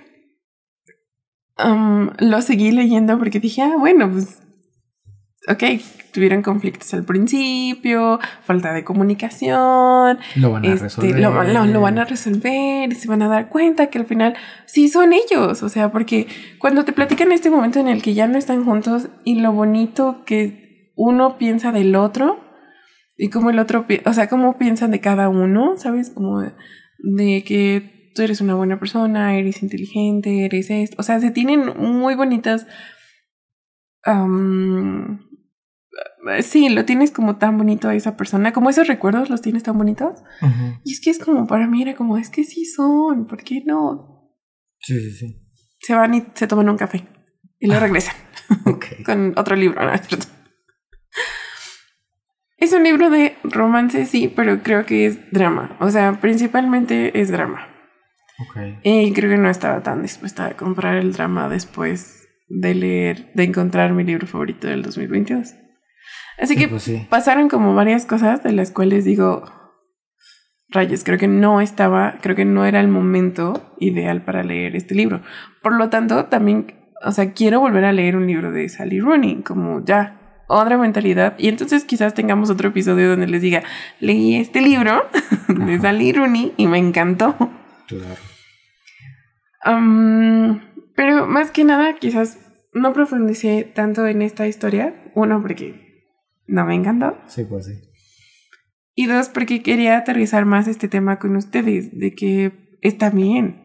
um, 1.63 2.09
lo 2.19 2.41
seguí 2.41 2.71
leyendo 2.71 3.17
porque 3.19 3.39
dije, 3.39 3.61
ah, 3.61 3.75
bueno, 3.77 4.11
pues, 4.11 4.41
ok, 5.49 5.63
tuvieron 6.11 6.41
conflictos 6.41 6.93
al 6.93 7.03
principio, 7.03 8.19
falta 8.43 8.73
de 8.73 8.83
comunicación, 8.83 10.17
Lo 10.35 10.51
van 10.51 10.65
a 10.65 10.67
este, 10.69 10.83
resolver. 10.85 11.19
lo, 11.19 11.43
lo- 11.43 11.65
lo 11.65 11.81
van 11.81 11.99
a 11.99 12.05
resolver 12.05 12.91
y 12.91 12.95
se 12.95 13.07
van 13.07 13.21
a 13.21 13.27
dar 13.27 13.49
cuenta 13.49 13.87
que 13.87 13.99
al 13.99 14.05
final 14.05 14.35
sí 14.65 14.89
son 14.89 15.13
ellos. 15.13 15.61
O 15.63 15.69
sea, 15.69 15.91
porque 15.91 16.27
cuando 16.59 16.85
te 16.85 16.93
platican 16.93 17.31
este 17.31 17.49
momento 17.49 17.79
en 17.79 17.87
el 17.87 18.01
que 18.01 18.13
ya 18.13 18.27
no 18.27 18.37
están 18.37 18.65
juntos 18.65 19.09
y 19.23 19.39
lo 19.39 19.51
bonito 19.51 20.23
que 20.25 20.91
uno 20.95 21.37
piensa 21.37 21.71
del 21.71 21.95
otro 21.95 22.39
y 23.15 23.29
cómo 23.29 23.49
el 23.51 23.59
otro, 23.59 23.85
o 24.05 24.13
sea, 24.13 24.27
cómo 24.27 24.57
piensan 24.57 24.91
de 24.91 24.99
cada 25.01 25.29
uno, 25.29 25.73
¿sabes? 25.77 26.09
Como 26.09 26.41
de, 26.41 26.53
de 26.99 27.43
que 27.43 28.11
tú 28.15 28.23
eres 28.23 28.41
una 28.41 28.55
buena 28.55 28.79
persona, 28.79 29.37
eres 29.37 29.61
inteligente, 29.61 30.45
eres 30.45 30.71
esto. 30.71 30.95
O 30.99 31.03
sea, 31.03 31.19
se 31.19 31.29
tienen 31.31 31.73
muy 31.77 32.15
bonitas. 32.15 32.65
Sí, 36.41 36.69
lo 36.69 36.85
tienes 36.85 37.11
como 37.11 37.37
tan 37.37 37.57
bonito 37.57 37.89
a 37.89 37.95
esa 37.95 38.17
persona, 38.17 38.53
como 38.53 38.69
esos 38.69 38.87
recuerdos 38.87 39.29
los 39.29 39.41
tienes 39.41 39.63
tan 39.63 39.77
bonitos. 39.77 40.21
Y 40.83 40.93
es 40.93 41.01
que 41.01 41.09
es 41.09 41.19
como, 41.19 41.47
para 41.47 41.67
mí 41.67 41.81
era 41.81 41.95
como, 41.95 42.17
es 42.17 42.29
que 42.29 42.43
sí 42.43 42.65
son, 42.65 43.27
¿por 43.27 43.43
qué 43.43 43.63
no? 43.65 44.33
Sí, 44.79 44.99
sí, 44.99 45.11
sí. 45.11 45.43
Se 45.79 45.95
van 45.95 46.13
y 46.13 46.23
se 46.33 46.47
toman 46.47 46.69
un 46.69 46.77
café 46.77 47.07
y 47.59 47.67
luego 47.67 47.81
regresan 47.81 48.15
Ok. 48.65 48.85
con 49.05 49.33
otro 49.37 49.55
libro. 49.55 49.83
¿no? 49.83 49.91
Es 52.59 52.73
un 52.73 52.83
libro 52.83 53.11
de 53.11 53.35
romance, 53.43 54.07
sí, 54.07 54.33
pero 54.35 54.63
creo 54.63 54.83
que 54.83 55.05
es 55.05 55.31
drama. 55.31 55.77
O 55.79 55.91
sea, 55.91 56.19
principalmente 56.19 57.21
es 57.21 57.29
drama. 57.29 57.67
Ok. 58.39 58.79
Y 58.81 59.13
creo 59.13 59.29
que 59.29 59.37
no 59.37 59.47
estaba 59.47 59.83
tan 59.83 60.01
dispuesta 60.01 60.47
a 60.47 60.57
comprar 60.57 60.95
el 60.95 61.13
drama 61.13 61.49
después 61.49 62.27
de 62.47 62.73
leer, 62.73 63.31
de 63.35 63.43
encontrar 63.43 63.93
mi 63.93 64.03
libro 64.03 64.25
favorito 64.25 64.65
del 64.65 64.81
2022. 64.81 65.53
Así 66.39 66.53
Sí, 66.53 66.59
que 66.59 66.67
pues 66.67 66.83
sí. 66.83 67.07
pasaron 67.09 67.49
como 67.49 67.73
varias 67.73 68.05
cosas 68.05 68.43
de 68.43 68.51
las 68.51 68.71
cuales 68.71 69.05
digo, 69.05 69.43
rayos, 70.69 71.03
creo 71.03 71.17
que 71.17 71.27
no 71.27 71.61
estaba, 71.61 72.15
creo 72.21 72.35
que 72.35 72.45
no 72.45 72.65
era 72.65 72.79
el 72.79 72.87
momento 72.87 73.73
ideal 73.79 74.21
para 74.23 74.43
leer 74.43 74.75
este 74.75 74.93
libro. 74.95 75.21
Por 75.63 75.73
lo 75.73 75.89
tanto, 75.89 76.25
también, 76.25 76.75
o 77.03 77.11
sea, 77.11 77.33
quiero 77.33 77.59
volver 77.59 77.85
a 77.85 77.93
leer 77.93 78.15
un 78.15 78.27
libro 78.27 78.51
de 78.51 78.69
Sally 78.69 78.99
Rooney, 78.99 79.41
como 79.43 79.83
ya, 79.83 80.43
otra 80.47 80.77
mentalidad. 80.77 81.35
Y 81.37 81.47
entonces 81.49 81.83
quizás 81.85 82.13
tengamos 82.13 82.49
otro 82.49 82.69
episodio 82.69 83.09
donde 83.09 83.27
les 83.27 83.41
diga, 83.41 83.63
leí 83.99 84.35
este 84.35 84.61
libro 84.61 85.05
de. 85.47 85.79
Sally 85.79 86.13
Rooney 86.13 86.53
y 86.57 86.67
me 86.67 86.77
encantó. 86.77 87.35
Claro. 87.87 88.15
Pero 90.95 91.27
más 91.27 91.51
que 91.51 91.63
nada, 91.63 91.93
quizás 91.99 92.39
no 92.73 92.93
profundicé 92.93 93.63
tanto 93.63 94.07
en 94.07 94.21
esta 94.21 94.47
historia. 94.47 94.93
Uno, 95.15 95.41
porque 95.41 95.86
no 96.47 96.65
me 96.65 96.75
encantó. 96.75 97.17
Sí, 97.27 97.43
pues 97.45 97.65
sí. 97.65 97.73
Y 98.95 99.05
dos, 99.05 99.29
porque 99.29 99.61
quería 99.61 99.97
aterrizar 99.97 100.45
más 100.45 100.67
este 100.67 100.87
tema 100.87 101.19
con 101.19 101.35
ustedes, 101.35 101.97
de 101.97 102.15
que 102.15 102.51
está 102.81 103.09
bien. 103.09 103.63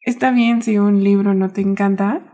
Está 0.00 0.30
bien 0.30 0.62
si 0.62 0.78
un 0.78 1.02
libro 1.04 1.34
no 1.34 1.50
te 1.50 1.60
encanta, 1.60 2.30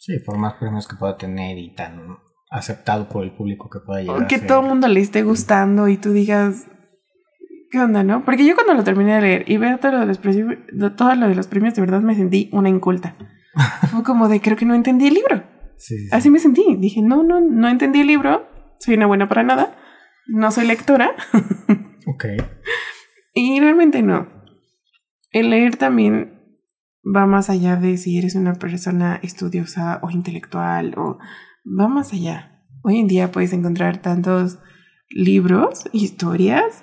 Sí, 0.00 0.16
por 0.24 0.38
más 0.38 0.54
premios 0.54 0.86
que 0.86 0.94
pueda 0.96 1.16
tener 1.16 1.58
y 1.58 1.74
tan 1.74 2.16
aceptado 2.50 3.08
por 3.08 3.24
el 3.24 3.32
público 3.34 3.68
que 3.68 3.80
pueda 3.80 4.00
llegar 4.00 4.22
o 4.22 4.26
que 4.28 4.36
a 4.36 4.38
ser. 4.38 4.46
todo 4.46 4.60
el 4.60 4.66
mundo 4.68 4.86
le 4.86 5.00
esté 5.00 5.24
gustando 5.24 5.88
y 5.88 5.96
tú 5.96 6.12
digas, 6.12 6.68
¿qué 7.72 7.80
onda, 7.80 8.04
no? 8.04 8.24
Porque 8.24 8.46
yo 8.46 8.54
cuando 8.54 8.74
lo 8.74 8.84
terminé 8.84 9.16
de 9.16 9.20
leer 9.20 9.44
y 9.50 9.56
veo 9.56 9.76
todo 9.78 9.90
lo 9.92 9.98
de 10.00 10.06
los, 10.06 10.22
de- 10.22 10.90
todo 10.96 11.14
lo 11.16 11.28
de 11.28 11.34
los 11.34 11.48
premios, 11.48 11.74
de 11.74 11.80
verdad 11.80 12.00
me 12.00 12.14
sentí 12.14 12.48
una 12.52 12.68
inculta. 12.68 13.16
Fue 13.90 14.04
como 14.04 14.28
de, 14.28 14.40
creo 14.40 14.56
que 14.56 14.64
no 14.64 14.74
entendí 14.74 15.08
el 15.08 15.14
libro. 15.14 15.42
Sí, 15.76 15.96
sí, 15.98 16.04
sí. 16.04 16.08
Así 16.12 16.30
me 16.30 16.38
sentí. 16.38 16.76
Dije, 16.78 17.02
no, 17.02 17.24
no, 17.24 17.40
no 17.40 17.68
entendí 17.68 18.00
el 18.00 18.06
libro, 18.06 18.46
soy 18.80 18.94
una 18.94 19.06
buena 19.06 19.28
para 19.28 19.42
nada, 19.42 19.76
no 20.26 20.50
soy 20.50 20.66
lectora. 20.66 21.14
Ok. 22.10 22.24
Y 23.34 23.60
realmente 23.60 24.02
no. 24.02 24.28
El 25.30 25.50
leer 25.50 25.76
también 25.76 26.40
va 27.04 27.26
más 27.26 27.50
allá 27.50 27.76
de 27.76 27.98
si 27.98 28.18
eres 28.18 28.34
una 28.34 28.54
persona 28.54 29.20
estudiosa 29.22 30.00
o 30.02 30.10
intelectual 30.10 30.94
o 30.96 31.18
va 31.66 31.86
más 31.86 32.14
allá. 32.14 32.64
Hoy 32.82 32.98
en 32.98 33.08
día 33.08 33.30
puedes 33.30 33.52
encontrar 33.52 33.98
tantos 33.98 34.58
libros, 35.10 35.84
historias, 35.92 36.82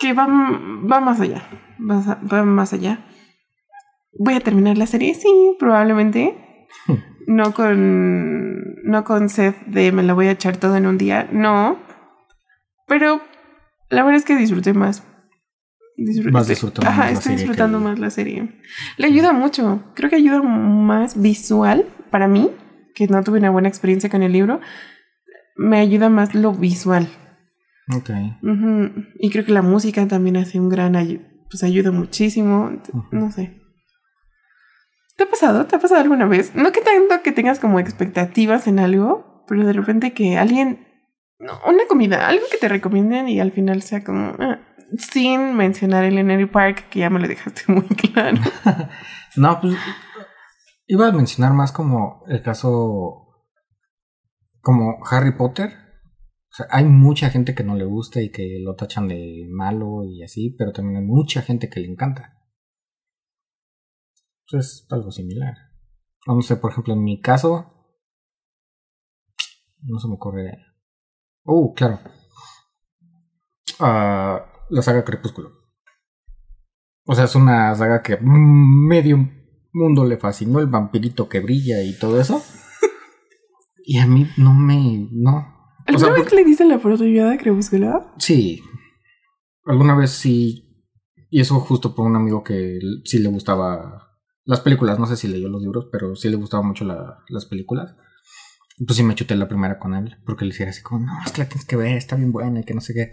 que 0.00 0.12
van, 0.12 0.90
va 0.90 1.00
más 1.00 1.20
allá. 1.20 1.42
Va, 1.78 2.20
va 2.20 2.44
más 2.44 2.72
allá. 2.72 3.06
Voy 4.18 4.34
a 4.34 4.40
terminar 4.40 4.78
la 4.78 4.86
serie, 4.86 5.14
sí, 5.14 5.54
probablemente. 5.58 6.66
No 7.26 7.52
con. 7.54 8.74
No 8.84 9.04
con 9.04 9.28
sed 9.28 9.54
de 9.66 9.90
me 9.92 10.02
la 10.02 10.14
voy 10.14 10.26
a 10.28 10.32
echar 10.32 10.56
todo 10.56 10.76
en 10.76 10.86
un 10.86 10.96
día. 10.98 11.28
No. 11.32 11.78
Pero 12.86 13.20
la 13.90 14.02
verdad 14.04 14.18
es 14.18 14.24
que 14.24 14.36
disfruté 14.36 14.72
más. 14.74 15.02
Disfr- 15.98 16.30
Vas 16.30 16.42
estoy- 16.42 16.54
disfrutando 16.54 16.88
Ajá, 16.90 16.98
más 17.02 17.06
la 17.06 17.12
estoy 17.18 17.22
serie 17.32 17.38
disfrutando 17.44 17.78
que- 17.78 17.84
más 17.84 17.98
la 17.98 18.10
serie. 18.10 18.60
Le 18.98 19.06
ayuda 19.06 19.32
mucho. 19.32 19.82
Creo 19.94 20.10
que 20.10 20.16
ayuda 20.16 20.42
más 20.42 21.20
visual 21.20 21.86
para 22.10 22.28
mí, 22.28 22.50
que 22.94 23.06
no 23.08 23.22
tuve 23.24 23.38
una 23.38 23.50
buena 23.50 23.68
experiencia 23.68 24.08
con 24.10 24.22
el 24.22 24.32
libro. 24.32 24.60
Me 25.56 25.78
ayuda 25.78 26.08
más 26.10 26.34
lo 26.34 26.52
visual. 26.52 27.08
Ok. 27.96 28.10
Y 29.18 29.30
creo 29.30 29.44
que 29.44 29.52
la 29.52 29.62
música 29.62 30.06
también 30.06 30.36
hace 30.36 30.60
un 30.60 30.68
gran 30.68 30.94
ayu- 30.94 31.22
pues 31.50 31.62
ayuda 31.64 31.90
muchísimo. 31.92 32.70
No 33.10 33.30
sé. 33.32 33.60
¿Te 35.16 35.24
ha 35.24 35.30
pasado? 35.30 35.66
¿Te 35.66 35.76
ha 35.76 35.78
pasado 35.78 36.00
alguna 36.00 36.26
vez? 36.26 36.54
No 36.54 36.72
que 36.72 36.82
tanto 36.82 37.22
que 37.22 37.32
tengas 37.32 37.58
como 37.58 37.80
expectativas 37.80 38.66
en 38.66 38.78
algo, 38.78 39.44
pero 39.48 39.66
de 39.66 39.72
repente 39.72 40.12
que 40.12 40.36
alguien, 40.36 40.86
no, 41.38 41.58
una 41.66 41.86
comida, 41.88 42.28
algo 42.28 42.44
que 42.50 42.58
te 42.58 42.68
recomienden 42.68 43.28
y 43.28 43.40
al 43.40 43.52
final 43.52 43.82
sea 43.82 44.04
como, 44.04 44.34
ah, 44.38 44.60
sin 44.98 45.56
mencionar 45.56 46.04
el 46.04 46.18
Energy 46.18 46.46
Park, 46.46 46.88
que 46.90 47.00
ya 47.00 47.10
me 47.10 47.20
lo 47.20 47.28
dejaste 47.28 47.62
muy 47.72 47.86
claro. 47.88 48.38
No, 49.38 49.60
pues 49.60 49.76
iba 50.86 51.08
a 51.08 51.12
mencionar 51.12 51.52
más 51.52 51.72
como 51.72 52.22
el 52.26 52.42
caso 52.42 53.26
como 54.60 54.98
Harry 55.10 55.36
Potter. 55.36 55.70
O 56.50 56.54
sea, 56.56 56.66
hay 56.70 56.84
mucha 56.84 57.28
gente 57.28 57.54
que 57.54 57.64
no 57.64 57.74
le 57.74 57.84
gusta 57.84 58.22
y 58.22 58.30
que 58.30 58.58
lo 58.62 58.76
tachan 58.76 59.08
de 59.08 59.46
malo 59.50 60.04
y 60.04 60.22
así, 60.22 60.54
pero 60.56 60.72
también 60.72 60.96
hay 60.96 61.04
mucha 61.04 61.42
gente 61.42 61.68
que 61.68 61.80
le 61.80 61.88
encanta. 61.88 62.32
Pues 64.50 64.64
es 64.66 64.86
algo 64.90 65.10
similar. 65.10 65.54
No 66.26 66.40
sé, 66.42 66.56
por 66.56 66.72
ejemplo, 66.72 66.94
en 66.94 67.02
mi 67.04 67.20
caso, 67.20 67.72
no 69.82 69.98
se 69.98 70.08
me 70.08 70.14
ocurre. 70.14 70.58
Oh, 71.44 71.72
claro. 71.74 72.00
Ah, 73.78 74.44
la 74.70 74.82
saga 74.82 75.04
Crepúsculo. 75.04 75.50
O 77.04 77.14
sea, 77.14 77.24
es 77.24 77.34
una 77.36 77.74
saga 77.74 78.02
que 78.02 78.16
medio 78.20 79.30
mundo 79.72 80.04
le 80.04 80.16
fascinó, 80.16 80.58
el 80.58 80.66
vampirito 80.66 81.28
que 81.28 81.40
brilla 81.40 81.82
y 81.82 81.96
todo 81.98 82.20
eso. 82.20 82.42
Y 83.84 83.98
a 83.98 84.06
mí 84.06 84.26
no 84.36 84.52
me. 84.54 85.08
No. 85.12 85.36
O 85.36 85.82
¿Alguna 85.86 85.98
sea, 85.98 86.08
vez 86.14 86.22
porque- 86.24 86.36
le 86.36 86.44
diste 86.44 86.64
la 86.64 86.76
oportunidad 86.76 87.30
de 87.30 87.38
Crepúsculo? 87.38 88.10
sí. 88.18 88.62
Alguna 89.64 89.96
vez 89.96 90.10
sí. 90.12 90.62
Y 91.28 91.40
eso 91.40 91.58
justo 91.58 91.92
por 91.94 92.06
un 92.06 92.14
amigo 92.14 92.44
que 92.44 92.78
sí 93.04 93.18
le 93.18 93.28
gustaba 93.28 94.05
las 94.46 94.60
películas. 94.60 94.98
No 94.98 95.06
sé 95.06 95.16
si 95.16 95.28
leyó 95.28 95.48
los 95.48 95.60
libros, 95.62 95.88
pero 95.92 96.16
sí 96.16 96.28
le 96.30 96.36
gustaban 96.36 96.66
mucho 96.66 96.84
la- 96.86 97.18
las 97.28 97.44
películas. 97.46 97.94
Pues 98.86 98.96
sí 98.96 99.02
me 99.02 99.14
chuté 99.14 99.36
la 99.36 99.48
primera 99.48 99.78
con 99.78 99.94
él. 99.94 100.16
Porque 100.24 100.44
le 100.44 100.52
decía 100.52 100.68
así 100.70 100.82
como, 100.82 101.04
no, 101.06 101.12
es 101.24 101.32
que 101.32 101.42
la 101.42 101.48
tienes 101.48 101.66
que 101.66 101.76
ver, 101.76 101.96
está 101.96 102.16
bien 102.16 102.32
buena 102.32 102.60
y 102.60 102.64
que 102.64 102.74
no 102.74 102.80
sé 102.80 102.94
qué. 102.94 103.12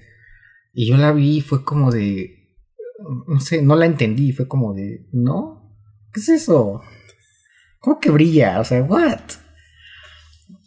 Y 0.73 0.87
yo 0.89 0.97
la 0.97 1.11
vi 1.11 1.37
y 1.37 1.41
fue 1.41 1.63
como 1.65 1.91
de. 1.91 2.39
No 3.27 3.39
sé, 3.39 3.61
no 3.61 3.75
la 3.75 3.85
entendí. 3.85 4.31
Fue 4.31 4.47
como 4.47 4.73
de. 4.73 5.07
¿No? 5.11 5.77
¿Qué 6.13 6.19
es 6.21 6.29
eso? 6.29 6.81
¿Cómo 7.79 7.99
que 7.99 8.11
brilla? 8.11 8.59
O 8.59 8.63
sea, 8.63 8.81
¿what? 8.83 9.19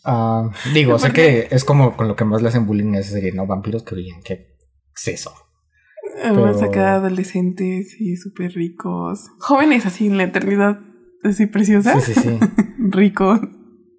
Ah, 0.05 0.51
digo, 0.73 0.99
sé 0.99 1.13
que 1.13 1.49
es 1.51 1.65
como 1.65 1.97
con 1.97 2.07
lo 2.09 2.15
que 2.17 2.25
más 2.25 2.41
le 2.43 2.49
hacen 2.49 2.67
bullying 2.67 2.95
a 2.95 3.01
esa 3.01 3.13
serie, 3.13 3.33
¿no? 3.33 3.47
Vampiros 3.47 3.83
que 3.83 3.95
brillan. 3.95 4.23
¿Qué 4.23 4.57
es 4.95 5.09
eso? 5.09 5.33
Además 6.25 6.57
Pero- 6.59 6.71
acá 6.71 6.95
adolescentes 6.95 8.01
y 8.01 8.17
súper 8.17 8.53
ricos. 8.53 9.29
Jóvenes 9.39 9.87
así 9.87 10.07
en 10.07 10.17
la 10.17 10.25
eternidad, 10.25 10.81
así 11.23 11.47
preciosas. 11.47 12.03
Sí, 12.05 12.15
sí, 12.15 12.21
sí. 12.21 12.39
Ricos. 12.91 13.41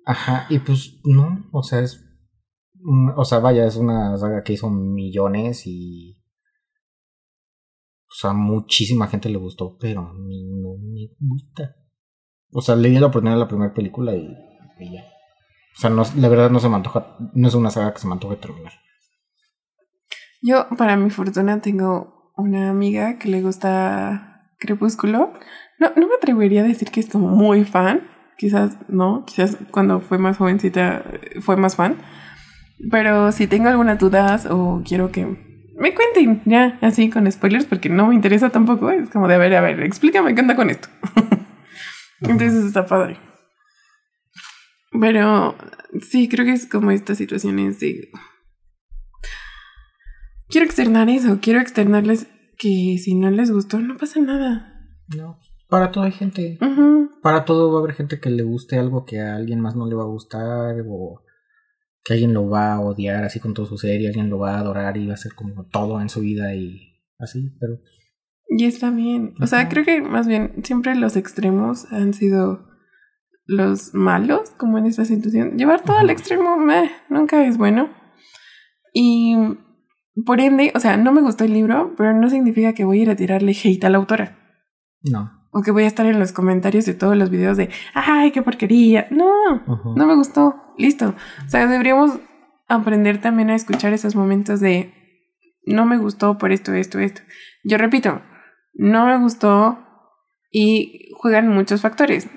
Ajá, 0.05 0.45
y 0.49 0.59
pues 0.59 0.99
no, 1.03 1.47
o 1.51 1.63
sea, 1.63 1.79
es. 1.81 2.03
O 3.17 3.25
sea, 3.25 3.39
vaya, 3.39 3.65
es 3.65 3.75
una 3.75 4.17
saga 4.17 4.43
que 4.43 4.53
hizo 4.53 4.69
millones 4.69 5.63
y. 5.65 6.13
O 8.09 8.13
sea, 8.19 8.33
muchísima 8.33 9.07
gente 9.07 9.29
le 9.29 9.37
gustó, 9.37 9.77
pero 9.77 10.01
a 10.01 10.13
mí 10.13 10.45
no 10.45 10.75
me 10.81 11.09
gusta. 11.19 11.75
O 12.51 12.61
sea, 12.61 12.75
le 12.75 12.89
di 12.89 12.99
la 12.99 13.07
oportunidad 13.07 13.35
a 13.35 13.43
la 13.43 13.47
primera 13.49 13.73
película 13.73 14.15
y, 14.15 14.33
y 14.79 14.93
ya. 14.93 15.01
O 15.01 15.79
sea, 15.79 15.89
no, 15.89 16.03
la 16.15 16.29
verdad 16.29 16.49
no 16.49 16.59
se 16.59 16.69
me 16.69 16.75
antoja, 16.75 17.17
no 17.33 17.47
es 17.47 17.53
una 17.53 17.69
saga 17.69 17.93
que 17.93 17.99
se 17.99 18.07
me 18.07 18.13
antoje 18.13 18.37
terminar. 18.37 18.71
Yo, 20.41 20.67
para 20.77 20.97
mi 20.97 21.09
fortuna, 21.09 21.61
tengo 21.61 22.31
una 22.35 22.69
amiga 22.69 23.17
que 23.17 23.29
le 23.29 23.41
gusta 23.41 24.51
Crepúsculo. 24.59 25.33
No, 25.79 25.91
no 25.95 26.07
me 26.07 26.15
atrevería 26.15 26.61
a 26.61 26.65
decir 26.67 26.89
que 26.89 26.99
es 26.99 27.09
como 27.09 27.27
muy 27.27 27.63
fan. 27.65 28.07
Quizás 28.37 28.77
no, 28.87 29.25
quizás 29.25 29.57
cuando 29.71 29.99
fue 29.99 30.17
más 30.17 30.37
jovencita 30.37 31.03
eh, 31.11 31.41
fue 31.41 31.57
más 31.57 31.75
fan. 31.75 31.97
Pero 32.91 33.31
si 33.31 33.47
tengo 33.47 33.69
algunas 33.69 33.97
dudas 33.97 34.47
o 34.49 34.83
quiero 34.85 35.11
que 35.11 35.25
me 35.79 35.93
cuenten 35.93 36.41
ya, 36.45 36.77
así 36.81 37.09
con 37.09 37.31
spoilers, 37.31 37.65
porque 37.65 37.89
no 37.89 38.07
me 38.07 38.15
interesa 38.15 38.49
tampoco. 38.49 38.89
Es 38.89 39.09
como 39.09 39.27
de, 39.27 39.35
a 39.35 39.37
ver, 39.37 39.55
a 39.55 39.61
ver, 39.61 39.81
explícame 39.81 40.33
qué 40.33 40.41
onda 40.41 40.55
con 40.55 40.69
esto. 40.69 40.87
Entonces 42.21 42.65
está 42.65 42.85
padre. 42.85 43.17
Pero 44.99 45.55
sí, 46.01 46.27
creo 46.29 46.45
que 46.45 46.53
es 46.53 46.65
como 46.65 46.91
estas 46.91 47.17
situaciones 47.17 47.79
de... 47.79 48.09
Quiero 50.49 50.65
externar 50.65 51.09
eso, 51.09 51.39
quiero 51.41 51.59
externarles 51.59 52.27
que 52.57 52.97
si 52.97 53.15
no 53.15 53.29
les 53.29 53.51
gustó, 53.51 53.79
no 53.79 53.97
pasa 53.97 54.19
nada. 54.19 54.73
No, 55.15 55.39
para 55.69 55.91
todo 55.91 56.05
hay 56.05 56.11
gente. 56.11 56.57
Ujú. 56.61 57.11
Para 57.21 57.45
todo 57.45 57.71
va 57.71 57.79
a 57.79 57.83
haber 57.83 57.95
gente 57.95 58.19
que 58.19 58.29
le 58.29 58.43
guste 58.43 58.77
algo 58.77 59.05
que 59.05 59.19
a 59.19 59.35
alguien 59.35 59.59
más 59.59 59.75
no 59.75 59.85
le 59.87 59.95
va 59.95 60.03
a 60.03 60.07
gustar 60.07 60.75
o 60.87 61.21
que 62.03 62.13
alguien 62.13 62.33
lo 62.33 62.47
va 62.49 62.73
a 62.73 62.79
odiar 62.79 63.25
así 63.25 63.39
con 63.39 63.53
toda 63.53 63.67
su 63.67 63.77
serie, 63.77 64.07
alguien 64.07 64.29
lo 64.29 64.39
va 64.39 64.55
a 64.55 64.59
adorar 64.59 64.95
y 64.95 65.07
va 65.07 65.13
a 65.13 65.17
ser 65.17 65.33
como 65.35 65.65
todo 65.65 65.99
en 65.99 66.09
su 66.09 66.21
vida 66.21 66.55
y 66.55 67.01
así, 67.19 67.51
pero 67.59 67.79
Y 68.47 68.63
está 68.63 68.91
bien. 68.91 69.33
O 69.41 69.47
sea, 69.47 69.67
creo 69.67 69.83
que 69.83 70.01
más 70.01 70.27
bien 70.27 70.53
siempre 70.63 70.95
los 70.95 71.17
extremos 71.17 71.91
han 71.91 72.13
sido 72.13 72.65
los 73.45 73.93
malos, 73.93 74.51
como 74.51 74.77
en 74.77 74.85
esta 74.85 75.03
situación. 75.05 75.57
Llevar 75.57 75.83
todo 75.83 75.97
al 75.97 76.09
extremo 76.09 76.57
meh, 76.57 76.91
nunca 77.09 77.45
es 77.45 77.57
bueno. 77.57 77.89
Y 78.93 79.35
por 80.25 80.39
ende, 80.41 80.71
o 80.75 80.79
sea, 80.79 80.97
no 80.97 81.11
me 81.11 81.21
gustó 81.21 81.43
el 81.43 81.53
libro, 81.53 81.93
pero 81.97 82.13
no 82.13 82.29
significa 82.29 82.73
que 82.73 82.85
voy 82.85 82.99
a 82.99 83.03
ir 83.03 83.09
a 83.09 83.15
tirarle 83.15 83.51
hate 83.51 83.83
a 83.83 83.89
la 83.89 83.97
autora. 83.97 84.37
no. 85.03 85.37
O 85.49 85.61
que 85.61 85.71
voy 85.71 85.85
a 85.85 85.87
estar 85.87 86.05
en 86.05 86.19
los 86.19 86.33
comentarios 86.33 86.85
de 86.85 86.93
todos 86.93 87.17
los 87.17 87.29
videos 87.31 87.57
de, 87.57 87.69
ay, 87.95 88.31
qué 88.31 88.43
porquería. 88.43 89.07
No, 89.09 89.63
no 89.95 90.05
me 90.05 90.13
gustó. 90.13 90.55
Listo. 90.77 91.15
O 91.45 91.49
sea, 91.49 91.65
deberíamos 91.65 92.19
aprender 92.67 93.21
también 93.21 93.49
a 93.49 93.55
escuchar 93.55 93.93
esos 93.93 94.15
momentos 94.15 94.59
de, 94.59 94.93
no 95.65 95.85
me 95.85 95.97
gustó 95.97 96.37
por 96.37 96.51
esto, 96.51 96.73
esto, 96.73 96.99
esto. 96.99 97.21
Yo 97.63 97.77
repito, 97.77 98.21
no 98.73 99.07
me 99.07 99.17
gustó 99.17 99.79
y 100.51 101.11
juegan 101.15 101.47
muchos 101.47 101.81
factores. 101.81 102.29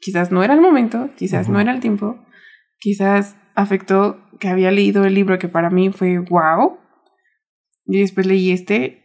Quizás 0.00 0.30
no 0.30 0.42
era 0.42 0.54
el 0.54 0.60
momento, 0.60 1.10
quizás 1.16 1.48
no 1.48 1.60
era 1.60 1.72
el 1.72 1.80
tiempo, 1.80 2.24
quizás 2.78 3.36
afectó 3.54 4.23
que 4.38 4.48
había 4.48 4.70
leído 4.70 5.04
el 5.04 5.14
libro 5.14 5.38
que 5.38 5.48
para 5.48 5.70
mí 5.70 5.90
fue 5.90 6.18
wow. 6.18 6.78
Y 7.86 8.00
después 8.00 8.26
leí 8.26 8.50
este 8.50 9.04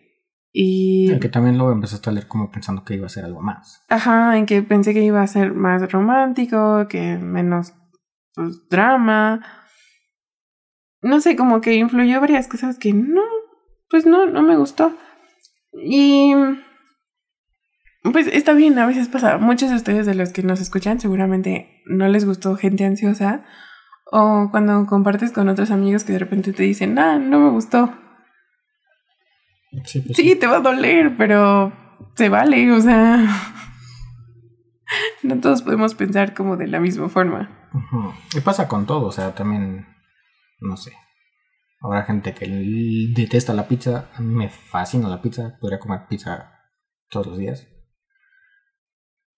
y... 0.52 1.12
El 1.12 1.20
que 1.20 1.30
también 1.30 1.58
lo 1.58 1.72
empezaste 1.72 2.10
a 2.10 2.14
leer 2.14 2.28
como 2.28 2.52
pensando 2.52 2.84
que 2.84 2.96
iba 2.96 3.06
a 3.06 3.10
ser 3.10 3.26
algo 3.26 3.42
más. 3.42 3.84
Ajá, 3.90 4.38
en 4.38 4.46
que 4.46 4.62
pensé 4.64 4.94
que 4.94 5.04
iba 5.04 5.22
a 5.22 5.28
ser 5.28 5.54
más 5.54 5.92
romántico, 5.92 6.88
que 6.88 7.18
menos 7.18 7.74
pues, 8.34 8.68
drama. 8.70 9.42
No 11.02 11.22
sé, 11.22 11.36
como 11.36 11.62
que 11.62 11.76
influyó 11.76 12.20
varias 12.20 12.48
cosas 12.48 12.78
que 12.78 12.94
no, 12.94 13.22
pues 13.90 14.06
no, 14.06 14.26
no 14.26 14.42
me 14.42 14.58
gustó. 14.58 14.98
Y 15.74 16.34
pues 18.12 18.28
está 18.28 18.54
bien, 18.54 18.78
a 18.80 18.88
veces 18.88 19.08
pasa. 19.08 19.38
Muchos 19.38 19.70
de 19.70 19.76
ustedes 19.76 20.06
de 20.06 20.16
los 20.16 20.32
que 20.32 20.42
nos 20.42 20.62
escuchan 20.62 21.00
seguramente 21.00 21.82
no 21.86 22.08
les 22.08 22.26
gustó 22.26 22.56
gente 22.56 22.86
ansiosa. 22.86 23.46
O 24.12 24.48
cuando 24.52 24.86
compartes 24.88 25.32
con 25.32 25.50
otros 25.50 25.70
amigos 25.72 26.04
que 26.04 26.14
de 26.14 26.20
repente 26.20 26.52
te 26.54 26.64
dicen, 26.64 26.98
ah, 27.00 27.20
no 27.20 27.40
me 27.40 27.50
gustó. 27.52 27.94
Sí, 29.86 30.02
pues 30.02 30.16
Sí, 30.18 30.36
te 30.36 30.48
va 30.48 30.58
a 30.58 30.62
doler, 30.62 31.16
pero 31.16 31.72
se 32.16 32.30
vale, 32.30 32.72
o 32.72 32.82
sea. 32.82 33.26
No 35.22 35.40
todos 35.40 35.62
podemos 35.62 35.94
pensar 35.94 36.34
como 36.34 36.58
de 36.58 36.66
la 36.66 36.80
misma 36.80 37.10
forma. 37.10 37.70
Y 38.36 38.40
pasa 38.40 38.68
con 38.68 38.88
todo, 38.88 39.06
o 39.06 39.12
sea, 39.12 39.36
también, 39.36 39.86
no 40.60 40.78
sé. 40.78 40.94
Habrá 41.82 42.04
gente 42.04 42.34
que 42.34 42.48
detesta 43.16 43.54
la 43.54 43.68
pizza. 43.68 44.10
A 44.16 44.22
mí 44.22 44.34
me 44.34 44.50
fascina 44.50 45.08
la 45.08 45.22
pizza. 45.22 45.58
Podría 45.62 45.78
comer 45.78 46.08
pizza 46.10 46.54
todos 47.10 47.28
los 47.28 47.38
días. 47.38 47.68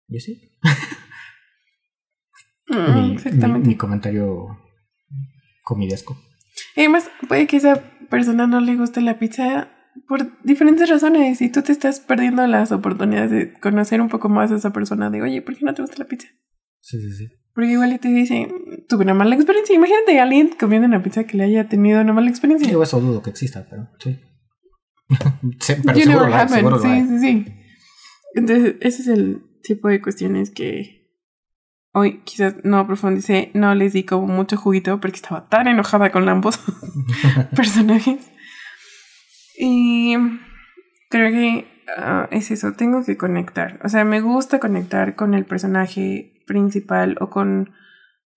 Y 0.07 0.17
así. 0.17 0.57
Mm, 2.67 2.93
mi, 2.95 3.11
exactamente. 3.13 3.59
mi- 3.59 3.67
mi 3.67 3.75
comentario 3.75 4.60
comidesco. 5.63 6.17
Y 6.75 6.81
además, 6.81 7.09
puede 7.27 7.47
que 7.47 7.57
esa 7.57 7.81
persona 8.09 8.47
no 8.47 8.59
le 8.61 8.75
guste 8.75 9.01
la 9.01 9.19
pizza 9.19 9.69
por 10.07 10.41
diferentes 10.43 10.89
razones 10.89 11.41
y 11.41 11.49
tú 11.49 11.61
te 11.61 11.71
estás 11.71 11.99
perdiendo 11.99 12.45
las 12.47 12.71
oportunidades 12.71 13.31
de 13.31 13.53
conocer 13.53 14.01
un 14.01 14.09
poco 14.09 14.29
más 14.29 14.51
a 14.51 14.55
esa 14.55 14.71
persona 14.71 15.09
de, 15.09 15.21
oye, 15.21 15.41
¿por 15.41 15.55
qué 15.55 15.65
no 15.65 15.73
te 15.73 15.81
gusta 15.81 15.97
la 15.99 16.05
pizza? 16.05 16.27
Sí, 16.79 16.99
sí, 17.01 17.11
sí. 17.13 17.27
Porque 17.53 17.71
igual 17.71 17.91
y 17.91 17.99
te 17.99 18.07
dice, 18.07 18.47
tuve 18.87 19.03
una 19.03 19.13
mala 19.13 19.35
experiencia. 19.35 19.75
Imagínate 19.75 20.19
a 20.19 20.23
alguien 20.23 20.51
comiendo 20.57 20.87
una 20.87 21.03
pizza 21.03 21.25
que 21.25 21.35
le 21.37 21.43
haya 21.43 21.67
tenido 21.67 21.99
una 21.99 22.13
mala 22.13 22.29
experiencia. 22.29 22.67
Digo, 22.67 22.81
eso 22.83 23.01
dudo 23.01 23.21
que 23.21 23.29
exista, 23.29 23.67
pero 23.69 23.89
sí. 23.99 24.17
Sí, 25.59 25.73
pero 25.85 25.97
You 25.99 26.05
seguro 26.05 26.25
happened. 26.33 26.55
seguro. 26.55 26.79
Sí, 26.79 27.05
sí, 27.07 27.19
sí. 27.19 27.45
Entonces, 28.35 28.75
ese 28.79 29.01
es 29.01 29.07
el 29.09 29.41
tipo 29.61 29.89
de 29.89 30.01
cuestiones 30.01 30.49
que 30.51 31.00
hoy 31.93 32.21
quizás 32.23 32.55
no 32.63 32.85
profundicé, 32.87 33.51
no 33.53 33.75
les 33.75 33.93
di 33.93 34.03
como 34.03 34.27
mucho 34.27 34.57
juguito 34.57 34.99
porque 34.99 35.17
estaba 35.17 35.47
tan 35.49 35.67
enojada 35.67 36.11
con 36.11 36.27
ambos 36.29 36.59
personajes. 37.55 38.29
Y 39.57 40.15
creo 41.09 41.31
que 41.31 41.67
ah, 41.97 42.27
es 42.31 42.51
eso, 42.51 42.73
tengo 42.73 43.03
que 43.03 43.17
conectar. 43.17 43.79
O 43.83 43.89
sea, 43.89 44.05
me 44.05 44.21
gusta 44.21 44.59
conectar 44.59 45.15
con 45.15 45.33
el 45.33 45.45
personaje 45.45 46.33
principal 46.47 47.17
o 47.19 47.29
con, 47.29 47.71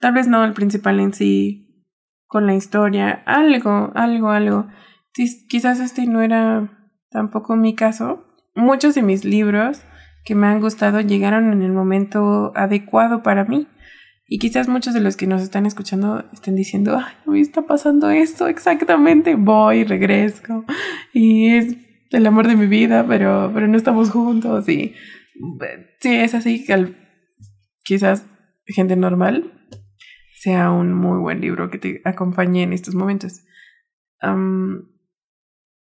tal 0.01 0.15
vez 0.15 0.27
no 0.29 0.45
el 0.45 0.53
principal 0.53 1.01
en 1.01 1.13
sí, 1.15 1.85
con 2.27 2.47
la 2.47 2.55
historia, 2.55 3.23
algo, 3.27 3.93
algo, 3.95 4.31
algo. 4.31 4.67
Quiz- 5.17 5.47
Quizás 5.49 5.81
este 5.81 6.07
no 6.07 6.21
era 6.23 6.69
tampoco 7.11 7.57
mi 7.57 7.75
caso. 7.75 8.27
Muchos 8.57 8.95
de 8.95 9.03
mis 9.03 9.25
libros 9.25 9.83
que 10.25 10.35
me 10.35 10.47
han 10.47 10.61
gustado 10.61 11.01
llegaron 11.01 11.53
en 11.53 11.63
el 11.63 11.73
momento 11.73 12.53
adecuado 12.55 13.23
para 13.23 13.45
mí. 13.45 13.69
Y 14.27 14.39
quizás 14.39 14.69
muchos 14.69 14.95
de 14.95 15.01
los 15.01 15.17
que 15.17 15.27
nos 15.27 15.43
están 15.43 15.67
escuchando 15.67 16.25
estén 16.33 16.55
diciendo, 16.55 16.97
ay, 16.99 17.15
mí 17.27 17.41
está 17.41 17.63
pasando 17.63 18.11
esto 18.11 18.49
exactamente. 18.49 19.35
Voy, 19.35 19.85
regreso. 19.85 20.65
Y 21.13 21.49
es 21.51 21.77
el 22.11 22.27
amor 22.27 22.49
de 22.49 22.57
mi 22.57 22.67
vida, 22.67 23.05
pero, 23.07 23.51
pero 23.53 23.69
no 23.69 23.77
estamos 23.77 24.11
juntos. 24.11 24.69
Y 24.69 24.95
sí, 26.01 26.15
es 26.15 26.35
así 26.35 26.65
que 26.65 26.95
quizás 27.83 28.27
gente 28.67 28.97
normal 28.97 29.53
sea 30.37 30.71
un 30.71 30.95
muy 30.95 31.19
buen 31.19 31.41
libro 31.41 31.71
que 31.71 31.79
te 31.79 32.01
acompañe 32.05 32.63
en 32.63 32.73
estos 32.73 32.95
momentos. 32.95 33.45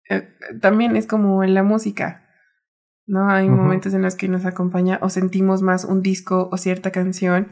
Eh, 0.09 0.27
también 0.61 0.95
es 0.95 1.07
como 1.07 1.43
en 1.43 1.53
la 1.53 1.63
música, 1.63 2.27
¿no? 3.12 3.30
Hay 3.30 3.49
momentos 3.49 3.93
en 3.93 4.03
los 4.03 4.16
que 4.16 4.30
nos 4.30 4.45
acompaña 4.45 4.97
o 5.01 5.09
sentimos 5.09 5.62
más 5.62 5.84
un 5.84 6.01
disco 6.01 6.47
o 6.49 6.55
cierta 6.55 6.91
canción, 6.91 7.49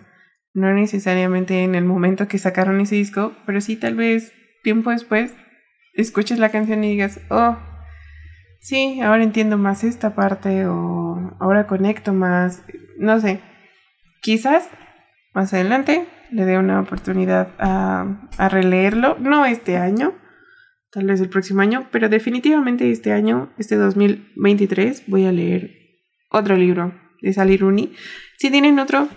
no 0.53 0.73
necesariamente 0.73 1.65
en 1.65 1.75
el 1.75 1.83
momento 1.83 2.29
que 2.29 2.37
sacaron 2.39 2.79
ese 2.79 2.95
disco, 2.95 3.33
pero 3.45 3.59
sí 3.59 3.75
tal 3.75 3.95
vez 3.95 4.31
tiempo 4.63 4.89
después 4.89 5.33
escuches 5.93 6.39
la 6.39 6.47
canción 6.49 6.81
y 6.85 6.91
digas, 6.91 7.19
oh, 7.29 7.57
sí, 8.61 9.01
ahora 9.01 9.21
entiendo 9.21 9.57
más 9.57 9.83
esta 9.83 10.15
parte 10.15 10.65
o 10.65 11.35
ahora 11.41 11.67
conecto 11.67 12.13
más, 12.13 12.63
no 12.97 13.19
sé, 13.19 13.41
quizás 14.21 14.69
más 15.33 15.53
adelante 15.53 16.07
le 16.31 16.45
dé 16.45 16.57
una 16.57 16.79
oportunidad 16.79 17.49
a, 17.59 18.29
a 18.37 18.47
releerlo, 18.47 19.17
no 19.19 19.45
este 19.45 19.75
año, 19.75 20.13
tal 20.91 21.05
vez 21.05 21.21
el 21.21 21.29
próximo 21.29 21.61
año, 21.61 21.87
pero 21.91 22.09
definitivamente 22.09 22.91
este 22.91 23.11
año, 23.11 23.53
este 23.57 23.75
2023, 23.75 25.03
voy 25.07 25.25
a 25.25 25.31
leer 25.31 25.71
otro 26.31 26.55
libro 26.55 26.93
de 27.21 27.33
Sally 27.33 27.57
Rooney. 27.57 27.93
Si 28.37 28.49
tienen 28.49 28.79
otro, 28.79 29.07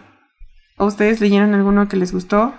o 0.76 0.86
ustedes 0.86 1.20
leyeron 1.20 1.54
alguno 1.54 1.88
que 1.88 1.96
les 1.96 2.12
gustó, 2.12 2.54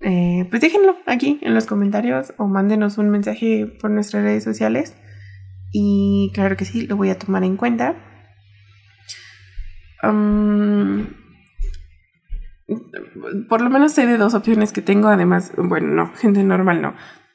eh, 0.00 0.46
pues 0.48 0.62
déjenlo 0.62 0.96
aquí 1.06 1.38
en 1.42 1.54
los 1.54 1.66
comentarios 1.66 2.32
o 2.38 2.46
mándenos 2.48 2.96
un 2.98 3.10
mensaje 3.10 3.66
por 3.80 3.90
nuestras 3.90 4.22
redes 4.22 4.44
sociales. 4.44 4.96
Y 5.72 6.30
claro 6.34 6.56
que 6.56 6.64
sí, 6.64 6.86
lo 6.86 6.96
voy 6.96 7.10
a 7.10 7.18
tomar 7.18 7.44
en 7.44 7.56
cuenta. 7.56 7.94
Por 13.48 13.60
lo 13.60 13.70
menos 13.70 13.92
sé 13.92 14.06
de 14.06 14.16
dos 14.16 14.34
opciones 14.34 14.72
que 14.72 14.82
tengo, 14.82 15.08
además, 15.08 15.52
bueno, 15.56 15.88
no, 15.88 16.12
gente 16.14 16.42
normal 16.42 16.80
no. 16.82 16.94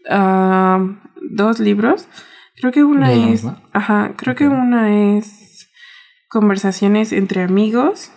Ah, 0.10 0.84
dos 1.32 1.60
libros. 1.60 2.08
Creo 2.56 2.72
que 2.72 2.84
una 2.84 3.10
¿De 3.10 3.18
la 3.18 3.30
es. 3.30 3.46
Ajá, 3.74 4.14
creo 4.16 4.36
que 4.36 4.48
una 4.48 5.18
es 5.18 5.70
conversaciones 6.30 7.12
entre 7.12 7.42
amigos. 7.44 8.12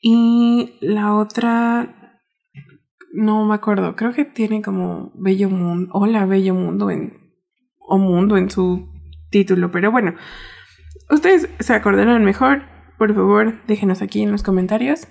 Y 0.00 0.76
la 0.80 1.14
otra. 1.14 2.20
No 3.12 3.44
me 3.44 3.54
acuerdo. 3.54 3.96
Creo 3.96 4.12
que 4.12 4.24
tiene 4.24 4.62
como 4.62 5.12
Bello 5.14 5.48
Mundo. 5.50 5.90
Hola, 5.94 6.26
Bello 6.26 6.54
Mundo 6.54 6.90
en. 6.90 7.34
O 7.78 7.98
Mundo 7.98 8.36
en 8.36 8.50
su 8.50 8.88
título. 9.30 9.70
Pero 9.70 9.90
bueno. 9.90 10.14
Ustedes 11.10 11.48
se 11.58 11.74
acordarán 11.74 12.24
mejor. 12.24 12.62
Por 12.98 13.14
favor, 13.14 13.54
déjenos 13.66 14.02
aquí 14.02 14.22
en 14.22 14.30
los 14.30 14.42
comentarios 14.42 15.08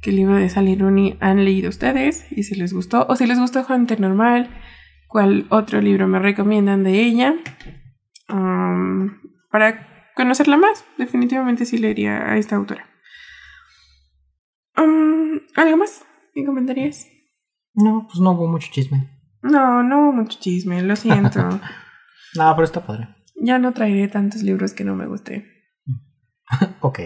qué 0.00 0.12
libro 0.12 0.36
de 0.36 0.48
Sally 0.48 0.76
Rooney 0.76 1.16
han 1.20 1.44
leído 1.44 1.68
ustedes 1.68 2.26
y 2.30 2.42
si 2.44 2.54
les 2.54 2.72
gustó 2.72 3.06
o 3.08 3.16
si 3.16 3.26
les 3.26 3.38
gustó 3.38 3.64
Gente 3.64 3.96
Normal, 3.96 4.48
cuál 5.08 5.46
otro 5.50 5.80
libro 5.80 6.06
me 6.06 6.18
recomiendan 6.18 6.84
de 6.84 7.02
ella 7.02 7.34
Am, 8.28 9.20
para 9.50 10.12
conocerla 10.14 10.56
más. 10.58 10.84
Definitivamente 10.98 11.64
sí 11.64 11.78
leería 11.78 12.30
a 12.30 12.36
esta 12.36 12.56
autora. 12.56 12.86
Am, 14.74 15.40
¿Algo 15.56 15.76
más? 15.78 16.04
¿Qué 16.34 16.44
comentarías? 16.44 17.06
No, 17.74 18.06
pues 18.06 18.20
no 18.20 18.32
hubo 18.32 18.46
mucho 18.48 18.68
chisme. 18.70 19.08
No, 19.42 19.82
no 19.82 20.00
hubo 20.02 20.12
mucho 20.12 20.38
chisme, 20.40 20.82
lo 20.82 20.96
siento. 20.96 21.40
No, 22.34 22.52
pero 22.54 22.64
está 22.66 22.84
padre. 22.86 23.08
ya 23.40 23.58
no 23.58 23.72
traeré 23.72 24.06
tantos 24.06 24.42
libros 24.42 24.74
que 24.74 24.84
no 24.84 24.94
me 24.94 25.06
gusten. 25.06 25.48
Ok. 26.80 27.00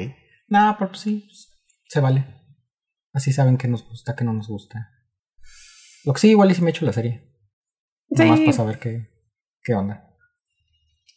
No, 0.48 0.74
pero 0.76 0.90
pues 0.90 1.00
sí, 1.00 1.28
se 1.86 2.00
vale. 2.00 2.26
Así 3.12 3.32
saben 3.32 3.58
que 3.58 3.68
nos 3.68 3.86
gusta, 3.86 4.14
que 4.16 4.24
no 4.24 4.32
nos 4.32 4.48
gusta. 4.48 4.88
Lo 6.04 6.12
que 6.14 6.20
sí, 6.20 6.30
igual 6.30 6.50
y 6.50 6.54
si 6.54 6.62
me 6.62 6.70
echo 6.70 6.84
la 6.86 6.92
serie. 6.92 7.28
Nada 8.08 8.30
más 8.30 8.38
Sí. 8.38 8.44
para 8.46 8.56
saber 8.56 8.78
qué, 8.78 9.08
qué 9.62 9.74
onda. 9.74 10.08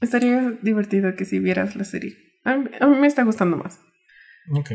Estaría 0.02 0.52
divertido 0.62 1.16
que 1.16 1.26
si 1.26 1.40
vieras 1.40 1.76
la 1.76 1.84
serie. 1.86 2.16
A 2.44 2.58
mí, 2.58 2.70
a 2.80 2.86
mí 2.88 2.98
me 2.98 3.08
está 3.08 3.24
gustando 3.24 3.58
más. 3.58 3.80
Ok. 4.54 4.72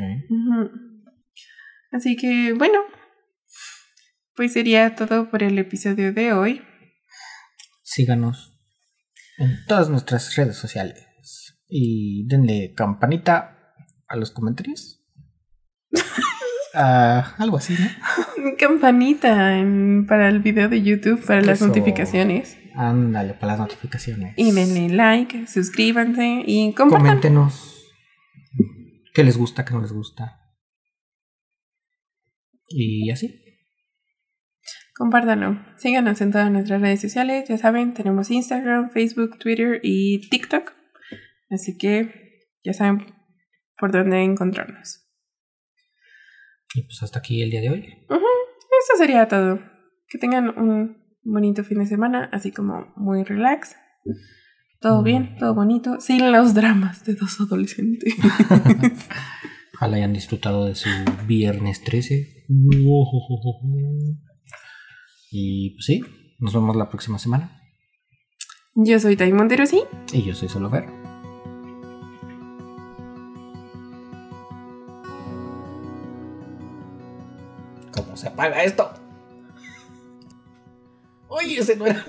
Así 1.92 2.16
que, 2.16 2.52
bueno, 2.54 2.80
pues 4.34 4.52
sería 4.52 4.96
todo 4.96 5.30
por 5.30 5.42
el 5.42 5.58
episodio 5.58 6.12
de 6.12 6.32
hoy. 6.32 6.62
Síganos 7.82 8.58
en 9.38 9.64
todas 9.66 9.88
nuestras 9.90 10.34
redes 10.36 10.56
sociales. 10.56 11.06
Y 11.68 12.26
denle 12.26 12.72
campanita 12.76 13.74
a 14.08 14.16
los 14.16 14.30
comentarios. 14.32 15.04
Algo 16.74 17.56
así, 17.56 17.74
¿no? 17.74 18.52
Campanita 18.58 19.58
en- 19.58 20.06
para 20.06 20.28
el 20.28 20.40
video 20.40 20.68
de 20.68 20.82
YouTube, 20.82 21.24
para 21.24 21.40
las 21.42 21.58
Eso. 21.58 21.66
notificaciones. 21.68 22.56
Ándale, 22.74 23.34
para 23.34 23.52
las 23.52 23.58
notificaciones. 23.60 24.34
Y 24.36 24.52
denle 24.52 24.88
like, 24.94 25.46
suscríbanse 25.46 26.42
y 26.46 26.72
compartan. 26.72 27.06
Coméntenos 27.06 27.86
qué 29.12 29.24
les 29.24 29.36
gusta, 29.36 29.64
qué 29.64 29.74
no 29.74 29.80
les 29.80 29.92
gusta. 29.92 30.36
Y 32.68 33.10
así. 33.10 33.42
Compártanlo. 34.94 35.58
Síganos 35.78 36.20
en 36.20 36.30
todas 36.30 36.50
nuestras 36.52 36.80
redes 36.80 37.00
sociales. 37.00 37.48
Ya 37.48 37.58
saben, 37.58 37.94
tenemos 37.94 38.30
Instagram, 38.30 38.90
Facebook, 38.90 39.38
Twitter 39.38 39.80
y 39.82 40.28
TikTok. 40.28 40.72
Así 41.50 41.76
que 41.76 42.44
ya 42.62 42.72
saben 42.74 43.06
por 43.78 43.90
dónde 43.92 44.22
encontrarnos. 44.22 45.09
Y 46.74 46.82
pues 46.82 47.02
hasta 47.02 47.18
aquí 47.18 47.42
el 47.42 47.50
día 47.50 47.60
de 47.60 47.70
hoy. 47.70 47.80
Eso 48.08 48.96
sería 48.96 49.28
todo. 49.28 49.60
Que 50.08 50.18
tengan 50.18 50.48
un 50.58 50.96
bonito 51.22 51.64
fin 51.64 51.78
de 51.78 51.86
semana, 51.86 52.28
así 52.32 52.52
como 52.52 52.92
muy 52.96 53.24
relax. 53.24 53.76
Todo 54.80 55.02
bien, 55.02 55.36
todo 55.38 55.54
bonito, 55.54 56.00
sin 56.00 56.32
los 56.32 56.54
dramas 56.54 57.04
de 57.04 57.14
dos 57.14 57.40
adolescentes. 57.40 58.14
Ojalá 59.74 59.96
hayan 59.96 60.12
disfrutado 60.12 60.64
de 60.66 60.74
su 60.74 60.88
viernes 61.26 61.82
13. 61.82 62.46
Y 65.30 65.70
pues 65.74 65.84
sí, 65.84 66.02
nos 66.38 66.54
vemos 66.54 66.76
la 66.76 66.88
próxima 66.88 67.18
semana. 67.18 67.60
Yo 68.74 68.98
soy 69.00 69.16
Tai 69.16 69.32
Montero, 69.32 69.66
sí. 69.66 69.82
Y 70.12 70.22
yo 70.22 70.34
soy 70.34 70.48
Solo 70.48 70.70
Ver. 78.48 78.52
¿Cómo 78.52 78.64
se 78.64 78.64
apaga 78.64 78.64
esto? 78.64 78.94
Oye, 81.28 81.58
ese 81.58 81.76
no 81.76 81.86
era. 81.86 82.04